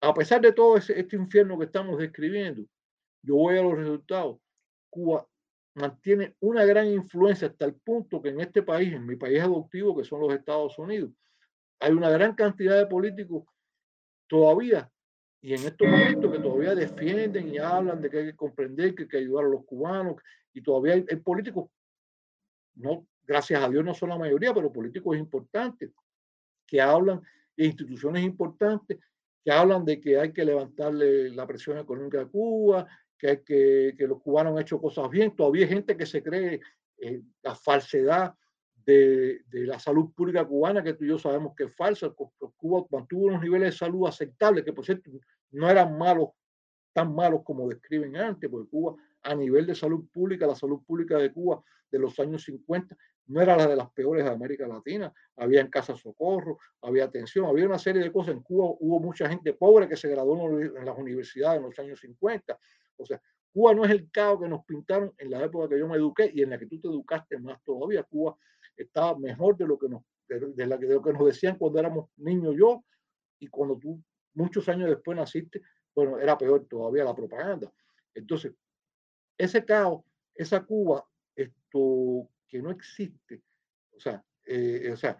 A 0.00 0.12
pesar 0.12 0.40
de 0.42 0.52
todo 0.52 0.76
ese, 0.76 0.98
este 1.00 1.16
infierno 1.16 1.58
que 1.58 1.64
estamos 1.64 1.98
describiendo, 1.98 2.62
yo 3.22 3.36
voy 3.36 3.56
a 3.56 3.62
los 3.62 3.76
resultados. 3.76 4.38
Cuba 4.90 5.26
mantiene 5.74 6.36
una 6.40 6.64
gran 6.64 6.86
influencia 6.86 7.48
hasta 7.48 7.64
el 7.64 7.74
punto 7.74 8.22
que 8.22 8.28
en 8.28 8.40
este 8.40 8.62
país, 8.62 8.92
en 8.92 9.06
mi 9.06 9.16
país 9.16 9.40
adoptivo, 9.40 9.96
que 9.96 10.04
son 10.04 10.20
los 10.20 10.32
Estados 10.32 10.78
Unidos, 10.78 11.10
hay 11.80 11.92
una 11.92 12.10
gran 12.10 12.34
cantidad 12.34 12.78
de 12.78 12.86
políticos 12.86 13.44
todavía 14.26 14.90
y 15.40 15.52
en 15.52 15.64
estos 15.64 15.86
momentos 15.86 16.32
que 16.32 16.38
todavía 16.38 16.74
defienden 16.74 17.52
y 17.52 17.58
hablan 17.58 18.00
de 18.00 18.08
que 18.08 18.18
hay 18.18 18.24
que 18.26 18.36
comprender, 18.36 18.94
que 18.94 19.02
hay 19.02 19.08
que 19.08 19.18
ayudar 19.18 19.44
a 19.44 19.48
los 19.48 19.64
cubanos 19.64 20.16
y 20.52 20.62
todavía 20.62 20.94
hay, 20.94 21.16
políticos, 21.16 21.68
no, 22.76 23.06
gracias 23.26 23.62
a 23.62 23.68
Dios 23.68 23.84
no 23.84 23.92
son 23.92 24.08
la 24.08 24.18
mayoría, 24.18 24.54
pero 24.54 24.72
políticos 24.72 25.16
importantes 25.18 25.90
que 26.66 26.80
hablan 26.80 27.20
de 27.56 27.66
instituciones 27.66 28.24
importantes 28.24 28.98
que 29.44 29.52
hablan 29.52 29.84
de 29.84 30.00
que 30.00 30.18
hay 30.18 30.32
que 30.32 30.44
levantarle 30.44 31.28
la 31.30 31.46
presión 31.46 31.76
económica 31.76 32.22
a 32.22 32.26
Cuba, 32.26 32.86
que, 33.18 33.42
que, 33.42 34.06
los 34.06 34.20
cubanos 34.22 34.54
han 34.54 34.62
hecho 34.62 34.80
cosas 34.80 35.10
bien. 35.10 35.36
Todavía 35.36 35.64
hay 35.64 35.72
gente 35.72 35.96
que 35.96 36.06
se 36.06 36.22
cree 36.22 36.60
eh, 36.96 37.22
la 37.42 37.54
falsedad 37.54 38.34
de, 38.86 39.42
la 39.50 39.78
salud 39.78 40.12
pública 40.14 40.44
cubana, 40.44 40.82
que 40.82 40.94
tú 40.94 41.04
y 41.04 41.08
yo 41.08 41.18
sabemos 41.18 41.54
que 41.56 41.64
es 41.64 41.74
falsa. 41.74 42.12
Cuba 42.56 42.84
mantuvo 42.90 43.26
unos 43.26 43.42
niveles 43.42 43.72
de 43.72 43.78
salud 43.78 44.06
aceptables, 44.06 44.64
que 44.64 44.72
por 44.72 44.84
cierto 44.84 45.10
no 45.52 45.70
eran 45.70 45.96
malos, 45.96 46.30
tan 46.92 47.14
malos 47.14 47.42
como 47.44 47.68
describen 47.68 48.16
antes, 48.16 48.50
porque 48.50 48.68
Cuba 48.68 48.94
a 49.22 49.34
nivel 49.34 49.66
de 49.66 49.74
salud 49.74 50.04
pública, 50.12 50.46
la 50.46 50.54
salud 50.54 50.82
pública 50.86 51.16
de 51.16 51.32
Cuba 51.32 51.62
de 51.90 51.98
los 51.98 52.18
años 52.20 52.44
50 52.44 52.96
no 53.26 53.40
era 53.40 53.56
la 53.56 53.66
de 53.66 53.76
las 53.76 53.90
peores 53.90 54.24
de 54.24 54.30
América 54.30 54.66
Latina. 54.66 55.12
Había 55.36 55.60
en 55.60 55.68
casa 55.68 55.96
socorro, 55.96 56.58
había 56.82 57.04
atención, 57.04 57.46
había 57.46 57.66
una 57.66 57.78
serie 57.78 58.02
de 58.02 58.12
cosas. 58.12 58.34
En 58.34 58.42
Cuba 58.42 58.76
hubo 58.80 59.00
mucha 59.00 59.28
gente 59.28 59.54
pobre 59.54 59.88
que 59.88 59.96
se 59.96 60.08
graduó 60.08 60.60
en 60.60 60.84
las 60.84 60.98
universidades 60.98 61.58
en 61.58 61.64
los 61.64 61.78
años 61.78 62.00
50. 62.00 62.58
O 62.98 63.06
sea, 63.06 63.20
Cuba 63.52 63.74
no 63.74 63.84
es 63.84 63.90
el 63.92 64.10
caos 64.10 64.40
que 64.40 64.48
nos 64.48 64.64
pintaron 64.64 65.14
en 65.16 65.30
la 65.30 65.42
época 65.42 65.68
que 65.68 65.78
yo 65.78 65.88
me 65.88 65.96
eduqué 65.96 66.30
y 66.34 66.42
en 66.42 66.50
la 66.50 66.58
que 66.58 66.66
tú 66.66 66.80
te 66.80 66.88
educaste 66.88 67.38
más 67.38 67.62
todavía. 67.62 68.02
Cuba 68.02 68.36
estaba 68.76 69.18
mejor 69.18 69.56
de 69.56 69.66
lo 69.66 69.78
que 69.78 69.88
nos, 69.88 70.02
de, 70.28 70.66
lo 70.66 71.02
que 71.02 71.12
nos 71.12 71.26
decían 71.26 71.56
cuando 71.58 71.78
éramos 71.78 72.10
niños 72.16 72.54
yo 72.56 72.84
y 73.38 73.46
cuando 73.48 73.78
tú 73.78 74.02
muchos 74.34 74.68
años 74.68 74.88
después 74.88 75.16
naciste, 75.16 75.62
bueno, 75.94 76.18
era 76.18 76.36
peor 76.36 76.66
todavía 76.66 77.04
la 77.04 77.14
propaganda. 77.14 77.72
Entonces, 78.14 78.52
ese 79.38 79.64
caos, 79.64 80.04
esa 80.34 80.64
Cuba, 80.64 81.06
esto 81.36 82.28
que 82.48 82.60
no 82.60 82.70
existe, 82.70 83.42
o 83.92 84.00
sea, 84.00 84.24
eh, 84.44 84.90
o 84.92 84.96
sea, 84.96 85.18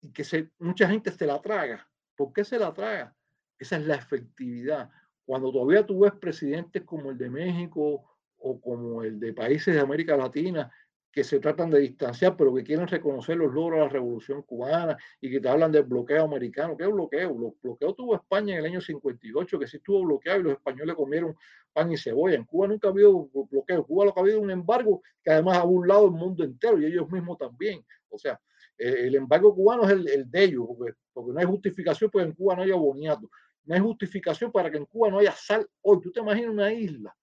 y 0.00 0.12
que 0.12 0.24
se, 0.24 0.50
mucha 0.58 0.88
gente 0.88 1.10
se 1.10 1.26
la 1.26 1.40
traga. 1.40 1.88
¿Por 2.16 2.32
qué 2.32 2.44
se 2.44 2.58
la 2.58 2.72
traga? 2.72 3.16
Esa 3.58 3.76
es 3.76 3.86
la 3.86 3.96
efectividad. 3.96 4.90
Cuando 5.24 5.50
todavía 5.50 5.86
tú 5.86 6.00
ves 6.00 6.12
presidentes 6.20 6.82
como 6.84 7.10
el 7.10 7.18
de 7.18 7.30
México 7.30 8.18
o 8.36 8.60
como 8.60 9.02
el 9.02 9.18
de 9.18 9.32
países 9.32 9.74
de 9.74 9.80
América 9.80 10.16
Latina 10.16 10.70
que 11.14 11.22
se 11.22 11.38
tratan 11.38 11.70
de 11.70 11.78
distanciar, 11.78 12.36
pero 12.36 12.52
que 12.52 12.64
quieren 12.64 12.88
reconocer 12.88 13.36
los 13.36 13.54
logros 13.54 13.78
de 13.78 13.84
la 13.84 13.88
revolución 13.88 14.42
cubana 14.42 14.96
y 15.20 15.30
que 15.30 15.38
te 15.38 15.48
hablan 15.48 15.70
del 15.70 15.84
bloqueo 15.84 16.24
americano. 16.24 16.76
¿Qué 16.76 16.82
es 16.82 16.90
bloqueo? 16.90 17.38
Los 17.38 17.52
bloqueo 17.62 17.94
tuvo 17.94 18.16
España 18.16 18.54
en 18.54 18.58
el 18.58 18.72
año 18.72 18.80
58, 18.80 19.58
que 19.60 19.68
sí 19.68 19.76
estuvo 19.76 20.02
bloqueado 20.02 20.40
y 20.40 20.42
los 20.42 20.52
españoles 20.54 20.96
comieron 20.96 21.36
pan 21.72 21.92
y 21.92 21.96
cebolla. 21.96 22.34
En 22.34 22.44
Cuba 22.44 22.66
nunca 22.66 22.88
ha 22.88 22.90
habido 22.90 23.28
bloqueo. 23.32 23.76
En 23.76 23.82
Cuba 23.84 24.06
lo 24.06 24.12
que 24.12 24.18
ha 24.18 24.22
habido 24.24 24.40
un 24.40 24.50
embargo 24.50 25.02
que 25.22 25.30
además 25.30 25.58
ha 25.58 25.62
burlado 25.62 26.06
el 26.06 26.10
mundo 26.10 26.42
entero 26.42 26.80
y 26.80 26.86
ellos 26.86 27.08
mismos 27.08 27.38
también. 27.38 27.86
O 28.08 28.18
sea, 28.18 28.40
eh, 28.76 29.06
el 29.06 29.14
embargo 29.14 29.54
cubano 29.54 29.84
es 29.84 29.90
el, 29.90 30.28
de 30.28 30.44
ellos, 30.44 30.64
porque, 30.66 30.94
porque, 31.12 31.32
no 31.32 31.38
hay 31.38 31.46
justificación 31.46 32.10
porque 32.10 32.26
en 32.26 32.34
Cuba 32.34 32.56
no 32.56 32.62
haya 32.62 32.74
boniato. 32.74 33.30
No 33.66 33.74
hay 33.76 33.80
justificación 33.80 34.50
para 34.50 34.68
que 34.68 34.78
en 34.78 34.86
Cuba 34.86 35.10
no 35.10 35.20
haya 35.20 35.32
sal 35.32 35.64
hoy. 35.80 36.00
Tú 36.00 36.10
te 36.10 36.18
imaginas 36.18 36.50
una 36.50 36.72
isla. 36.72 37.16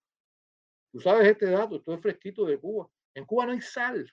Tú 0.93 1.01
sabes 1.01 1.27
este 1.27 1.47
dato, 1.47 1.75
esto 1.75 1.93
es 1.93 1.99
fresquito 1.99 2.45
de 2.45 2.57
Cuba. 2.57 2.89
En 3.13 3.25
Cuba 3.25 3.45
no 3.45 3.51
hay 3.51 3.61
sal. 3.61 4.11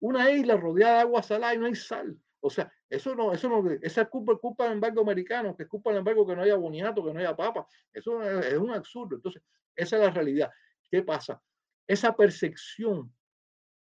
Una 0.00 0.30
isla 0.30 0.56
rodeada 0.56 0.94
de 0.96 1.00
agua 1.00 1.22
salada 1.22 1.54
y 1.54 1.58
no 1.58 1.66
hay 1.66 1.74
sal. 1.74 2.16
O 2.40 2.50
sea, 2.50 2.72
eso 2.88 3.14
no, 3.14 3.32
eso 3.32 3.48
no, 3.48 3.68
esa 3.82 4.02
es 4.02 4.08
culpa, 4.08 4.36
culpa 4.36 4.64
del 4.64 4.74
embargo 4.74 5.00
americano, 5.00 5.56
que 5.56 5.64
es 5.64 5.68
culpa 5.68 5.90
del 5.90 5.98
embargo 5.98 6.26
que 6.26 6.36
no 6.36 6.42
haya 6.42 6.54
boniato, 6.54 7.04
que 7.04 7.12
no 7.12 7.18
haya 7.18 7.34
papa. 7.34 7.66
Eso 7.92 8.22
es 8.22 8.58
un 8.58 8.70
absurdo. 8.70 9.16
Entonces, 9.16 9.42
esa 9.74 9.96
es 9.96 10.02
la 10.02 10.10
realidad. 10.10 10.50
¿Qué 10.90 11.02
pasa? 11.02 11.42
Esa 11.86 12.14
percepción 12.14 13.12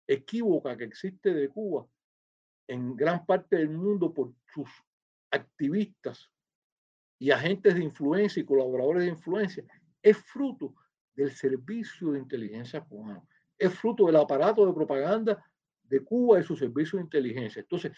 equívoca 0.08 0.78
que 0.78 0.84
existe 0.84 1.34
de 1.34 1.50
Cuba 1.50 1.88
en 2.68 2.96
gran 2.96 3.26
parte 3.26 3.58
del 3.58 3.70
mundo 3.70 4.14
por 4.14 4.34
sus 4.54 4.70
activistas 5.32 6.32
y 7.20 7.32
agentes 7.32 7.76
de 7.76 7.84
influencia 7.84 8.42
y 8.42 8.46
colaboradores 8.46 9.04
de 9.04 9.10
influencia 9.10 9.66
es 10.02 10.18
fruto 10.18 10.76
del 11.16 11.32
servicio 11.32 12.12
de 12.12 12.20
inteligencia 12.20 12.82
cubano, 12.82 13.28
es 13.58 13.74
fruto 13.74 14.06
del 14.06 14.16
aparato 14.16 14.66
de 14.66 14.74
propaganda 14.74 15.44
de 15.84 16.04
Cuba 16.04 16.40
y 16.40 16.44
su 16.44 16.56
servicio 16.56 16.98
de 16.98 17.04
inteligencia. 17.04 17.62
Entonces, 17.62 17.92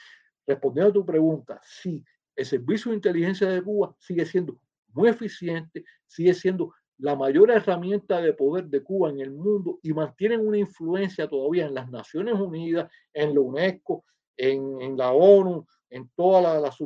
respondiendo 0.45 0.89
a 0.89 0.93
tu 0.93 1.05
pregunta, 1.05 1.59
sí, 1.63 2.03
el 2.35 2.45
servicio 2.45 2.91
de 2.91 2.97
inteligencia 2.97 3.47
de 3.49 3.61
Cuba 3.61 3.95
sigue 3.99 4.25
siendo 4.25 4.59
muy 4.93 5.09
eficiente, 5.09 5.83
sigue 6.05 6.33
siendo 6.33 6.73
la 6.99 7.15
mayor 7.15 7.51
herramienta 7.51 8.21
de 8.21 8.33
poder 8.33 8.65
de 8.65 8.81
Cuba 8.81 9.09
en 9.09 9.19
el 9.19 9.31
mundo 9.31 9.79
y 9.83 9.93
mantienen 9.93 10.45
una 10.45 10.57
influencia 10.57 11.27
todavía 11.27 11.67
en 11.67 11.75
las 11.75 11.89
Naciones 11.89 12.35
Unidas, 12.35 12.91
en 13.13 13.33
la 13.35 13.41
UNESCO, 13.41 14.03
en, 14.35 14.97
la 14.97 15.11
ONU, 15.11 15.65
en 15.89 16.09
todas 16.15 16.61
las, 16.61 16.77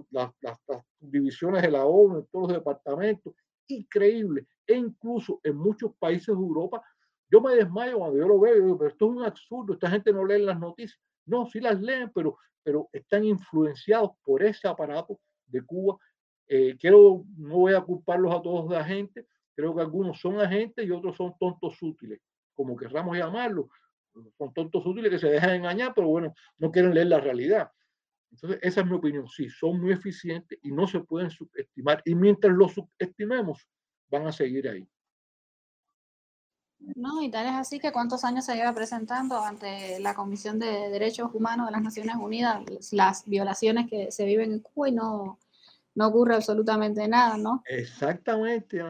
divisiones 0.99 1.61
de 1.61 1.71
la 1.71 1.85
ONU, 1.85 2.19
en 2.19 2.27
todos 2.27 2.49
los 2.49 2.57
departamentos. 2.57 3.33
Increíble. 3.67 4.47
E 4.67 4.75
incluso 4.75 5.39
en 5.43 5.55
muchos 5.55 5.93
países 5.97 6.27
de 6.27 6.33
Europa, 6.33 6.83
yo 7.31 7.39
me 7.39 7.55
desmayo 7.55 7.97
cuando 7.97 8.17
yo 8.17 8.27
lo 8.27 8.39
veo, 8.39 8.55
digo, 8.55 8.77
pero 8.77 8.89
esto 8.89 9.05
es 9.05 9.11
un 9.11 9.23
absurdo, 9.23 9.73
esta 9.73 9.89
gente 9.89 10.11
no 10.11 10.25
lee 10.25 10.43
las 10.43 10.59
noticias. 10.59 10.99
No, 11.25 11.45
sí 11.45 11.61
las 11.61 11.79
leen, 11.79 12.11
pero, 12.13 12.37
pero 12.61 12.89
están 12.91 13.23
influenciados 13.23 14.11
por 14.23 14.43
ese 14.43 14.67
aparato 14.67 15.19
de 15.45 15.61
Cuba. 15.61 15.97
Eh, 16.47 16.75
quiero, 16.77 17.23
no 17.37 17.59
voy 17.59 17.73
a 17.73 17.81
culparlos 17.81 18.35
a 18.35 18.41
todos 18.41 18.69
de 18.69 18.77
agentes, 18.77 19.25
creo 19.55 19.73
que 19.73 19.81
algunos 19.81 20.19
son 20.19 20.41
agentes 20.41 20.85
y 20.85 20.91
otros 20.91 21.15
son 21.15 21.33
tontos 21.39 21.81
útiles, 21.81 22.19
como 22.53 22.75
querramos 22.75 23.17
llamarlo. 23.17 23.69
Son 24.37 24.53
tontos 24.53 24.85
útiles 24.85 25.09
que 25.09 25.19
se 25.19 25.29
dejan 25.29 25.51
engañar, 25.51 25.93
pero 25.95 26.07
bueno, 26.07 26.33
no 26.57 26.69
quieren 26.69 26.93
leer 26.93 27.07
la 27.07 27.21
realidad. 27.21 27.71
Entonces, 28.29 28.59
esa 28.61 28.81
es 28.81 28.87
mi 28.87 28.93
opinión. 28.93 29.25
Sí, 29.29 29.49
son 29.49 29.79
muy 29.79 29.93
eficientes 29.93 30.59
y 30.61 30.71
no 30.71 30.85
se 30.85 30.99
pueden 30.99 31.29
subestimar. 31.29 32.01
Y 32.03 32.15
mientras 32.15 32.53
los 32.53 32.73
subestimemos, 32.73 33.65
van 34.09 34.27
a 34.27 34.33
seguir 34.33 34.67
ahí. 34.67 34.85
No, 36.95 37.21
y 37.21 37.29
tal 37.29 37.45
es 37.45 37.53
así 37.53 37.79
que 37.79 37.91
cuántos 37.91 38.23
años 38.23 38.45
se 38.45 38.55
lleva 38.55 38.73
presentando 38.73 39.39
ante 39.39 39.99
la 39.99 40.13
Comisión 40.13 40.59
de 40.59 40.89
Derechos 40.89 41.29
Humanos 41.33 41.67
de 41.67 41.71
las 41.71 41.81
Naciones 41.81 42.15
Unidas 42.15 42.63
las 42.91 43.25
violaciones 43.25 43.89
que 43.89 44.11
se 44.11 44.25
viven 44.25 44.51
en 44.51 44.59
Cuba 44.59 44.89
y 44.89 44.91
no, 44.91 45.39
no 45.95 46.07
ocurre 46.07 46.35
absolutamente 46.35 47.07
nada, 47.07 47.37
¿no? 47.37 47.63
Exactamente, 47.67 48.81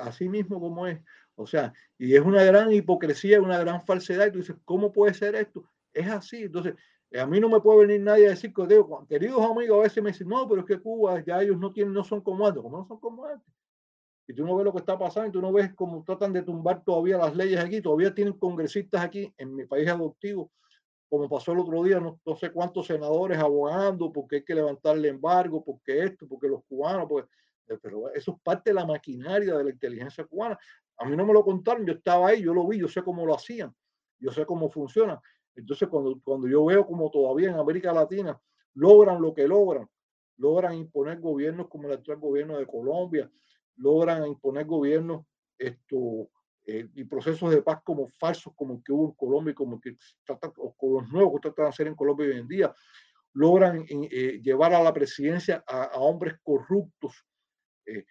así 0.00 0.28
mismo 0.28 0.60
como 0.60 0.86
es. 0.86 1.00
O 1.34 1.46
sea, 1.46 1.72
y 1.98 2.14
es 2.14 2.20
una 2.20 2.42
gran 2.44 2.70
hipocresía, 2.72 3.40
una 3.40 3.58
gran 3.58 3.82
falsedad. 3.82 4.26
Y 4.26 4.32
tú 4.32 4.38
dices, 4.38 4.56
¿cómo 4.64 4.92
puede 4.92 5.14
ser 5.14 5.34
esto? 5.34 5.64
Es 5.92 6.06
así. 6.06 6.42
Entonces, 6.42 6.74
a 7.18 7.26
mí 7.26 7.40
no 7.40 7.48
me 7.48 7.60
puede 7.60 7.86
venir 7.86 8.02
nadie 8.02 8.26
a 8.26 8.30
decir 8.30 8.52
que, 8.52 8.84
queridos 9.08 9.50
amigos, 9.50 9.78
a 9.78 9.82
veces 9.82 10.02
me 10.02 10.10
dicen, 10.10 10.28
no, 10.28 10.46
pero 10.48 10.60
es 10.60 10.66
que 10.66 10.78
Cuba 10.78 11.24
ya 11.24 11.40
ellos 11.40 11.58
no 11.58 11.72
tienen, 11.72 11.94
no 11.94 12.04
son 12.04 12.20
como 12.20 12.46
antes. 12.46 12.62
¿Cómo 12.62 12.78
no 12.78 12.86
son 12.86 13.00
como 13.00 13.24
antes? 13.24 13.54
Y 14.26 14.34
tú 14.34 14.44
no 14.44 14.56
ves 14.56 14.64
lo 14.64 14.72
que 14.72 14.78
está 14.78 14.98
pasando, 14.98 15.28
y 15.28 15.32
tú 15.32 15.40
no 15.40 15.52
ves 15.52 15.74
cómo 15.74 16.04
tratan 16.04 16.32
de 16.32 16.42
tumbar 16.42 16.84
todavía 16.84 17.18
las 17.18 17.34
leyes 17.34 17.58
aquí, 17.58 17.80
todavía 17.80 18.14
tienen 18.14 18.34
congresistas 18.34 19.02
aquí 19.02 19.32
en 19.36 19.54
mi 19.54 19.64
país 19.64 19.88
adoptivo, 19.88 20.50
como 21.08 21.28
pasó 21.28 21.52
el 21.52 21.58
otro 21.58 21.82
día, 21.82 21.98
no, 21.98 22.20
sé 22.36 22.52
cuántos 22.52 22.86
senadores 22.86 23.38
abogando 23.38 24.12
porque 24.12 24.36
hay 24.36 24.44
que 24.44 24.54
levantar 24.54 24.96
el 24.96 25.04
embargo, 25.06 25.64
porque 25.64 26.04
esto, 26.04 26.28
porque 26.28 26.46
los 26.46 26.62
cubanos, 26.64 27.06
pues, 27.08 27.24
pero 27.82 28.12
eso 28.14 28.32
es 28.32 28.42
parte 28.42 28.70
de 28.70 28.74
la 28.74 28.86
maquinaria 28.86 29.56
de 29.56 29.64
la 29.64 29.70
inteligencia 29.70 30.24
cubana. 30.24 30.58
A 30.98 31.04
mí 31.04 31.16
no 31.16 31.26
me 31.26 31.32
lo 31.32 31.44
contaron, 31.44 31.84
yo 31.84 31.94
estaba 31.94 32.28
ahí, 32.28 32.42
yo 32.42 32.54
lo 32.54 32.66
vi, 32.66 32.78
yo 32.78 32.88
sé 32.88 33.02
cómo 33.02 33.26
lo 33.26 33.34
hacían, 33.34 33.74
yo 34.20 34.30
sé 34.30 34.46
cómo 34.46 34.70
funciona. 34.70 35.20
Entonces, 35.56 35.88
cuando, 35.88 36.20
cuando 36.22 36.46
yo 36.46 36.64
veo 36.64 36.86
como 36.86 37.10
todavía 37.10 37.50
en 37.50 37.58
América 37.58 37.92
Latina 37.92 38.40
logran 38.74 39.20
lo 39.20 39.34
que 39.34 39.48
logran, 39.48 39.88
logran 40.36 40.74
imponer 40.74 41.20
gobiernos 41.20 41.68
como 41.68 41.88
el 41.88 41.94
actual 41.94 42.18
gobierno 42.18 42.56
de 42.58 42.66
Colombia, 42.66 43.30
logran 43.80 44.26
imponer 44.26 44.66
gobiernos 44.66 45.24
esto, 45.58 46.30
eh, 46.66 46.88
y 46.94 47.04
procesos 47.04 47.50
de 47.50 47.62
paz 47.62 47.80
como 47.82 48.08
falsos, 48.08 48.52
como 48.54 48.74
el 48.74 48.82
que 48.84 48.92
hubo 48.92 49.06
en 49.06 49.14
Colombia 49.14 49.52
y 49.52 49.54
como 49.54 49.80
que 49.80 49.96
tratan, 50.24 50.52
o 50.58 50.74
con 50.74 50.94
los 50.94 51.08
nuevos 51.10 51.34
que 51.34 51.48
tratan 51.48 51.64
de 51.64 51.68
hacer 51.68 51.86
en 51.86 51.94
Colombia 51.94 52.28
hoy 52.28 52.38
en 52.38 52.48
día, 52.48 52.74
logran 53.32 53.84
eh, 53.88 54.40
llevar 54.42 54.74
a 54.74 54.82
la 54.82 54.92
presidencia 54.92 55.64
a, 55.66 55.98
hombres 55.98 56.34
corruptos, 56.42 57.24
eh, 57.86 58.04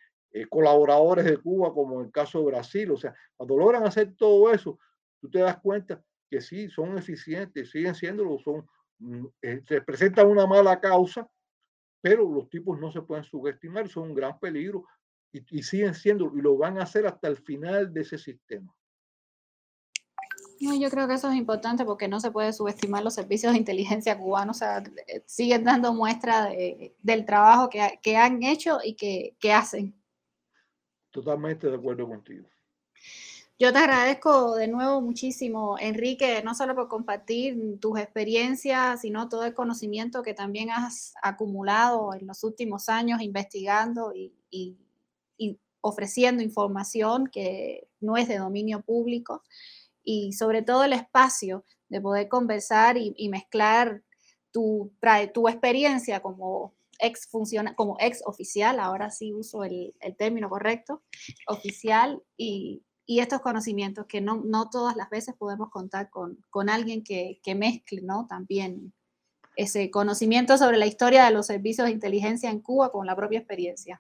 colaboradores 0.49 1.25
de 1.25 1.37
Cuba, 1.37 1.73
como 1.73 1.99
en 1.99 2.07
el 2.07 2.11
caso 2.11 2.39
de 2.39 2.45
Brasil. 2.45 2.91
O 2.91 2.97
sea, 2.97 3.13
cuando 3.35 3.57
logran 3.57 3.85
hacer 3.85 4.15
todo 4.15 4.51
eso, 4.51 4.79
tú 5.19 5.29
te 5.29 5.39
das 5.39 5.59
cuenta 5.59 6.01
que 6.29 6.41
sí, 6.41 6.69
son 6.69 6.97
eficientes, 6.97 7.71
siguen 7.71 7.95
siendo, 7.95 8.37
son, 8.39 8.65
mm, 8.99 9.25
se 9.67 9.81
presenta 9.81 10.25
una 10.25 10.45
mala 10.45 10.79
causa, 10.79 11.29
pero 12.01 12.29
los 12.29 12.49
tipos 12.49 12.79
no 12.79 12.91
se 12.91 13.01
pueden 13.01 13.23
subestimar, 13.23 13.89
son 13.89 14.09
un 14.09 14.15
gran 14.15 14.39
peligro 14.39 14.85
y, 15.31 15.63
siguen 15.63 15.93
siendo 15.93 16.31
y 16.35 16.41
lo 16.41 16.57
van 16.57 16.79
a 16.79 16.83
hacer 16.83 17.05
hasta 17.05 17.27
el 17.27 17.37
final 17.37 17.93
de 17.93 18.01
ese 18.01 18.17
sistema. 18.17 18.73
No, 20.61 20.75
yo 20.75 20.89
creo 20.89 21.07
que 21.07 21.13
eso 21.13 21.29
es 21.29 21.35
importante 21.35 21.85
porque 21.85 22.09
no 22.09 22.19
se 22.19 22.31
puede 22.31 22.51
subestimar 22.51 23.01
los 23.03 23.13
servicios 23.13 23.53
de 23.53 23.59
inteligencia 23.59 24.17
cubanos, 24.17 24.57
o 24.57 24.59
sea, 24.59 24.83
eh, 25.07 25.23
siguen 25.25 25.63
dando 25.63 25.93
muestra 25.93 26.49
del 27.01 27.25
trabajo 27.25 27.69
que, 27.69 27.99
que, 28.01 28.17
han 28.17 28.43
hecho 28.43 28.79
y 28.83 28.95
que, 28.95 29.35
que 29.39 29.53
hacen. 29.53 29.95
Totalmente 31.11 31.67
de 31.67 31.75
acuerdo 31.75 32.07
contigo. 32.07 32.45
Yo 33.57 33.71
te 33.73 33.79
agradezco 33.79 34.55
de 34.55 34.67
nuevo 34.67 35.01
muchísimo, 35.01 35.77
Enrique, 35.79 36.41
no 36.43 36.55
solo 36.55 36.75
por 36.75 36.87
compartir 36.87 37.79
tus 37.79 37.97
experiencias, 37.99 39.01
sino 39.01 39.27
todo 39.29 39.45
el 39.45 39.53
conocimiento 39.53 40.23
que 40.23 40.33
también 40.33 40.71
has 40.71 41.13
acumulado 41.21 42.13
en 42.13 42.27
los 42.27 42.43
últimos 42.43 42.89
años 42.89 43.21
investigando 43.21 44.13
y, 44.13 44.33
y 44.49 44.77
y 44.79 44.88
ofreciendo 45.81 46.43
información 46.43 47.27
que 47.27 47.87
no 47.99 48.17
es 48.17 48.27
de 48.27 48.37
dominio 48.37 48.81
público 48.81 49.43
y 50.03 50.33
sobre 50.33 50.61
todo 50.61 50.83
el 50.83 50.93
espacio 50.93 51.63
de 51.89 52.01
poder 52.01 52.27
conversar 52.27 52.97
y, 52.97 53.29
mezclar 53.29 54.03
tu, 54.51 54.91
tu 55.33 55.47
experiencia 55.47 56.21
como 56.21 56.73
ex, 56.99 57.27
funciona, 57.27 57.75
como 57.75 57.97
ex 57.99 58.21
oficial, 58.25 58.79
ahora 58.79 59.09
sí 59.09 59.33
uso 59.33 59.63
el, 59.63 59.93
término 60.17 60.49
correcto, 60.49 61.01
oficial, 61.47 62.21
y, 62.37 62.83
estos 63.07 63.41
conocimientos 63.41 64.05
que 64.05 64.21
no, 64.21 64.43
no, 64.45 64.69
todas 64.69 64.95
las 64.95 65.09
veces 65.09 65.33
podemos 65.35 65.71
contar 65.71 66.11
con, 66.11 66.37
con 66.51 66.69
alguien 66.69 67.03
que, 67.03 67.39
que 67.41 67.55
mezcle 67.55 68.01
¿no? 68.01 68.27
también 68.27 68.93
ese 69.55 69.89
conocimiento 69.89 70.59
sobre 70.59 70.77
la 70.77 70.85
historia 70.85 71.25
de 71.25 71.31
los 71.31 71.47
servicios 71.47 71.87
de 71.87 71.93
inteligencia 71.93 72.51
en 72.51 72.61
Cuba 72.61 72.91
con 72.91 73.07
la 73.07 73.15
propia 73.15 73.39
experiencia 73.39 73.99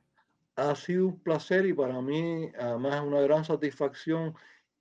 ha 0.59 0.75
sido 0.75 1.07
un 1.07 1.19
placer 1.19 1.65
y 1.65 1.73
para 1.73 2.01
mí 2.01 2.51
además 2.57 3.01
una 3.01 3.21
gran 3.21 3.45
satisfacción 3.45 4.35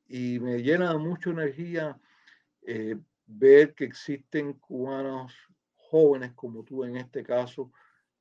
y 0.06 0.38
me 0.40 0.62
llena 0.62 0.92
de 0.92 0.98
mucha 0.98 1.30
energía 1.30 1.98
eh, 2.62 2.96
ver 3.26 3.74
que 3.74 3.84
existen 3.84 4.54
cubanos 4.54 5.34
jóvenes 5.76 6.32
como 6.34 6.64
tú 6.64 6.84
en 6.84 6.96
este 6.96 7.22
caso, 7.22 7.72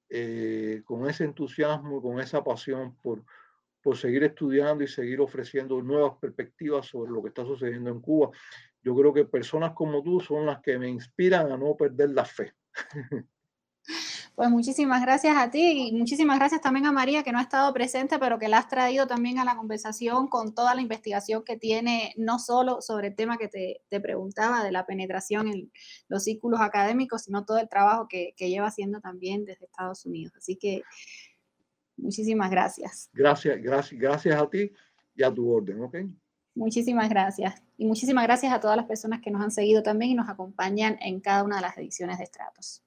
eh, 0.09 0.81
con 0.85 1.09
ese 1.09 1.23
entusiasmo, 1.25 2.01
con 2.01 2.19
esa 2.19 2.43
pasión 2.43 2.95
por, 2.97 3.23
por 3.81 3.97
seguir 3.97 4.23
estudiando 4.23 4.83
y 4.83 4.87
seguir 4.87 5.19
ofreciendo 5.19 5.81
nuevas 5.81 6.17
perspectivas 6.19 6.85
sobre 6.85 7.11
lo 7.11 7.21
que 7.21 7.29
está 7.29 7.43
sucediendo 7.43 7.89
en 7.89 8.01
Cuba. 8.01 8.29
Yo 8.81 8.95
creo 8.95 9.13
que 9.13 9.25
personas 9.25 9.71
como 9.73 10.01
tú 10.03 10.19
son 10.19 10.45
las 10.45 10.61
que 10.61 10.77
me 10.77 10.89
inspiran 10.89 11.51
a 11.51 11.57
no 11.57 11.75
perder 11.75 12.11
la 12.11 12.25
fe. 12.25 12.53
Pues 14.37 14.51
muchísimas 14.51 15.01
gracias 15.01 15.35
a 15.35 15.49
ti 15.49 15.87
y 15.87 15.91
muchísimas 15.93 16.37
gracias 16.37 16.61
también 16.61 16.85
a 16.85 16.91
María 16.91 17.23
que 17.23 17.31
no 17.31 17.39
ha 17.39 17.41
estado 17.41 17.73
presente, 17.73 18.19
pero 18.19 18.37
que 18.37 18.47
la 18.47 18.59
has 18.59 18.67
traído 18.67 19.07
también 19.07 19.39
a 19.39 19.43
la 19.43 19.57
conversación 19.57 20.27
con 20.27 20.53
toda 20.53 20.75
la 20.75 20.81
investigación 20.81 21.43
que 21.43 21.57
tiene, 21.57 22.13
no 22.17 22.37
solo 22.37 22.79
sobre 22.81 23.07
el 23.07 23.15
tema 23.15 23.39
que 23.39 23.47
te, 23.47 23.99
preguntaba 23.99 24.63
de 24.63 24.71
la 24.71 24.85
penetración 24.85 25.47
en 25.47 25.71
los 26.07 26.23
círculos 26.23 26.61
académicos, 26.61 27.23
sino 27.23 27.45
todo 27.45 27.57
el 27.57 27.67
trabajo 27.67 28.07
que, 28.07 28.35
lleva 28.37 28.67
haciendo 28.67 29.01
también 29.01 29.43
desde 29.43 29.65
Estados 29.65 30.05
Unidos. 30.05 30.35
Así 30.37 30.55
que 30.55 30.83
muchísimas 31.97 32.51
gracias. 32.51 33.09
Gracias, 33.13 33.59
gracias, 33.59 33.99
gracias 33.99 34.39
a 34.39 34.47
ti 34.47 34.71
y 35.15 35.23
a 35.23 35.33
tu 35.33 35.51
orden, 35.51 35.81
¿ok? 35.81 35.97
Muchísimas 36.53 37.09
gracias. 37.09 37.59
Y 37.75 37.87
muchísimas 37.87 38.23
gracias 38.25 38.53
a 38.53 38.59
todas 38.59 38.77
las 38.77 38.85
personas 38.85 39.19
que 39.19 39.31
nos 39.31 39.41
han 39.41 39.49
seguido 39.49 39.81
también 39.81 40.11
y 40.11 40.13
nos 40.13 40.29
acompañan 40.29 40.99
en 41.01 41.21
cada 41.21 41.43
una 41.43 41.55
de 41.55 41.63
las 41.63 41.75
ediciones 41.79 42.19
de 42.19 42.25
Estratos. 42.25 42.83